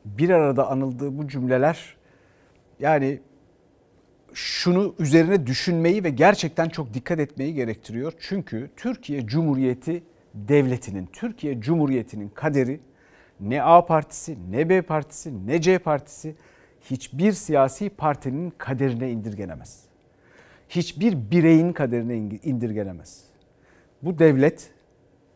bir 0.04 0.30
arada 0.30 0.70
anıldığı 0.70 1.18
bu 1.18 1.28
cümleler 1.28 1.96
yani 2.80 3.20
şunu 4.34 4.94
üzerine 4.98 5.46
düşünmeyi 5.46 6.04
ve 6.04 6.10
gerçekten 6.10 6.68
çok 6.68 6.94
dikkat 6.94 7.20
etmeyi 7.20 7.54
gerektiriyor. 7.54 8.12
Çünkü 8.18 8.70
Türkiye 8.76 9.26
Cumhuriyeti 9.26 10.02
devletinin, 10.34 11.06
Türkiye 11.12 11.60
Cumhuriyeti'nin 11.60 12.28
kaderi 12.28 12.80
ne 13.40 13.62
A 13.62 13.86
partisi, 13.86 14.36
ne 14.50 14.68
B 14.68 14.82
partisi, 14.82 15.46
ne 15.46 15.60
C 15.60 15.78
partisi 15.78 16.34
hiçbir 16.90 17.32
siyasi 17.32 17.90
partinin 17.90 18.52
kaderine 18.58 19.10
indirgenemez. 19.10 19.84
Hiçbir 20.68 21.30
bireyin 21.30 21.72
kaderine 21.72 22.16
indirgenemez. 22.16 23.24
Bu 24.02 24.18
devlet 24.18 24.70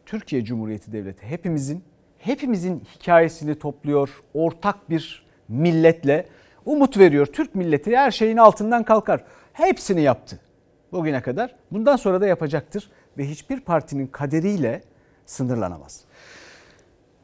Türkiye 0.07 0.45
Cumhuriyeti 0.45 0.93
Devleti 0.93 1.27
hepimizin 1.27 1.90
hepimizin 2.21 2.83
hikayesini 2.95 3.59
topluyor. 3.59 4.23
Ortak 4.35 4.91
bir 4.91 5.27
milletle 5.49 6.27
umut 6.65 6.99
veriyor. 6.99 7.27
Türk 7.27 7.55
milleti 7.55 7.97
her 7.97 8.11
şeyin 8.11 8.37
altından 8.37 8.83
kalkar. 8.83 9.25
Hepsini 9.53 10.03
yaptı 10.03 10.41
bugüne 10.93 11.23
kadar. 11.23 11.55
Bundan 11.71 11.97
sonra 11.97 12.21
da 12.21 12.27
yapacaktır 12.27 12.91
ve 13.19 13.29
hiçbir 13.29 13.61
partinin 13.61 14.07
kaderiyle 14.07 14.83
sınırlanamaz. 15.27 16.05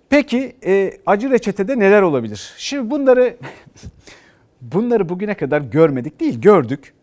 Peki 0.09 0.57
e, 0.67 0.93
acı 1.07 1.31
reçetede 1.31 1.79
neler 1.79 2.03
olabilir? 2.03 2.55
Şimdi 2.57 2.91
bunları 2.91 3.37
bunları 4.61 5.09
bugüne 5.09 5.35
kadar 5.35 5.61
görmedik 5.61 6.21
değil 6.21 6.41
gördük. 6.41 6.95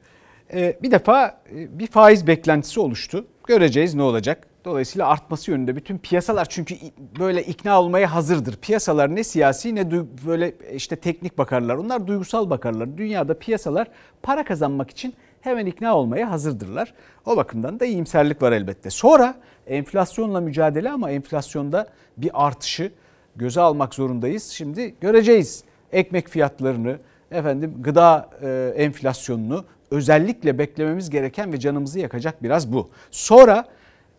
E, 0.54 0.78
bir 0.84 0.92
defa 0.92 1.42
e, 1.56 1.80
bir 1.80 1.88
faiz 1.88 2.28
beklentisi 2.28 2.80
oluştu. 2.80 3.26
Göreceğiz 3.48 3.96
ne 3.96 4.02
olacak. 4.02 4.48
Dolayısıyla 4.66 5.08
artması 5.08 5.52
yönünde 5.52 5.76
bütün 5.76 5.98
piyasalar 5.98 6.46
çünkü 6.50 6.76
böyle 7.20 7.44
ikna 7.44 7.82
olmaya 7.82 8.14
hazırdır. 8.14 8.56
Piyasalar 8.56 9.16
ne 9.16 9.24
siyasi 9.24 9.76
ne 9.76 9.92
böyle 10.28 10.54
işte 10.74 10.96
teknik 10.96 11.38
bakarlar. 11.38 11.76
Onlar 11.76 12.08
duygusal 12.08 12.50
bakarlar. 12.50 12.98
Dünyada 12.98 13.40
piyasalar 13.40 13.88
para 14.22 14.46
kazanmak 14.46 14.90
için 14.90 15.14
hemen 15.42 15.66
ikna 15.66 15.98
olmaya 15.98 16.32
hazırdırlar. 16.32 16.94
O 17.26 17.38
bakımdan 17.38 17.80
da 17.80 17.86
iyimserlik 17.86 18.42
var 18.42 18.52
elbette. 18.52 18.90
Sonra 18.90 19.36
enflasyonla 19.68 20.42
mücadele 20.42 20.92
ama 20.92 21.12
enflasyonda 21.12 21.88
bir 22.18 22.46
artışı 22.46 22.92
göze 23.36 23.62
almak 23.62 23.94
zorundayız. 23.94 24.44
Şimdi 24.50 24.96
göreceğiz 25.02 25.64
ekmek 25.92 26.30
fiyatlarını, 26.30 26.98
efendim 27.32 27.76
gıda 27.80 28.30
e, 28.42 28.74
enflasyonunu 28.76 29.66
özellikle 29.92 30.58
beklememiz 30.58 31.10
gereken 31.10 31.54
ve 31.54 31.60
canımızı 31.60 32.00
yakacak 32.00 32.44
biraz 32.44 32.74
bu. 32.74 32.90
Sonra 33.12 33.66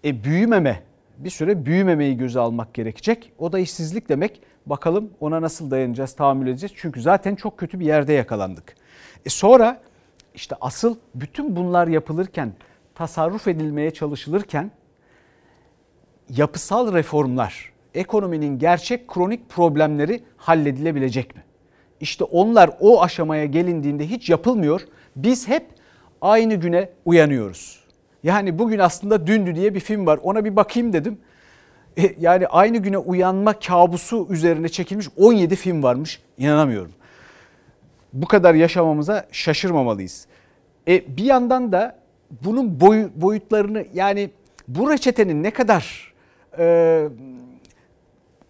e, 0.04 0.24
büyümeme 0.24 0.82
bir 1.18 1.30
süre 1.30 1.66
büyümemeyi 1.66 2.16
göze 2.16 2.40
almak 2.40 2.74
gerekecek. 2.74 3.32
O 3.38 3.52
da 3.52 3.58
işsizlik 3.58 4.08
demek. 4.08 4.42
Bakalım 4.66 5.10
ona 5.20 5.42
nasıl 5.42 5.70
dayanacağız, 5.70 6.16
tahammül 6.16 6.46
edeceğiz. 6.46 6.72
Çünkü 6.76 7.00
zaten 7.00 7.34
çok 7.34 7.58
kötü 7.58 7.80
bir 7.80 7.86
yerde 7.86 8.12
yakalandık. 8.12 8.74
E 9.26 9.28
sonra 9.28 9.80
işte 10.34 10.56
asıl 10.60 10.96
bütün 11.14 11.56
bunlar 11.56 11.88
yapılırken, 11.88 12.52
tasarruf 12.94 13.48
edilmeye 13.48 13.90
çalışılırken 13.90 14.70
yapısal 16.28 16.94
reformlar, 16.94 17.72
ekonominin 17.94 18.58
gerçek 18.58 19.08
kronik 19.08 19.48
problemleri 19.48 20.22
halledilebilecek 20.36 21.36
mi? 21.36 21.42
İşte 22.00 22.24
onlar 22.24 22.70
o 22.80 23.02
aşamaya 23.02 23.44
gelindiğinde 23.44 24.06
hiç 24.06 24.30
yapılmıyor. 24.30 24.80
Biz 25.16 25.48
hep 25.48 25.66
aynı 26.20 26.54
güne 26.54 26.90
uyanıyoruz. 27.04 27.83
Yani 28.24 28.58
bugün 28.58 28.78
aslında 28.78 29.26
dündü 29.26 29.54
diye 29.54 29.74
bir 29.74 29.80
film 29.80 30.06
var. 30.06 30.20
Ona 30.22 30.44
bir 30.44 30.56
bakayım 30.56 30.92
dedim. 30.92 31.18
E, 31.98 32.14
yani 32.20 32.46
aynı 32.46 32.78
güne 32.78 32.98
uyanma 32.98 33.58
kabusu 33.58 34.26
üzerine 34.30 34.68
çekilmiş 34.68 35.06
17 35.16 35.56
film 35.56 35.82
varmış. 35.82 36.22
İnanamıyorum. 36.38 36.92
Bu 38.12 38.26
kadar 38.26 38.54
yaşamamıza 38.54 39.26
şaşırmamalıyız. 39.32 40.26
E, 40.88 41.16
bir 41.16 41.24
yandan 41.24 41.72
da 41.72 41.98
bunun 42.44 42.80
boy, 42.80 43.08
boyutlarını 43.14 43.87
yani 43.94 44.30
bu 44.68 44.90
reçetenin 44.90 45.42
ne 45.42 45.50
kadar 45.50 46.12
e, 46.58 47.08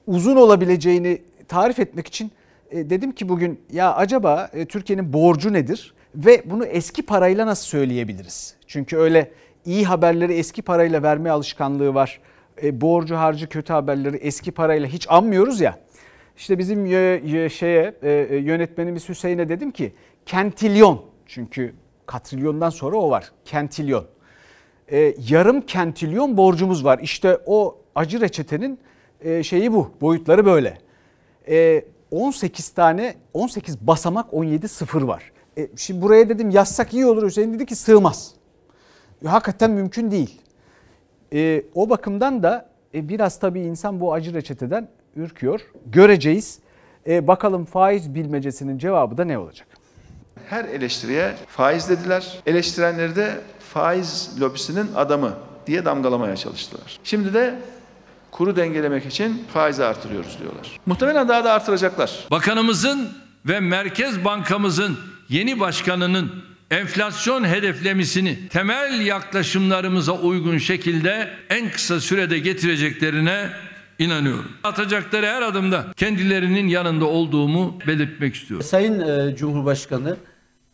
uzun 0.06 0.36
olabileceğini 0.36 1.22
tarif 1.48 1.78
etmek 1.78 2.06
için 2.06 2.32
e, 2.70 2.90
dedim 2.90 3.12
ki 3.12 3.28
bugün 3.28 3.60
ya 3.72 3.94
acaba 3.94 4.50
e, 4.52 4.64
Türkiye'nin 4.64 5.12
borcu 5.12 5.52
nedir 5.52 5.94
ve 6.14 6.42
bunu 6.50 6.64
eski 6.64 7.02
parayla 7.02 7.46
nasıl 7.46 7.64
söyleyebiliriz? 7.64 8.54
Çünkü 8.66 8.96
öyle 8.96 9.30
iyi 9.64 9.84
haberleri 9.84 10.32
eski 10.32 10.62
parayla 10.62 11.02
verme 11.02 11.30
alışkanlığı 11.30 11.94
var. 11.94 12.20
E, 12.62 12.80
borcu 12.80 13.16
harcı 13.16 13.48
kötü 13.48 13.72
haberleri 13.72 14.16
eski 14.16 14.52
parayla 14.52 14.88
hiç 14.88 15.06
anmıyoruz 15.10 15.60
ya. 15.60 15.78
İşte 16.36 16.58
bizim 16.58 16.86
şeye 17.50 17.94
yönetmenimiz 18.40 19.08
Hüseyin'e 19.08 19.48
dedim 19.48 19.70
ki 19.70 19.92
kentilyon 20.26 21.02
çünkü 21.26 21.74
katrilyondan 22.06 22.70
sonra 22.70 22.96
o 22.96 23.10
var 23.10 23.32
kentilyon. 23.44 24.04
yarım 25.28 25.60
kentilyon 25.60 26.36
borcumuz 26.36 26.84
var. 26.84 26.98
İşte 27.02 27.38
o 27.46 27.78
acı 27.94 28.20
reçetenin 28.20 28.78
şeyi 29.42 29.72
bu 29.72 29.90
boyutları 30.00 30.46
böyle. 30.46 30.78
18 32.10 32.68
tane 32.68 33.14
18 33.32 33.80
basamak 33.80 34.34
17 34.34 34.68
sıfır 34.68 35.02
var. 35.02 35.32
E, 35.58 35.68
şimdi 35.76 36.02
buraya 36.02 36.28
dedim 36.28 36.50
yazsak 36.50 36.94
iyi 36.94 37.06
olur 37.06 37.26
Hüseyin 37.26 37.54
dedi 37.54 37.66
ki 37.66 37.76
sığmaz. 37.76 38.34
Hakikaten 39.26 39.70
mümkün 39.70 40.10
değil. 40.10 40.40
E, 41.32 41.62
o 41.74 41.90
bakımdan 41.90 42.42
da 42.42 42.68
e, 42.94 43.08
biraz 43.08 43.40
tabii 43.40 43.60
insan 43.60 44.00
bu 44.00 44.12
acı 44.12 44.34
reçeteden 44.34 44.88
ürküyor. 45.16 45.60
Göreceğiz. 45.86 46.58
E, 47.06 47.26
bakalım 47.26 47.64
faiz 47.64 48.14
bilmecesinin 48.14 48.78
cevabı 48.78 49.16
da 49.16 49.24
ne 49.24 49.38
olacak? 49.38 49.68
Her 50.48 50.64
eleştiriye 50.64 51.34
faiz 51.46 51.88
dediler. 51.88 52.38
Eleştirenleri 52.46 53.16
de 53.16 53.40
faiz 53.72 54.40
lobisinin 54.40 54.86
adamı 54.96 55.32
diye 55.66 55.84
damgalamaya 55.84 56.36
çalıştılar. 56.36 57.00
Şimdi 57.04 57.34
de 57.34 57.54
kuru 58.30 58.56
dengelemek 58.56 59.06
için 59.06 59.44
faizi 59.52 59.84
artırıyoruz 59.84 60.38
diyorlar. 60.40 60.80
Muhtemelen 60.86 61.28
daha 61.28 61.44
da 61.44 61.52
artıracaklar. 61.52 62.26
Bakanımızın 62.30 63.08
ve 63.46 63.60
Merkez 63.60 64.24
Bankamızın 64.24 64.98
yeni 65.28 65.60
başkanının 65.60 66.32
enflasyon 66.70 67.44
hedeflemisini 67.44 68.48
temel 68.48 69.06
yaklaşımlarımıza 69.06 70.12
uygun 70.12 70.58
şekilde 70.58 71.30
en 71.50 71.70
kısa 71.70 72.00
sürede 72.00 72.38
getireceklerine 72.38 73.50
inanıyorum. 73.98 74.52
Atacakları 74.64 75.26
her 75.26 75.42
adımda 75.42 75.86
kendilerinin 75.96 76.68
yanında 76.68 77.04
olduğumu 77.04 77.78
belirtmek 77.86 78.34
istiyorum. 78.34 78.66
Sayın 78.66 79.00
e, 79.00 79.36
Cumhurbaşkanı 79.36 80.16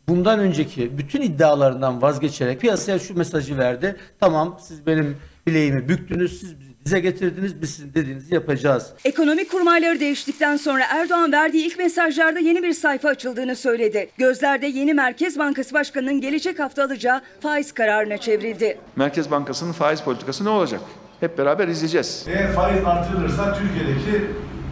bundan 0.08 0.38
önceki 0.38 0.98
bütün 0.98 1.22
iddialarından 1.22 2.02
vazgeçerek 2.02 2.60
piyasaya 2.60 2.98
şu 2.98 3.14
mesajı 3.14 3.58
verdi. 3.58 3.96
Tamam 4.20 4.58
siz 4.62 4.86
benim 4.86 5.16
bileğimi 5.46 5.88
büktünüz, 5.88 6.40
siz 6.40 6.69
bizi 6.84 6.90
dize 6.90 7.00
getirdiniz, 7.00 7.62
biz 7.62 7.70
sizin 7.70 7.94
dediğinizi 7.94 8.34
yapacağız. 8.34 8.92
Ekonomik 9.04 9.50
kurmayları 9.50 10.00
değiştikten 10.00 10.56
sonra 10.56 10.84
Erdoğan 10.90 11.32
verdiği 11.32 11.66
ilk 11.66 11.78
mesajlarda 11.78 12.38
yeni 12.38 12.62
bir 12.62 12.72
sayfa 12.72 13.08
açıldığını 13.08 13.56
söyledi. 13.56 14.10
Gözlerde 14.18 14.66
yeni 14.66 14.94
Merkez 14.94 15.38
Bankası 15.38 15.74
Başkanı'nın 15.74 16.20
gelecek 16.20 16.58
hafta 16.58 16.84
alacağı 16.84 17.20
faiz 17.40 17.72
kararına 17.72 18.18
çevrildi. 18.18 18.78
Merkez 18.96 19.30
Bankası'nın 19.30 19.72
faiz 19.72 20.00
politikası 20.00 20.44
ne 20.44 20.48
olacak? 20.48 20.80
Hep 21.20 21.38
beraber 21.38 21.68
izleyeceğiz. 21.68 22.24
Eğer 22.28 22.52
faiz 22.52 22.84
artırılırsa 22.84 23.58
Türkiye'deki 23.58 24.24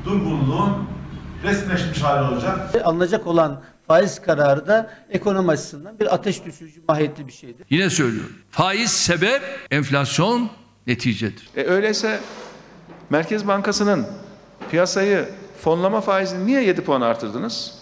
durgunluğun 0.05 0.89
resmileşmiş 1.45 2.03
hali 2.03 2.33
olacak. 2.33 2.57
Alınacak 2.85 3.27
olan 3.27 3.63
faiz 3.87 4.23
kararı 4.23 4.67
da 4.67 4.91
ekonomi 5.11 5.51
açısından 5.51 5.99
bir 5.99 6.15
ateş 6.15 6.45
düşürücü 6.45 6.81
mahiyetli 6.89 7.27
bir 7.27 7.33
şeydir. 7.33 7.67
Yine 7.71 7.91
söylüyorum. 7.91 8.33
Faiz 8.51 8.91
sebep, 8.91 9.43
enflasyon 9.71 10.51
neticedir. 10.89 11.49
E 11.57 11.65
öyleyse 11.65 12.21
Merkez 13.11 13.49
Bankası'nın 13.49 14.07
piyasayı 14.71 15.29
fonlama 15.61 16.01
faizini 16.01 16.47
niye 16.47 16.65
7 16.65 16.85
puan 16.85 17.01
artırdınız? 17.01 17.79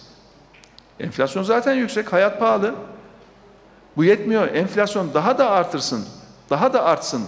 Enflasyon 0.99 1.43
zaten 1.43 1.73
yüksek, 1.73 2.13
hayat 2.13 2.39
pahalı. 2.39 2.75
Bu 3.97 4.03
yetmiyor. 4.03 4.47
Enflasyon 4.47 5.13
daha 5.13 5.37
da 5.37 5.49
artırsın, 5.49 6.05
daha 6.49 6.73
da 6.73 6.83
artsın 6.83 7.23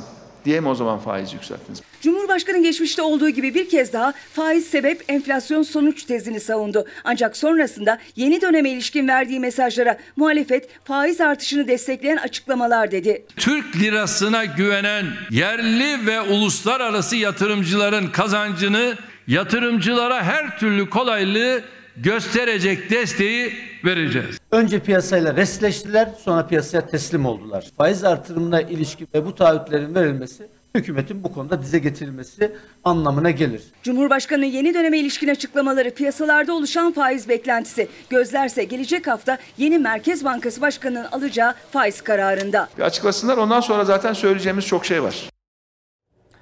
diye 0.45 0.59
mi 0.59 0.69
o 0.69 0.75
zaman 0.75 0.99
faiz 0.99 1.33
yükselttiniz? 1.33 1.81
Cumhurbaşkanı 2.01 2.63
geçmişte 2.63 3.01
olduğu 3.01 3.29
gibi 3.29 3.53
bir 3.53 3.69
kez 3.69 3.93
daha 3.93 4.13
faiz 4.33 4.67
sebep 4.67 5.03
enflasyon 5.07 5.63
sonuç 5.63 6.03
tezini 6.03 6.39
savundu. 6.39 6.85
Ancak 7.03 7.38
sonrasında 7.38 7.99
yeni 8.15 8.41
döneme 8.41 8.69
ilişkin 8.69 9.07
verdiği 9.07 9.39
mesajlara 9.39 9.97
muhalefet 10.15 10.69
faiz 10.83 11.21
artışını 11.21 11.67
destekleyen 11.67 12.17
açıklamalar 12.17 12.91
dedi. 12.91 13.25
Türk 13.35 13.75
lirasına 13.75 14.45
güvenen 14.45 15.05
yerli 15.29 16.05
ve 16.07 16.21
uluslararası 16.21 17.15
yatırımcıların 17.15 18.07
kazancını 18.07 18.95
yatırımcılara 19.27 20.23
her 20.23 20.59
türlü 20.59 20.89
kolaylığı 20.89 21.62
gösterecek 21.97 22.89
desteği 22.89 23.53
vereceğiz. 23.85 24.39
Önce 24.51 24.79
piyasayla 24.79 25.35
resleştiler 25.35 26.09
sonra 26.23 26.47
piyasaya 26.47 26.88
teslim 26.88 27.25
oldular. 27.25 27.65
Faiz 27.77 28.03
artırımına 28.03 28.62
ilişkin 28.62 29.07
ve 29.13 29.25
bu 29.25 29.35
taahhütlerin 29.35 29.95
verilmesi 29.95 30.47
hükümetin 30.75 31.23
bu 31.23 31.34
konuda 31.34 31.62
dize 31.62 31.79
getirilmesi 31.79 32.55
anlamına 32.84 33.32
gelir. 33.32 33.63
Cumhurbaşkanı 33.84 34.45
yeni 34.45 34.73
döneme 34.73 34.97
ilişkin 34.99 35.27
açıklamaları 35.27 35.93
piyasalarda 35.93 36.53
oluşan 36.53 36.91
faiz 36.91 37.29
beklentisi. 37.29 37.88
Gözlerse 38.10 38.63
gelecek 38.63 39.08
hafta 39.08 39.38
yeni 39.58 39.79
Merkez 39.79 40.25
Bankası 40.25 40.62
Başkanı'nın 40.62 41.05
alacağı 41.05 41.53
faiz 41.71 42.01
kararında. 42.01 42.69
Bir 42.77 42.84
açıklasınlar 42.84 43.38
ondan 43.38 43.60
sonra 43.62 43.86
zaten 43.86 44.13
söyleyeceğimiz 44.13 44.65
çok 44.65 44.86
şey 44.86 45.03
var. 45.03 45.29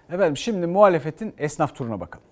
Efendim 0.10 0.38
şimdi 0.38 0.68
muhalefetin 0.68 1.34
esnaf 1.38 1.76
turuna 1.76 2.00
bakalım. 2.00 2.27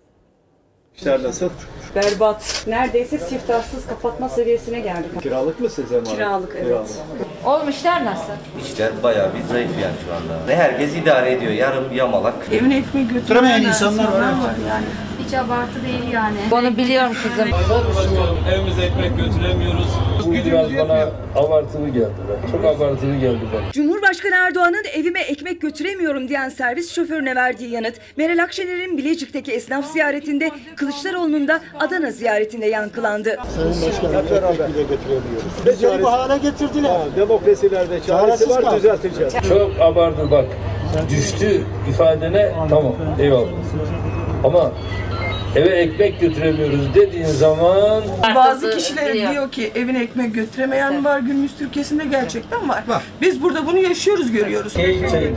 İşler 0.98 1.24
nasıl? 1.24 1.50
Berbat. 1.96 2.64
Neredeyse 2.68 3.18
siftahsız 3.18 3.88
kapatma 3.88 4.30
seviyesine 4.30 4.80
geldik. 4.80 5.22
Kiralık 5.22 5.60
mı 5.60 5.70
size 5.70 6.00
mal? 6.00 6.06
Kiralık 6.06 6.52
evet. 6.56 6.66
Kiralık. 6.68 6.90
Oğlum 7.46 7.70
işler 7.70 8.06
nasıl? 8.06 8.34
İşler 8.66 9.04
bayağı 9.04 9.30
bir 9.34 9.44
zayıf 9.54 9.72
yani 9.82 9.96
şu 10.06 10.14
anda. 10.16 10.48
Ve 10.48 10.56
herkes 10.56 10.96
idare 10.96 11.32
ediyor. 11.32 11.52
Yarım 11.52 11.94
yamalak. 11.96 12.34
Evine 12.52 12.78
ekmeği 12.78 13.08
götüremeyen 13.08 13.62
insanlar 13.62 14.04
var. 14.06 14.34
Yani. 14.70 14.86
Hiç 15.28 15.34
abartı 15.34 15.84
değil 15.88 16.14
yani. 16.14 16.38
Onu 16.52 16.78
biliyorum 16.78 17.12
kızım. 17.24 17.50
Evimize 18.54 18.82
ekmek 18.82 19.18
götüremiyoruz. 19.18 19.88
Bu 20.26 20.34
biraz 20.34 20.76
bana 20.78 21.10
abartılı 21.36 21.90
geldi. 21.90 22.10
Çok 22.52 22.66
abartılı 22.66 23.16
geldi 23.16 23.40
bana. 23.54 23.72
Cumhurbaşkanı 23.72 24.36
Erdoğan'ın 24.36 24.84
evime 24.94 25.20
ekmek 25.22 25.62
götüremiyorum 25.62 26.28
diyen 26.30 26.50
servis 26.50 26.92
şoförüne 26.96 27.36
verdiği 27.36 27.70
yanıt 27.72 27.94
Meral 28.18 28.44
Akşener'in 28.44 28.98
Bilecik'teki 28.98 29.52
esnaf 29.52 29.86
ziyaretinde 29.92 30.52
Kılıçdaroğlu'nun 30.76 31.48
da 31.48 31.62
Adana 31.80 32.12
ziyaretinde 32.12 32.66
yankılandı. 32.66 33.38
Sayın 33.56 33.92
Başkanım 33.92 34.16
hep 34.16 34.32
beraber 34.32 34.74
bile 34.74 34.82
götüremiyoruz. 34.84 35.66
Beceri 35.66 36.04
bu 36.04 36.12
hale 36.12 36.38
getirdiler. 36.38 36.90
Ha, 36.90 37.02
demokrasilerde 37.18 38.02
çaresi 38.02 38.50
var 38.50 38.76
düzelteceğiz. 38.76 39.34
Çok 39.50 39.72
abartı 39.82 40.32
bak. 40.32 40.46
Düştü 41.10 41.62
ifadene 41.90 42.52
tamam 42.70 42.96
eyvallah. 43.20 43.48
Ama 44.44 44.72
eve 45.56 45.70
ekmek 45.70 46.20
götüremiyoruz 46.20 46.96
dediğin 46.96 47.26
zaman 47.26 48.04
Bazı 48.36 48.72
kişiler 48.78 49.14
diyor 49.14 49.52
ki 49.52 49.72
evine 49.76 50.04
ekmek 50.04 50.34
götüremeyen 50.36 51.06
var 51.06 51.20
günümüz 51.20 51.52
Türkiye'sinde 51.60 52.06
gerçekten 52.06 52.70
var. 52.70 52.84
Biz 53.22 53.42
burada 53.44 53.68
bunu 53.68 53.78
yaşıyoruz 53.80 54.32
görüyoruz. 54.32 54.74
Keyif 54.74 55.12
çayı. 55.12 55.36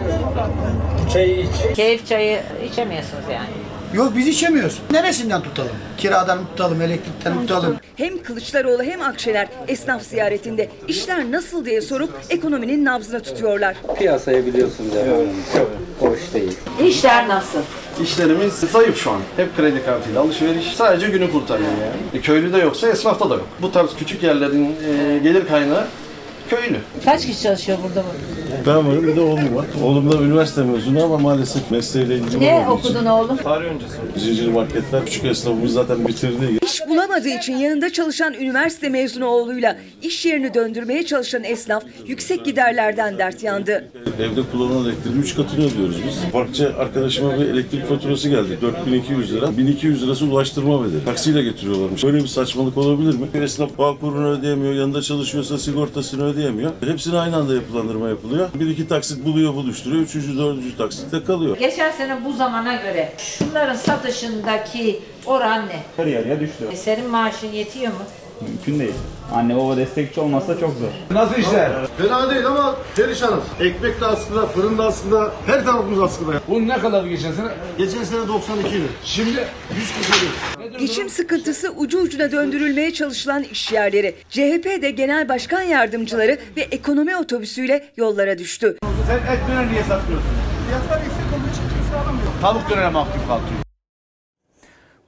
Çayı 1.12 1.40
iç. 1.40 1.76
Keyif 1.76 2.06
çayı 2.06 2.40
içemiyorsunuz 2.72 3.24
yani. 3.32 3.48
Yok 3.94 4.12
biz 4.16 4.28
içemiyoruz. 4.28 4.78
Neresinden 4.90 5.42
tutalım? 5.42 5.70
Kiradan 5.98 6.38
mı 6.38 6.44
tutalım, 6.50 6.82
elektrikten 6.82 7.32
mi 7.32 7.40
tutalım? 7.46 7.76
Hem 7.96 8.22
Kılıçdaroğlu 8.22 8.82
hem 8.82 9.02
Akşener 9.02 9.48
esnaf 9.68 10.02
ziyaretinde 10.02 10.68
işler 10.88 11.32
nasıl 11.32 11.64
diye 11.64 11.80
sorup 11.80 12.10
ekonominin 12.30 12.84
nabzına 12.84 13.20
tutuyorlar. 13.20 13.76
Piyasayı 13.98 14.46
biliyorsunuz 14.46 14.96
efendim. 14.96 15.28
Çok 15.56 15.70
hoş 16.10 16.20
değil. 16.34 16.58
İşler 16.84 17.28
nasıl? 17.28 17.58
İşlerimiz 18.02 18.52
zayıf 18.54 18.96
şu 19.02 19.10
an. 19.10 19.18
Hep 19.36 19.56
kredi 19.56 19.84
kartıyla 19.84 20.20
alışveriş. 20.20 20.66
Sadece 20.76 21.08
günü 21.08 21.32
kurtarıyor 21.32 21.68
yani. 21.70 22.18
E, 22.18 22.20
köylü 22.20 22.52
de 22.52 22.58
yoksa 22.58 22.88
esnafta 22.88 23.30
da 23.30 23.34
yok. 23.34 23.46
Bu 23.62 23.72
tarz 23.72 23.90
küçük 23.98 24.22
yerlerin 24.22 24.64
e, 24.64 25.18
gelir 25.18 25.46
kaynağı 25.48 25.84
köylü. 26.50 26.76
Kaç 27.04 27.26
kişi 27.26 27.42
çalışıyor 27.42 27.78
burada 27.88 28.00
bu? 28.02 28.66
Ben 28.66 28.88
varım 28.88 29.06
bir 29.06 29.16
de 29.16 29.20
oğlum 29.20 29.56
var. 29.56 29.66
Oğlum 29.84 30.12
da 30.12 30.16
üniversite 30.16 30.62
mezunu 30.62 31.04
ama 31.04 31.18
maalesef 31.18 31.70
mesleğiyle 31.70 32.14
ilgili 32.16 32.40
Ne 32.40 32.52
olmadığı 32.54 32.78
için. 32.80 32.88
okudun 32.90 33.06
oğlum? 33.06 33.36
Tarih 33.36 33.66
öncesi. 33.66 33.96
Zincir 34.26 34.48
marketler 34.48 35.04
küçük 35.04 35.24
esnafımız 35.24 35.72
zaten 35.72 36.08
bitirdi. 36.08 36.57
İş 36.78 36.88
bulamadığı 36.88 37.28
için 37.28 37.56
yanında 37.56 37.92
çalışan 37.92 38.34
üniversite 38.34 38.88
mezunu 38.88 39.26
oğluyla 39.26 39.76
iş 40.02 40.26
yerini 40.26 40.54
döndürmeye 40.54 41.06
çalışan 41.06 41.44
esnaf 41.44 41.84
yüksek 42.06 42.44
giderlerden 42.44 43.18
dert 43.18 43.42
yandı. 43.42 43.88
Evde 44.20 44.40
kullanılan 44.52 44.84
elektriğin 44.84 45.22
3 45.22 45.36
katını 45.36 45.66
ödüyoruz 45.66 45.96
biz. 46.06 46.32
Parkçı 46.32 46.72
arkadaşıma 46.78 47.38
bir 47.38 47.46
elektrik 47.46 47.88
faturası 47.88 48.28
geldi. 48.28 48.58
4200 48.62 49.34
lira. 49.34 49.56
1200 49.58 50.02
lirası 50.02 50.24
ulaştırma 50.24 50.84
bedeli. 50.84 51.04
Taksiyle 51.04 51.42
getiriyorlarmış. 51.42 52.04
Böyle 52.04 52.18
bir 52.18 52.26
saçmalık 52.26 52.76
olabilir 52.76 53.14
mi? 53.14 53.26
Esnaf 53.34 53.78
bağ 53.78 53.98
kurunu 53.98 54.28
ödeyemiyor. 54.28 54.74
Yanında 54.74 55.02
çalışıyorsa 55.02 55.58
sigortasını 55.58 56.24
ödeyemiyor. 56.24 56.72
Hepsine 56.86 57.18
aynı 57.18 57.36
anda 57.36 57.54
yapılandırma 57.54 58.08
yapılıyor. 58.08 58.48
Bir 58.54 58.68
iki 58.68 58.88
taksit 58.88 59.24
buluyor 59.24 59.54
buluşturuyor. 59.54 60.02
Üçüncü, 60.02 60.38
dördüncü 60.38 60.76
taksitte 60.76 61.24
kalıyor. 61.24 61.58
Geçen 61.58 61.90
sene 61.90 62.24
bu 62.24 62.32
zamana 62.32 62.74
göre 62.74 63.12
şunların 63.18 63.74
satışındaki 63.74 65.00
oran 65.28 65.66
ne? 65.68 65.82
Yarı 65.98 66.10
yarıya 66.10 66.40
düştü. 66.40 66.64
E, 66.72 66.76
Senin 66.76 67.10
maaşın 67.10 67.52
yetiyor 67.52 67.92
mu? 67.92 67.98
Mümkün 68.40 68.78
değil. 68.80 68.94
Anne 69.34 69.56
baba 69.56 69.76
destekçi 69.76 70.20
olmazsa 70.20 70.58
çok 70.60 70.70
zor. 70.70 70.88
Nasıl 71.16 71.34
işler? 71.34 71.70
Fena 71.98 72.30
değil 72.30 72.46
ama 72.46 72.76
perişanız. 72.96 73.42
Ekmek 73.60 74.00
de 74.00 74.06
askıda, 74.06 74.46
fırın 74.46 74.78
da 74.78 74.84
askıda, 74.84 75.32
her 75.46 75.64
tarafımız 75.64 76.00
askıda. 76.02 76.32
Bu 76.48 76.68
ne 76.68 76.78
kadar 76.78 77.04
geçen 77.04 77.32
sene? 77.32 77.48
Geçen 77.78 78.04
sene 78.04 78.28
92 78.28 78.68
idi. 78.68 78.86
Şimdi 79.04 79.30
147. 80.60 80.78
Geçim 80.78 81.08
sıkıntısı 81.10 81.70
ucu 81.76 81.98
ucuna 82.00 82.32
döndürülmeye 82.32 82.92
çalışılan 82.92 83.42
iş 83.42 83.72
yerleri. 83.72 84.14
CHP 84.30 84.82
de 84.82 84.90
genel 84.90 85.28
başkan 85.28 85.62
yardımcıları 85.62 86.38
ve 86.56 86.60
ekonomi 86.60 87.16
otobüsüyle 87.16 87.84
yollara 87.96 88.38
düştü. 88.38 88.76
Sen 89.06 89.16
et 89.32 89.38
döner 89.50 89.72
niye 89.72 89.82
satmıyorsun? 89.82 90.28
Fiyatlar 90.68 91.04
yüksek 91.04 91.24
olduğu 91.34 91.50
için 91.52 91.62
kimse 91.78 91.96
alamıyor. 91.96 92.28
Tavuk 92.42 92.70
dönere 92.70 92.88
mahkum 92.90 93.20
kalkıyor. 93.28 93.67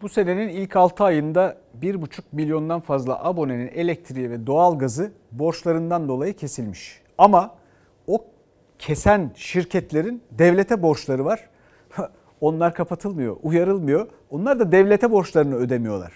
Bu 0.02 0.08
senenin 0.08 0.48
ilk 0.48 0.76
6 0.76 1.04
ayında 1.04 1.56
1,5 1.82 2.20
milyondan 2.32 2.80
fazla 2.80 3.24
abonenin 3.24 3.68
elektriği 3.68 4.30
ve 4.30 4.46
doğalgazı 4.46 5.12
borçlarından 5.32 6.08
dolayı 6.08 6.34
kesilmiş. 6.34 7.00
Ama 7.18 7.54
o 8.06 8.24
kesen 8.78 9.30
şirketlerin 9.34 10.22
devlete 10.30 10.82
borçları 10.82 11.24
var. 11.24 11.48
Onlar 12.40 12.74
kapatılmıyor, 12.74 13.36
uyarılmıyor. 13.42 14.08
Onlar 14.30 14.58
da 14.58 14.72
devlete 14.72 15.10
borçlarını 15.10 15.54
ödemiyorlar. 15.54 16.12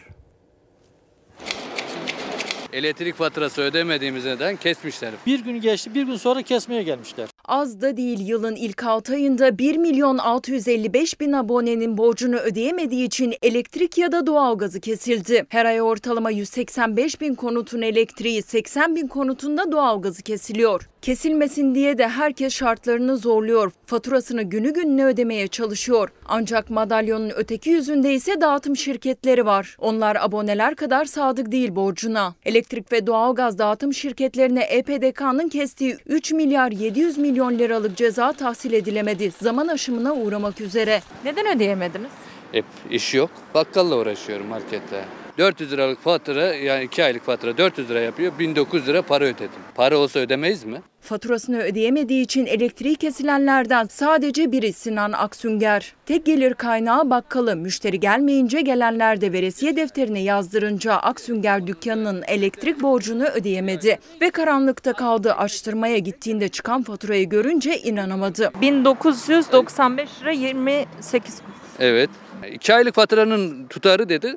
Elektrik 2.74 3.14
faturası 3.14 3.62
ödemediğimiz 3.62 4.24
neden 4.24 4.56
kesmişler. 4.56 5.10
Bir 5.26 5.40
gün 5.40 5.60
geçti, 5.60 5.94
bir 5.94 6.02
gün 6.02 6.16
sonra 6.16 6.42
kesmeye 6.42 6.82
gelmişler. 6.82 7.28
Az 7.44 7.80
da 7.80 7.96
değil 7.96 8.20
yılın 8.20 8.56
ilk 8.56 8.84
6 8.84 9.12
ayında 9.12 9.58
1 9.58 9.76
milyon 9.76 10.18
655 10.18 11.20
bin 11.20 11.32
abonenin 11.32 11.98
borcunu 11.98 12.36
ödeyemediği 12.36 13.06
için 13.06 13.34
elektrik 13.42 13.98
ya 13.98 14.12
da 14.12 14.26
doğalgazı 14.26 14.80
kesildi. 14.80 15.46
Her 15.48 15.64
ay 15.64 15.82
ortalama 15.82 16.30
185 16.30 17.20
bin 17.20 17.34
konutun 17.34 17.82
elektriği, 17.82 18.42
80 18.42 18.96
bin 18.96 19.06
konutunda 19.06 19.72
doğalgazı 19.72 20.22
kesiliyor. 20.22 20.88
Kesilmesin 21.02 21.74
diye 21.74 21.98
de 21.98 22.08
herkes 22.08 22.54
şartlarını 22.54 23.16
zorluyor. 23.16 23.72
Faturasını 23.86 24.42
günü 24.42 24.74
gününe 24.74 25.04
ödemeye 25.04 25.48
çalışıyor. 25.48 26.08
Ancak 26.28 26.70
madalyonun 26.70 27.32
öteki 27.36 27.70
yüzünde 27.70 28.14
ise 28.14 28.40
dağıtım 28.40 28.76
şirketleri 28.76 29.46
var. 29.46 29.76
Onlar 29.78 30.16
aboneler 30.16 30.74
kadar 30.74 31.04
sadık 31.04 31.52
değil 31.52 31.76
borcuna. 31.76 32.34
Elektrik 32.44 32.63
ve 32.92 33.06
doğalgaz 33.06 33.58
dağıtım 33.58 33.94
şirketlerine 33.94 34.62
EPDK'nın 34.62 35.48
kestiği 35.48 35.96
3 36.06 36.32
milyar 36.32 36.70
700 36.70 37.18
milyon 37.18 37.58
liralık 37.58 37.96
ceza 37.96 38.32
tahsil 38.32 38.72
edilemedi. 38.72 39.30
Zaman 39.42 39.68
aşımına 39.68 40.14
uğramak 40.14 40.60
üzere. 40.60 41.02
Neden 41.24 41.56
ödeyemediniz? 41.56 42.10
Hep 42.52 42.64
iş 42.90 43.14
yok. 43.14 43.30
Bakkalla 43.54 43.96
uğraşıyorum 43.96 44.46
markette. 44.46 45.04
400 45.38 45.72
liralık 45.72 46.00
fatura 46.00 46.54
yani 46.54 46.84
2 46.84 47.04
aylık 47.04 47.22
fatura 47.24 47.58
400 47.58 47.90
lira 47.90 48.00
yapıyor. 48.00 48.32
1900 48.38 48.88
lira 48.88 49.02
para 49.02 49.24
ödedim. 49.24 49.48
Para 49.74 49.98
olsa 49.98 50.18
ödemeyiz 50.18 50.64
mi? 50.64 50.82
Faturasını 51.00 51.62
ödeyemediği 51.62 52.24
için 52.24 52.46
elektriği 52.46 52.96
kesilenlerden 52.96 53.86
sadece 53.90 54.52
biri 54.52 54.72
Sinan 54.72 55.12
Aksünger. 55.12 55.92
Tek 56.06 56.26
gelir 56.26 56.54
kaynağı 56.54 57.10
bakkalı. 57.10 57.56
Müşteri 57.56 58.00
gelmeyince 58.00 58.60
gelenler 58.60 59.20
de 59.20 59.32
veresiye 59.32 59.76
defterine 59.76 60.22
yazdırınca 60.22 60.92
Aksünger 60.94 61.66
dükkanının 61.66 62.22
elektrik 62.26 62.82
borcunu 62.82 63.24
ödeyemedi. 63.24 63.98
Ve 64.20 64.30
karanlıkta 64.30 64.92
kaldı. 64.92 65.32
Açtırmaya 65.32 65.98
gittiğinde 65.98 66.48
çıkan 66.48 66.82
faturayı 66.82 67.28
görünce 67.28 67.78
inanamadı. 67.78 68.52
1995 68.60 70.08
lira 70.22 70.30
28 70.30 71.40
Evet. 71.80 72.10
2 72.52 72.74
aylık 72.74 72.94
faturanın 72.94 73.66
tutarı 73.66 74.08
dedi. 74.08 74.36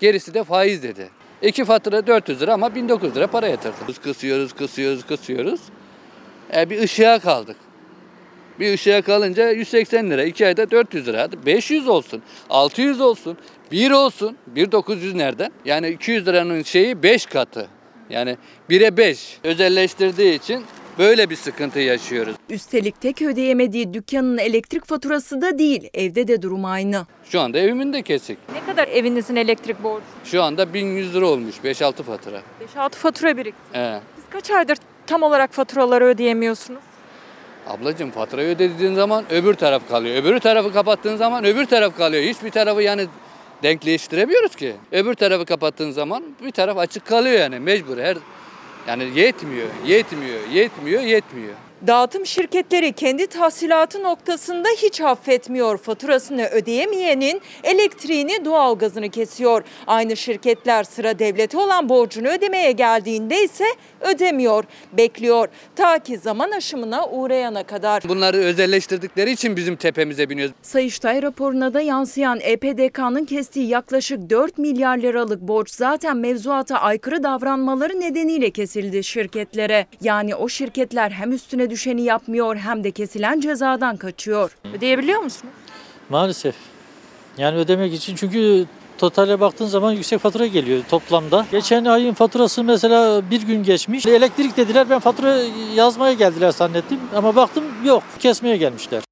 Gerisi 0.00 0.34
de 0.34 0.44
faiz 0.44 0.82
dedi. 0.82 1.10
İki 1.42 1.64
fatura 1.64 2.06
400 2.06 2.42
lira 2.42 2.54
ama 2.54 2.74
1900 2.74 3.16
lira 3.16 3.26
para 3.26 3.48
yatırdık. 3.48 4.02
Kısıyoruz, 4.02 4.52
kısıyoruz, 4.52 5.06
kısıyoruz. 5.06 5.60
E 6.56 6.70
bir 6.70 6.82
ışığa 6.82 7.18
kaldık. 7.18 7.56
Bir 8.60 8.74
ışığa 8.74 9.02
kalınca 9.02 9.50
180 9.50 10.10
lira. 10.10 10.24
2 10.24 10.46
ayda 10.46 10.70
400 10.70 11.06
lira. 11.06 11.22
Hadi 11.22 11.46
500 11.46 11.88
olsun, 11.88 12.22
600 12.50 13.00
olsun, 13.00 13.38
1 13.72 13.90
olsun. 13.90 14.36
1900 14.46 15.14
nereden? 15.14 15.52
Yani 15.64 15.88
200 15.88 16.26
liranın 16.26 16.62
şeyi 16.62 17.02
5 17.02 17.26
katı. 17.26 17.68
Yani 18.10 18.36
1'e 18.70 18.96
5 18.96 19.38
özelleştirdiği 19.44 20.34
için 20.34 20.64
böyle 20.98 21.30
bir 21.30 21.36
sıkıntı 21.36 21.78
yaşıyoruz. 21.80 22.36
Üstelik 22.50 23.00
tek 23.00 23.22
ödeyemediği 23.22 23.94
dükkanın 23.94 24.38
elektrik 24.38 24.84
faturası 24.84 25.42
da 25.42 25.58
değil. 25.58 25.88
Evde 25.94 26.28
de 26.28 26.42
durum 26.42 26.64
aynı. 26.64 27.06
Şu 27.24 27.40
anda 27.40 27.58
evimin 27.58 27.92
de 27.92 28.02
kesik. 28.02 28.38
Ne 28.52 28.64
kadar 28.72 28.88
evinizin 28.88 29.36
elektrik 29.36 29.82
borcu? 29.82 30.04
Şu 30.24 30.42
anda 30.42 30.74
1100 30.74 31.14
lira 31.14 31.26
olmuş 31.26 31.54
5-6 31.64 32.02
fatura. 32.02 32.42
5-6 32.76 32.90
fatura 32.90 33.36
birikti. 33.36 33.58
Ee, 33.74 34.00
Siz 34.16 34.24
kaç 34.30 34.50
aydır 34.50 34.78
tam 35.06 35.22
olarak 35.22 35.52
faturaları 35.52 36.04
ödeyemiyorsunuz? 36.04 36.80
ablacığım 37.66 38.10
faturayı 38.10 38.48
ödediğin 38.48 38.94
zaman 38.94 39.24
öbür 39.32 39.54
taraf 39.54 39.88
kalıyor. 39.88 40.16
Öbür 40.16 40.38
tarafı 40.38 40.72
kapattığın 40.72 41.16
zaman 41.16 41.44
öbür 41.44 41.64
taraf 41.64 41.96
kalıyor. 41.96 42.22
Hiçbir 42.22 42.50
tarafı 42.50 42.82
yani 42.82 43.06
denkleştiremiyoruz 43.62 44.56
ki. 44.56 44.72
Öbür 44.92 45.14
tarafı 45.14 45.44
kapattığın 45.44 45.90
zaman 45.90 46.22
bir 46.44 46.50
taraf 46.50 46.78
açık 46.78 47.06
kalıyor 47.06 47.38
yani 47.38 47.58
mecbur. 47.58 47.98
Her 47.98 48.16
yani 48.88 49.18
yetmiyor, 49.18 49.68
yetmiyor, 49.86 50.40
yetmiyor, 50.52 51.02
yetmiyor. 51.02 51.54
Dağıtım 51.86 52.26
şirketleri 52.26 52.92
kendi 52.92 53.26
tahsilatı 53.26 54.02
noktasında 54.02 54.68
hiç 54.82 55.00
affetmiyor. 55.00 55.78
Faturasını 55.78 56.46
ödeyemeyenin 56.46 57.40
elektriğini, 57.64 58.44
doğalgazını 58.44 59.10
kesiyor. 59.10 59.62
Aynı 59.86 60.16
şirketler 60.16 60.84
sıra 60.84 61.18
devlete 61.18 61.58
olan 61.58 61.88
borcunu 61.88 62.28
ödemeye 62.28 62.72
geldiğinde 62.72 63.44
ise 63.44 63.64
ödemiyor, 64.00 64.64
bekliyor. 64.92 65.48
Ta 65.76 65.98
ki 65.98 66.18
zaman 66.18 66.50
aşımına 66.50 67.06
uğrayana 67.06 67.62
kadar. 67.62 68.02
Bunları 68.08 68.36
özelleştirdikleri 68.36 69.30
için 69.30 69.56
bizim 69.56 69.76
tepemize 69.76 70.30
biniyor. 70.30 70.50
Sayıştay 70.62 71.22
raporuna 71.22 71.74
da 71.74 71.80
yansıyan 71.80 72.40
EPDK'nın 72.42 73.24
kestiği 73.24 73.68
yaklaşık 73.68 74.30
4 74.30 74.58
milyar 74.58 74.98
liralık 74.98 75.40
borç 75.40 75.70
zaten 75.70 76.16
mevzuata 76.16 76.78
aykırı 76.78 77.22
davranmaları 77.22 78.00
nedeniyle 78.00 78.50
kesildi 78.50 79.04
şirketlere. 79.04 79.86
Yani 80.00 80.34
o 80.34 80.48
şirketler 80.48 81.10
hem 81.10 81.32
üstüne 81.32 81.67
düşeni 81.70 82.02
yapmıyor 82.02 82.56
hem 82.56 82.84
de 82.84 82.90
kesilen 82.90 83.40
cezadan 83.40 83.96
kaçıyor. 83.96 84.56
Ödeyebiliyor 84.74 85.20
musunuz? 85.20 85.54
Maalesef. 86.08 86.54
Yani 87.38 87.56
ödemek 87.58 87.94
için 87.94 88.16
çünkü 88.16 88.66
totale 88.98 89.40
baktığın 89.40 89.66
zaman 89.66 89.92
yüksek 89.92 90.20
fatura 90.20 90.46
geliyor 90.46 90.82
toplamda. 90.90 91.46
Geçen 91.50 91.84
ayın 91.84 92.14
faturası 92.14 92.64
mesela 92.64 93.30
bir 93.30 93.46
gün 93.46 93.62
geçmiş. 93.62 94.06
Elektrik 94.06 94.56
dediler 94.56 94.90
ben 94.90 94.98
fatura 94.98 95.36
yazmaya 95.74 96.12
geldiler 96.12 96.50
zannettim 96.50 97.00
ama 97.14 97.36
baktım 97.36 97.64
yok 97.84 98.02
kesmeye 98.18 98.56
gelmişler. 98.56 99.02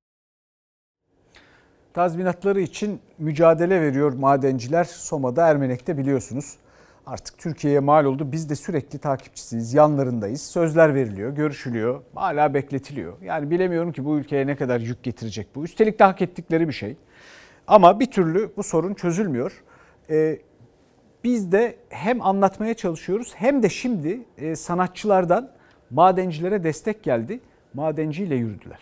Tazminatları 1.94 2.60
için 2.60 3.00
mücadele 3.18 3.80
veriyor 3.80 4.12
madenciler. 4.12 4.84
Soma'da 4.84 5.48
Ermenek'te 5.48 5.98
biliyorsunuz. 5.98 6.54
Artık 7.06 7.38
Türkiye'ye 7.38 7.80
mal 7.80 8.04
oldu. 8.04 8.32
Biz 8.32 8.50
de 8.50 8.54
sürekli 8.54 8.98
takipçisiyiz, 8.98 9.74
yanlarındayız. 9.74 10.42
Sözler 10.42 10.94
veriliyor, 10.94 11.30
görüşülüyor, 11.30 12.02
hala 12.14 12.54
bekletiliyor. 12.54 13.12
Yani 13.22 13.50
bilemiyorum 13.50 13.92
ki 13.92 14.04
bu 14.04 14.18
ülkeye 14.18 14.46
ne 14.46 14.56
kadar 14.56 14.80
yük 14.80 15.02
getirecek 15.02 15.46
bu. 15.54 15.64
Üstelik 15.64 15.98
de 15.98 16.04
hak 16.04 16.22
ettikleri 16.22 16.68
bir 16.68 16.72
şey. 16.72 16.96
Ama 17.66 18.00
bir 18.00 18.10
türlü 18.10 18.50
bu 18.56 18.62
sorun 18.62 18.94
çözülmüyor. 18.94 19.62
Ee, 20.10 20.38
biz 21.24 21.52
de 21.52 21.76
hem 21.88 22.22
anlatmaya 22.22 22.74
çalışıyoruz 22.74 23.32
hem 23.36 23.62
de 23.62 23.68
şimdi 23.68 24.20
e, 24.38 24.56
sanatçılardan 24.56 25.50
madencilere 25.90 26.64
destek 26.64 27.02
geldi. 27.02 27.40
Madenciyle 27.74 28.34
yürüdüler. 28.34 28.80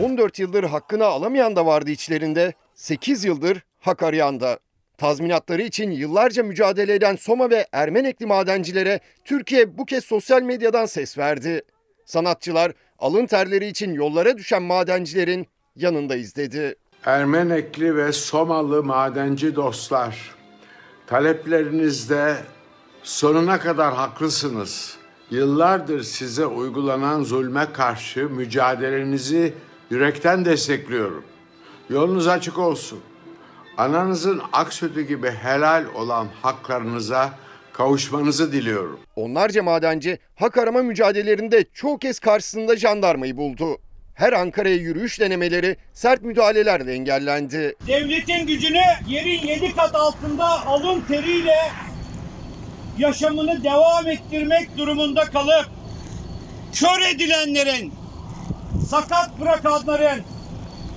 14 0.00 0.38
yıldır 0.38 0.64
hakkını 0.64 1.04
alamayan 1.04 1.56
da 1.56 1.66
vardı 1.66 1.90
içlerinde, 1.90 2.52
8 2.74 3.24
yıldır 3.24 3.62
hak 3.80 4.02
arayan 4.02 4.40
da. 4.40 4.58
Tazminatları 4.98 5.62
için 5.62 5.90
yıllarca 5.90 6.42
mücadele 6.42 6.94
eden 6.94 7.16
Soma 7.16 7.50
ve 7.50 7.66
Ermenekli 7.72 8.26
madencilere 8.26 9.00
Türkiye 9.24 9.78
bu 9.78 9.84
kez 9.84 10.04
sosyal 10.04 10.42
medyadan 10.42 10.86
ses 10.86 11.18
verdi. 11.18 11.62
Sanatçılar 12.04 12.72
alın 12.98 13.26
terleri 13.26 13.66
için 13.66 13.94
yollara 13.94 14.38
düşen 14.38 14.62
madencilerin 14.62 15.46
yanındayız 15.76 16.36
dedi. 16.36 16.74
Ermenekli 17.04 17.96
ve 17.96 18.12
Somalı 18.12 18.82
madenci 18.84 19.56
dostlar, 19.56 20.34
taleplerinizde 21.06 22.36
sonuna 23.02 23.60
kadar 23.60 23.94
haklısınız. 23.94 25.03
Yıllardır 25.30 26.02
size 26.02 26.46
uygulanan 26.46 27.22
zulme 27.22 27.72
karşı 27.72 28.28
mücadelenizi 28.28 29.52
yürekten 29.90 30.44
destekliyorum. 30.44 31.24
Yolunuz 31.90 32.28
açık 32.28 32.58
olsun. 32.58 33.00
Ananızın 33.78 34.42
ak 34.52 34.72
sütü 34.72 35.02
gibi 35.02 35.30
helal 35.30 35.84
olan 35.94 36.28
haklarınıza 36.42 37.30
kavuşmanızı 37.72 38.52
diliyorum. 38.52 39.00
Onlarca 39.16 39.62
madenci 39.62 40.18
hak 40.36 40.58
arama 40.58 40.82
mücadelelerinde 40.82 41.64
çoğu 41.74 41.98
kez 41.98 42.18
karşısında 42.18 42.76
jandarmayı 42.76 43.36
buldu. 43.36 43.78
Her 44.14 44.32
Ankara'ya 44.32 44.76
yürüyüş 44.76 45.20
denemeleri 45.20 45.76
sert 45.92 46.22
müdahalelerle 46.22 46.92
engellendi. 46.92 47.74
Devletin 47.86 48.46
gücünü 48.46 48.82
yerin 49.08 49.46
yedi 49.46 49.76
kat 49.76 49.94
altında 49.94 50.66
alın 50.66 51.00
teriyle 51.00 51.56
yaşamını 52.98 53.64
devam 53.64 54.06
ettirmek 54.06 54.78
durumunda 54.78 55.24
kalıp 55.24 55.70
kör 56.72 57.00
edilenlerin, 57.00 57.92
sakat 58.88 59.40
bırakanların, 59.40 60.22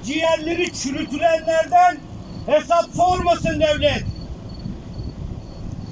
ciğerleri 0.06 0.74
çürütülenlerden 0.74 1.98
hesap 2.46 2.86
sormasın 2.96 3.60
devlet. 3.60 4.04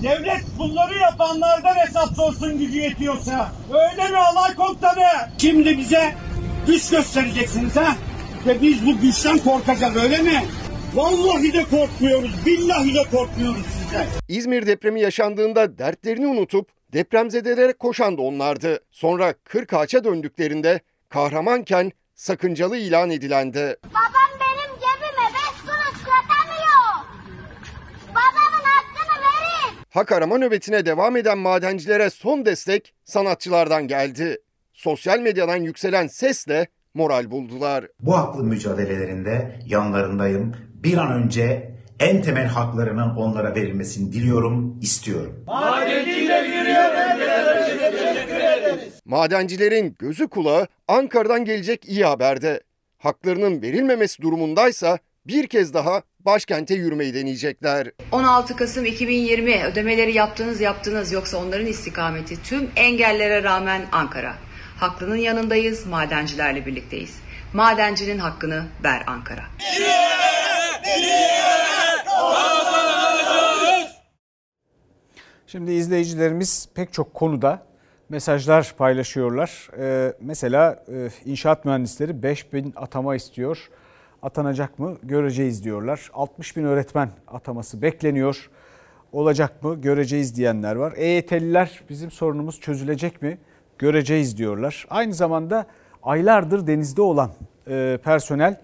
Devlet 0.03 0.43
bunları 0.57 0.97
yapanlardan 0.97 1.75
hesap 1.75 2.15
sorsun 2.15 2.57
gücü 2.57 2.79
yetiyorsa. 2.79 3.51
Öyle 3.69 4.09
mi 4.09 4.17
alay 4.17 4.55
komutanı? 4.55 5.03
Şimdi 5.37 5.77
bize 5.77 6.15
güç 6.67 6.89
göstereceksiniz 6.89 7.75
ha? 7.75 7.95
Ve 8.45 8.61
biz 8.61 8.85
bu 8.85 8.97
güçten 8.97 9.37
korkacağız 9.37 9.95
öyle 9.95 10.17
mi? 10.17 10.45
Vallahi 10.95 11.53
de 11.53 11.63
korkmuyoruz, 11.63 12.45
billahi 12.45 12.95
de 12.95 13.03
korkmuyoruz 13.11 13.65
sizden. 13.65 14.05
İzmir 14.27 14.67
depremi 14.67 15.01
yaşandığında 15.01 15.77
dertlerini 15.77 16.27
unutup 16.27 16.69
depremzedelere 16.93 17.73
koşan 17.73 18.17
da 18.17 18.21
onlardı. 18.21 18.79
Sonra 18.91 19.33
40 19.43 19.73
ağaça 19.73 20.03
döndüklerinde 20.03 20.79
kahramanken 21.09 21.91
sakıncalı 22.15 22.77
ilan 22.77 23.09
edilendi. 23.09 23.75
Babam 23.85 24.39
benim 24.39 24.75
cebime 24.75 25.27
beş 25.33 25.61
kuruş 25.61 26.03
katamıyor. 26.03 27.05
Babamın 28.09 28.63
hakkını 28.63 29.21
verin. 29.21 29.77
Hak 29.89 30.11
arama 30.11 30.37
nöbetine 30.37 30.85
devam 30.85 31.17
eden 31.17 31.37
madencilere 31.37 32.09
son 32.09 32.45
destek 32.45 32.93
sanatçılardan 33.03 33.87
geldi. 33.87 34.37
Sosyal 34.73 35.19
medyadan 35.19 35.57
yükselen 35.57 36.07
sesle 36.07 36.67
moral 36.93 37.31
buldular. 37.31 37.87
Bu 37.99 38.17
haklı 38.17 38.43
mücadelelerinde 38.43 39.59
yanlarındayım. 39.65 40.55
Bir 40.85 40.97
an 40.97 41.11
önce 41.11 41.71
en 41.99 42.21
temel 42.21 42.47
haklarının 42.47 43.15
onlara 43.15 43.55
verilmesini 43.55 44.13
diliyorum, 44.13 44.79
istiyorum. 44.81 45.43
Madenciyle 45.47 46.37
yürüyor, 46.37 46.95
teşekkür 47.91 48.35
ederiz. 48.35 48.93
Madencilerin 49.05 49.95
gözü 49.99 50.27
kulağı 50.27 50.67
Ankara'dan 50.87 51.45
gelecek 51.45 51.85
iyi 51.89 52.05
haberde. 52.05 52.61
Haklarının 52.97 53.61
verilmemesi 53.61 54.21
durumundaysa 54.21 54.99
bir 55.27 55.47
kez 55.47 55.73
daha 55.73 56.01
başkente 56.19 56.73
yürümeyi 56.73 57.13
deneyecekler. 57.13 57.91
16 58.11 58.55
Kasım 58.55 58.85
2020 58.85 59.63
ödemeleri 59.63 60.13
yaptınız 60.13 60.61
yaptınız 60.61 61.11
yoksa 61.11 61.37
onların 61.37 61.67
istikameti 61.67 62.43
tüm 62.43 62.69
engellere 62.75 63.43
rağmen 63.43 63.81
Ankara. 63.91 64.35
Haklının 64.79 65.15
yanındayız, 65.15 65.85
madencilerle 65.85 66.65
birlikteyiz. 66.65 67.19
Madencinin 67.53 68.19
hakkını 68.19 68.63
ver 68.83 69.03
Ankara. 69.07 69.43
Şimdi 75.47 75.71
izleyicilerimiz 75.71 76.69
pek 76.75 76.93
çok 76.93 77.13
konuda 77.13 77.65
mesajlar 78.09 78.73
paylaşıyorlar. 78.77 79.69
Ee, 79.79 80.13
mesela 80.19 80.83
e, 80.93 81.09
inşaat 81.25 81.65
mühendisleri 81.65 82.23
5000 82.23 82.73
atama 82.75 83.15
istiyor. 83.15 83.69
Atanacak 84.21 84.79
mı 84.79 84.97
göreceğiz 85.03 85.63
diyorlar. 85.63 86.09
60 86.13 86.57
bin 86.57 86.63
öğretmen 86.63 87.09
ataması 87.27 87.81
bekleniyor. 87.81 88.49
Olacak 89.11 89.63
mı 89.63 89.81
göreceğiz 89.81 90.35
diyenler 90.35 90.75
var. 90.75 90.93
EYT'liler 90.95 91.81
bizim 91.89 92.11
sorunumuz 92.11 92.59
çözülecek 92.59 93.21
mi 93.21 93.37
göreceğiz 93.77 94.37
diyorlar. 94.37 94.85
Aynı 94.89 95.13
zamanda 95.13 95.65
aylardır 96.03 96.67
denizde 96.67 97.01
olan 97.01 97.31
e, 97.67 97.99
personel 98.03 98.61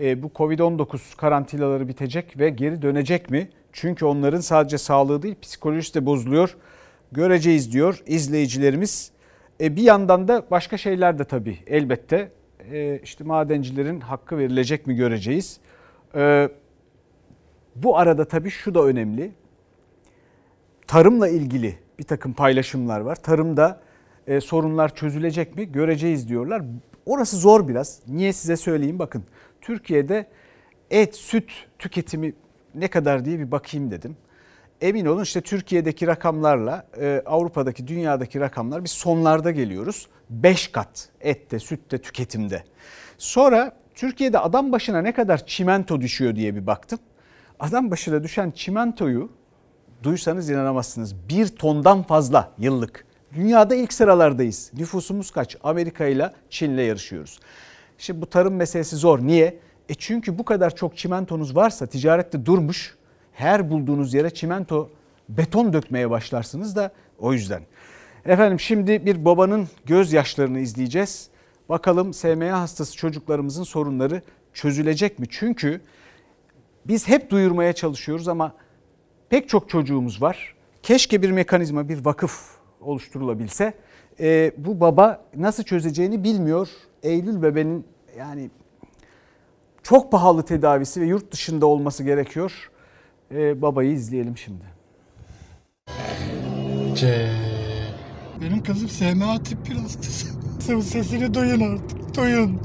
e, 0.00 0.22
bu 0.22 0.26
Covid-19 0.26 1.16
karantinaları 1.16 1.88
bitecek 1.88 2.38
ve 2.38 2.50
geri 2.50 2.82
dönecek 2.82 3.30
mi? 3.30 3.48
Çünkü 3.72 4.04
onların 4.04 4.40
sadece 4.40 4.78
sağlığı 4.78 5.22
değil 5.22 5.34
psikolojisi 5.42 5.94
de 5.94 6.06
bozuluyor. 6.06 6.56
Göreceğiz 7.12 7.72
diyor 7.72 8.02
izleyicilerimiz. 8.06 9.10
E, 9.60 9.76
bir 9.76 9.82
yandan 9.82 10.28
da 10.28 10.42
başka 10.50 10.76
şeyler 10.78 11.18
de 11.18 11.24
tabii 11.24 11.58
elbette 11.66 12.30
e, 12.72 13.00
işte 13.02 13.24
madencilerin 13.24 14.00
hakkı 14.00 14.38
verilecek 14.38 14.86
mi 14.86 14.94
göreceğiz. 14.94 15.60
E, 16.14 16.48
bu 17.76 17.98
arada 17.98 18.24
tabii 18.24 18.50
şu 18.50 18.74
da 18.74 18.82
önemli. 18.82 19.32
Tarımla 20.86 21.28
ilgili 21.28 21.78
bir 21.98 22.04
takım 22.04 22.32
paylaşımlar 22.32 23.00
var. 23.00 23.16
Tarımda 23.16 23.80
e, 24.26 24.40
sorunlar 24.40 24.94
çözülecek 24.94 25.56
mi 25.56 25.72
göreceğiz 25.72 26.28
diyorlar. 26.28 26.62
Orası 27.06 27.36
zor 27.36 27.68
biraz. 27.68 28.00
Niye 28.08 28.32
size 28.32 28.56
söyleyeyim 28.56 28.98
bakın. 28.98 29.24
Türkiye'de 29.60 30.26
et, 30.90 31.16
süt 31.16 31.50
tüketimi 31.78 32.34
ne 32.74 32.88
kadar 32.88 33.24
diye 33.24 33.38
bir 33.38 33.50
bakayım 33.50 33.90
dedim. 33.90 34.16
Emin 34.80 35.06
olun 35.06 35.22
işte 35.22 35.40
Türkiye'deki 35.40 36.06
rakamlarla 36.06 36.86
e, 37.00 37.22
Avrupa'daki 37.26 37.88
dünyadaki 37.88 38.40
rakamlar 38.40 38.84
biz 38.84 38.90
sonlarda 38.90 39.50
geliyoruz. 39.50 40.08
5 40.30 40.68
kat 40.68 41.08
ette, 41.20 41.58
sütte, 41.58 41.98
tüketimde. 41.98 42.64
Sonra 43.18 43.76
Türkiye'de 43.94 44.38
adam 44.38 44.72
başına 44.72 45.02
ne 45.02 45.12
kadar 45.12 45.46
çimento 45.46 46.00
düşüyor 46.00 46.36
diye 46.36 46.56
bir 46.56 46.66
baktım. 46.66 46.98
Adam 47.60 47.90
başına 47.90 48.22
düşen 48.22 48.50
çimentoyu 48.50 49.30
duysanız 50.02 50.50
inanamazsınız. 50.50 51.14
Bir 51.28 51.48
tondan 51.48 52.02
fazla 52.02 52.52
yıllık. 52.58 53.06
Dünyada 53.34 53.74
ilk 53.74 53.92
sıralardayız. 53.92 54.70
Nüfusumuz 54.74 55.30
kaç? 55.30 55.56
Amerika 55.62 56.06
ile 56.06 56.32
Çin'le 56.50 56.78
yarışıyoruz. 56.78 57.40
Şimdi 57.98 58.20
bu 58.20 58.26
tarım 58.26 58.54
meselesi 58.54 58.96
zor. 58.96 59.18
Niye? 59.20 59.58
E 59.88 59.94
çünkü 59.94 60.38
bu 60.38 60.44
kadar 60.44 60.76
çok 60.76 60.96
çimentonuz 60.96 61.56
varsa 61.56 61.86
ticarette 61.86 62.46
durmuş. 62.46 62.96
Her 63.32 63.70
bulduğunuz 63.70 64.14
yere 64.14 64.30
çimento, 64.30 64.90
beton 65.28 65.72
dökmeye 65.72 66.10
başlarsınız 66.10 66.76
da 66.76 66.92
o 67.18 67.32
yüzden. 67.32 67.62
Efendim 68.24 68.60
şimdi 68.60 69.06
bir 69.06 69.24
babanın 69.24 69.68
gözyaşlarını 69.86 70.58
izleyeceğiz. 70.58 71.28
Bakalım 71.68 72.14
SMA 72.14 72.60
hastası 72.60 72.96
çocuklarımızın 72.96 73.62
sorunları 73.62 74.22
çözülecek 74.54 75.18
mi? 75.18 75.26
Çünkü 75.30 75.80
biz 76.84 77.08
hep 77.08 77.30
duyurmaya 77.30 77.72
çalışıyoruz 77.72 78.28
ama 78.28 78.52
pek 79.28 79.48
çok 79.48 79.70
çocuğumuz 79.70 80.22
var. 80.22 80.54
Keşke 80.82 81.22
bir 81.22 81.30
mekanizma, 81.30 81.88
bir 81.88 82.04
vakıf 82.04 82.56
oluşturulabilse. 82.80 83.74
E, 84.20 84.52
bu 84.56 84.80
baba 84.80 85.24
nasıl 85.36 85.62
çözeceğini 85.62 86.24
bilmiyor. 86.24 86.68
Eylül 87.06 87.42
bebenin 87.42 87.84
yani 88.18 88.50
çok 89.82 90.12
pahalı 90.12 90.42
tedavisi 90.42 91.00
ve 91.00 91.06
yurt 91.06 91.32
dışında 91.32 91.66
olması 91.66 92.04
gerekiyor. 92.04 92.70
E, 93.34 93.62
babayı 93.62 93.92
izleyelim 93.92 94.36
şimdi. 94.36 94.64
C. 96.94 97.30
Benim 98.40 98.62
kızım 98.62 98.88
SMA 98.88 99.42
tip 99.42 99.58
1 99.70 99.76
hastası. 99.76 100.26
Sesini 100.82 101.34
duyun 101.34 101.60
artık, 101.60 102.16
duyun. 102.16 102.60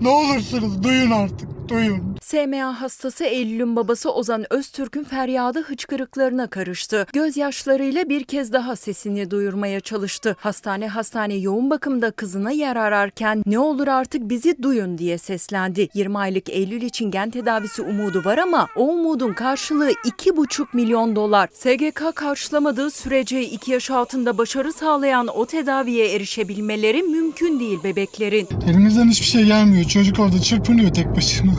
Ne 0.00 0.08
olursunuz 0.08 0.82
duyun 0.82 1.10
artık, 1.10 1.48
duyun. 1.68 2.16
SMA 2.22 2.80
hastası 2.80 3.24
Eylül'ün 3.24 3.76
babası 3.76 4.12
Ozan 4.12 4.44
Öztürk'ün 4.50 5.04
feryadı 5.04 5.62
hıçkırıklarına 5.62 6.46
karıştı. 6.46 7.06
Gözyaşlarıyla 7.12 8.08
bir 8.08 8.24
kez 8.24 8.52
daha 8.52 8.76
sesini 8.76 9.30
duyurmaya 9.30 9.80
çalıştı. 9.80 10.36
Hastane 10.38 10.88
hastane 10.88 11.34
yoğun 11.34 11.70
bakımda 11.70 12.10
kızına 12.10 12.50
yer 12.50 12.76
ararken 12.76 13.42
ne 13.46 13.58
olur 13.58 13.88
artık 13.88 14.28
bizi 14.28 14.62
duyun 14.62 14.98
diye 14.98 15.18
seslendi. 15.18 15.88
20 15.94 16.18
aylık 16.18 16.48
Eylül 16.50 16.82
için 16.82 17.10
gen 17.10 17.30
tedavisi 17.30 17.82
umudu 17.82 18.24
var 18.24 18.38
ama 18.38 18.68
o 18.76 18.88
umudun 18.88 19.32
karşılığı 19.32 19.90
2,5 19.90 20.66
milyon 20.72 21.16
dolar. 21.16 21.48
SGK 21.52 22.16
karşılamadığı 22.16 22.90
sürece 22.90 23.42
2 23.42 23.72
yaş 23.72 23.90
altında 23.90 24.38
başarı 24.38 24.72
sağlayan 24.72 25.28
o 25.28 25.46
tedaviye 25.46 26.14
erişebilmeleri 26.14 27.02
mümkün 27.02 27.60
değil 27.60 27.78
bebeklerin. 27.84 28.48
Elimizden 28.68 29.08
hiçbir 29.08 29.26
şey 29.26 29.44
gelmiyor. 29.44 29.84
Çocuk 29.84 30.18
orada 30.18 30.40
çırpınıyor 30.40 30.94
tek 30.94 31.16
başına. 31.16 31.55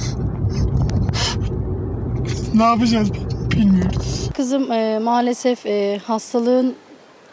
Ne 2.55 2.63
yapacağız 2.63 3.11
bilmiyoruz. 3.51 4.29
Kızım 4.35 4.71
e, 4.71 4.99
maalesef 4.99 5.65
e, 5.65 5.99
hastalığın 6.03 6.75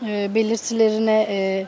e, 0.07 0.35
belirtilerine 0.35 1.27
e, 1.29 1.67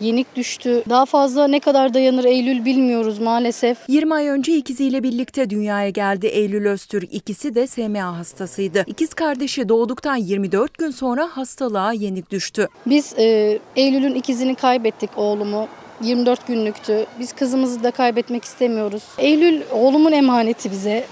yenik 0.00 0.36
düştü. 0.36 0.82
Daha 0.88 1.06
fazla 1.06 1.48
ne 1.48 1.60
kadar 1.60 1.94
dayanır 1.94 2.24
Eylül 2.24 2.64
bilmiyoruz 2.64 3.18
maalesef. 3.18 3.78
20 3.88 4.14
ay 4.14 4.28
önce 4.28 4.56
ikiziyle 4.56 5.02
birlikte 5.02 5.50
dünyaya 5.50 5.90
geldi 5.90 6.26
Eylül 6.26 6.66
Öztürk. 6.66 7.14
İkisi 7.14 7.54
de 7.54 7.66
SMA 7.66 8.18
hastasıydı. 8.18 8.84
İkiz 8.86 9.14
kardeşi 9.14 9.68
doğduktan 9.68 10.16
24 10.16 10.78
gün 10.78 10.90
sonra 10.90 11.28
hastalığa 11.32 11.92
yenik 11.92 12.30
düştü. 12.30 12.68
Biz 12.86 13.14
e, 13.18 13.58
Eylül'ün 13.76 14.14
ikizini 14.14 14.54
kaybettik 14.54 15.10
oğlumu. 15.16 15.68
24 16.00 16.46
günlüktü. 16.46 17.06
Biz 17.20 17.32
kızımızı 17.32 17.82
da 17.82 17.90
kaybetmek 17.90 18.44
istemiyoruz. 18.44 19.02
Eylül 19.18 19.62
oğlumun 19.72 20.12
emaneti 20.12 20.70
bize. 20.70 21.04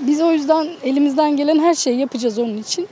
Biz 0.00 0.20
o 0.20 0.32
yüzden 0.32 0.68
elimizden 0.82 1.36
gelen 1.36 1.58
her 1.58 1.74
şeyi 1.74 1.98
yapacağız 1.98 2.38
onun 2.38 2.56
için. 2.56 2.88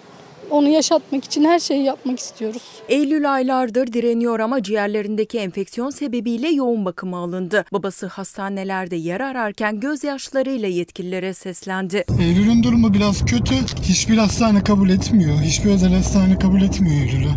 Onu 0.50 0.68
yaşatmak 0.68 1.24
için 1.24 1.44
her 1.44 1.58
şeyi 1.58 1.82
yapmak 1.82 2.18
istiyoruz. 2.18 2.62
Eylül 2.88 3.34
aylardır 3.34 3.92
direniyor 3.92 4.40
ama 4.40 4.62
ciğerlerindeki 4.62 5.38
enfeksiyon 5.38 5.90
sebebiyle 5.90 6.48
yoğun 6.48 6.84
bakıma 6.84 7.18
alındı. 7.18 7.64
Babası 7.72 8.06
hastanelerde 8.06 8.96
yer 8.96 9.20
ararken 9.20 9.80
gözyaşlarıyla 9.80 10.68
yetkililere 10.68 11.34
seslendi. 11.34 12.04
Eylül'ün 12.20 12.62
durumu 12.62 12.94
biraz 12.94 13.24
kötü. 13.24 13.54
Hiçbir 13.82 14.18
hastane 14.18 14.64
kabul 14.64 14.90
etmiyor. 14.90 15.38
Hiçbir 15.40 15.70
özel 15.70 15.94
hastane 15.94 16.38
kabul 16.38 16.62
etmiyor 16.62 16.96
Eylül'ü. 16.96 17.30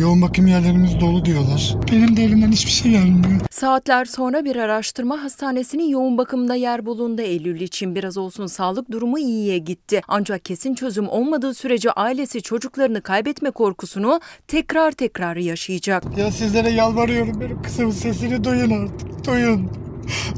Yoğun 0.00 0.22
bakım 0.22 0.46
yerlerimiz 0.46 1.00
dolu 1.00 1.24
diyorlar. 1.24 1.74
Benim 1.92 2.16
de 2.16 2.24
elimden 2.24 2.52
hiçbir 2.52 2.70
şey 2.70 2.90
gelmiyor. 2.92 3.40
Saatler 3.50 4.04
sonra 4.04 4.44
bir 4.44 4.56
araştırma 4.56 5.22
hastanesinin 5.22 5.88
yoğun 5.88 6.18
bakımda 6.18 6.54
yer 6.54 6.86
bulundu 6.86 7.22
Eylül 7.22 7.60
için. 7.60 7.94
Biraz 7.94 8.16
olsun 8.16 8.46
sağlık 8.46 8.90
durumu 8.90 9.18
iyiye 9.18 9.58
gitti. 9.58 10.00
Ancak 10.08 10.44
kesin 10.44 10.74
çözüm 10.74 11.08
olmadığı 11.08 11.54
sürece 11.54 11.90
ailesi 11.92 12.42
çocuklarını 12.46 13.02
kaybetme 13.02 13.50
korkusunu 13.50 14.20
tekrar 14.48 14.92
tekrar 14.92 15.36
yaşayacak. 15.36 16.18
Ya 16.18 16.32
sizlere 16.32 16.70
yalvarıyorum 16.70 17.40
benim 17.40 17.62
kızımın 17.62 17.90
sesini 17.90 18.44
duyun 18.44 18.70
artık. 18.70 19.26
Duyun. 19.26 19.70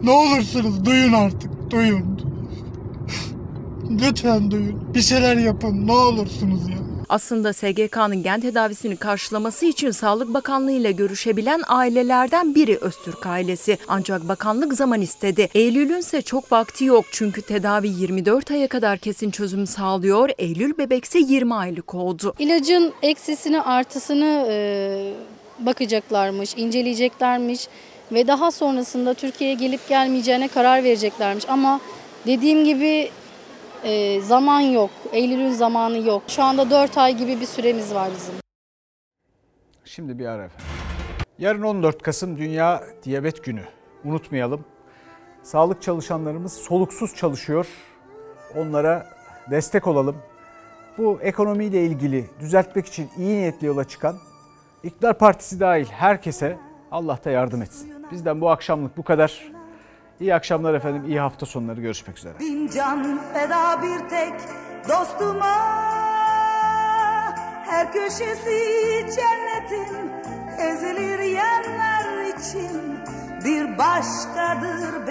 Ne 0.02 0.10
olursunuz 0.10 0.84
duyun 0.84 1.12
artık. 1.12 1.70
Duyun. 1.70 2.20
Lütfen 3.90 4.50
duyun. 4.50 4.94
Bir 4.94 5.00
şeyler 5.00 5.36
yapın. 5.36 5.86
Ne 5.86 5.92
olursunuz 5.92 6.68
ya. 6.68 6.87
Aslında 7.08 7.52
SGK'nın 7.52 8.22
gen 8.22 8.40
tedavisini 8.40 8.96
karşılaması 8.96 9.66
için 9.66 9.90
Sağlık 9.90 10.34
Bakanlığı 10.34 10.72
ile 10.72 10.92
görüşebilen 10.92 11.62
ailelerden 11.68 12.54
biri 12.54 12.78
Öztürk 12.80 13.26
ailesi. 13.26 13.78
Ancak 13.88 14.28
bakanlık 14.28 14.74
zaman 14.74 15.00
istedi. 15.00 15.48
Eylül'ün 15.54 15.98
ise 15.98 16.22
çok 16.22 16.52
vakti 16.52 16.84
yok 16.84 17.04
çünkü 17.12 17.42
tedavi 17.42 17.88
24 17.88 18.50
aya 18.50 18.68
kadar 18.68 18.98
kesin 18.98 19.30
çözüm 19.30 19.66
sağlıyor. 19.66 20.30
Eylül 20.38 20.78
bebekse 20.78 21.18
20 21.18 21.54
aylık 21.54 21.94
oldu. 21.94 22.34
İlacın 22.38 22.92
eksisini 23.02 23.60
artısını 23.60 24.46
e, 24.50 25.12
bakacaklarmış, 25.58 26.54
inceleyeceklermiş 26.56 27.68
ve 28.12 28.26
daha 28.26 28.50
sonrasında 28.50 29.14
Türkiye'ye 29.14 29.56
gelip 29.56 29.88
gelmeyeceğine 29.88 30.48
karar 30.48 30.84
vereceklermiş. 30.84 31.44
Ama 31.48 31.80
dediğim 32.26 32.64
gibi 32.64 33.10
e, 33.84 34.20
zaman 34.20 34.60
yok. 34.60 34.90
Eylül'ün 35.12 35.50
zamanı 35.50 35.98
yok. 35.98 36.22
Şu 36.28 36.42
anda 36.42 36.70
4 36.70 36.98
ay 36.98 37.16
gibi 37.16 37.40
bir 37.40 37.46
süremiz 37.46 37.94
var 37.94 38.08
bizim. 38.16 38.34
Şimdi 39.84 40.18
bir 40.18 40.26
ara 40.26 40.44
efendim. 40.44 40.66
Yarın 41.38 41.62
14 41.62 42.02
Kasım 42.02 42.38
Dünya 42.38 42.84
Diyabet 43.04 43.44
Günü. 43.44 43.62
Unutmayalım. 44.04 44.64
Sağlık 45.42 45.82
çalışanlarımız 45.82 46.52
soluksuz 46.52 47.14
çalışıyor. 47.14 47.66
Onlara 48.56 49.06
destek 49.50 49.86
olalım. 49.86 50.16
Bu 50.98 51.18
ekonomiyle 51.22 51.82
ilgili 51.84 52.30
düzeltmek 52.40 52.86
için 52.86 53.10
iyi 53.18 53.36
niyetli 53.36 53.66
yola 53.66 53.84
çıkan 53.84 54.16
İktidar 54.82 55.18
Partisi 55.18 55.60
dahil 55.60 55.86
herkese 55.86 56.58
Allah 56.90 57.18
da 57.24 57.30
yardım 57.30 57.62
etsin. 57.62 57.92
Bizden 58.12 58.40
bu 58.40 58.50
akşamlık 58.50 58.96
bu 58.96 59.02
kadar. 59.02 59.57
İyi 60.20 60.34
akşamlar 60.34 60.74
efendim, 60.74 61.04
iyi 61.08 61.20
hafta 61.20 61.46
sonları 61.46 61.80
görüşmek 61.80 62.18
üzere. 62.18 62.38
Bin 62.40 62.68
can 62.68 63.20
feda 63.34 63.82
bir 63.82 64.08
tek 64.08 64.32
dostuma 64.88 65.56
Her 67.66 67.92
köşesi 67.92 68.60
cennetin 69.16 70.10
ezilir 70.58 71.18
yerler 71.18 72.34
için 72.38 72.98
Bir 73.44 73.78
başkadır 73.78 75.06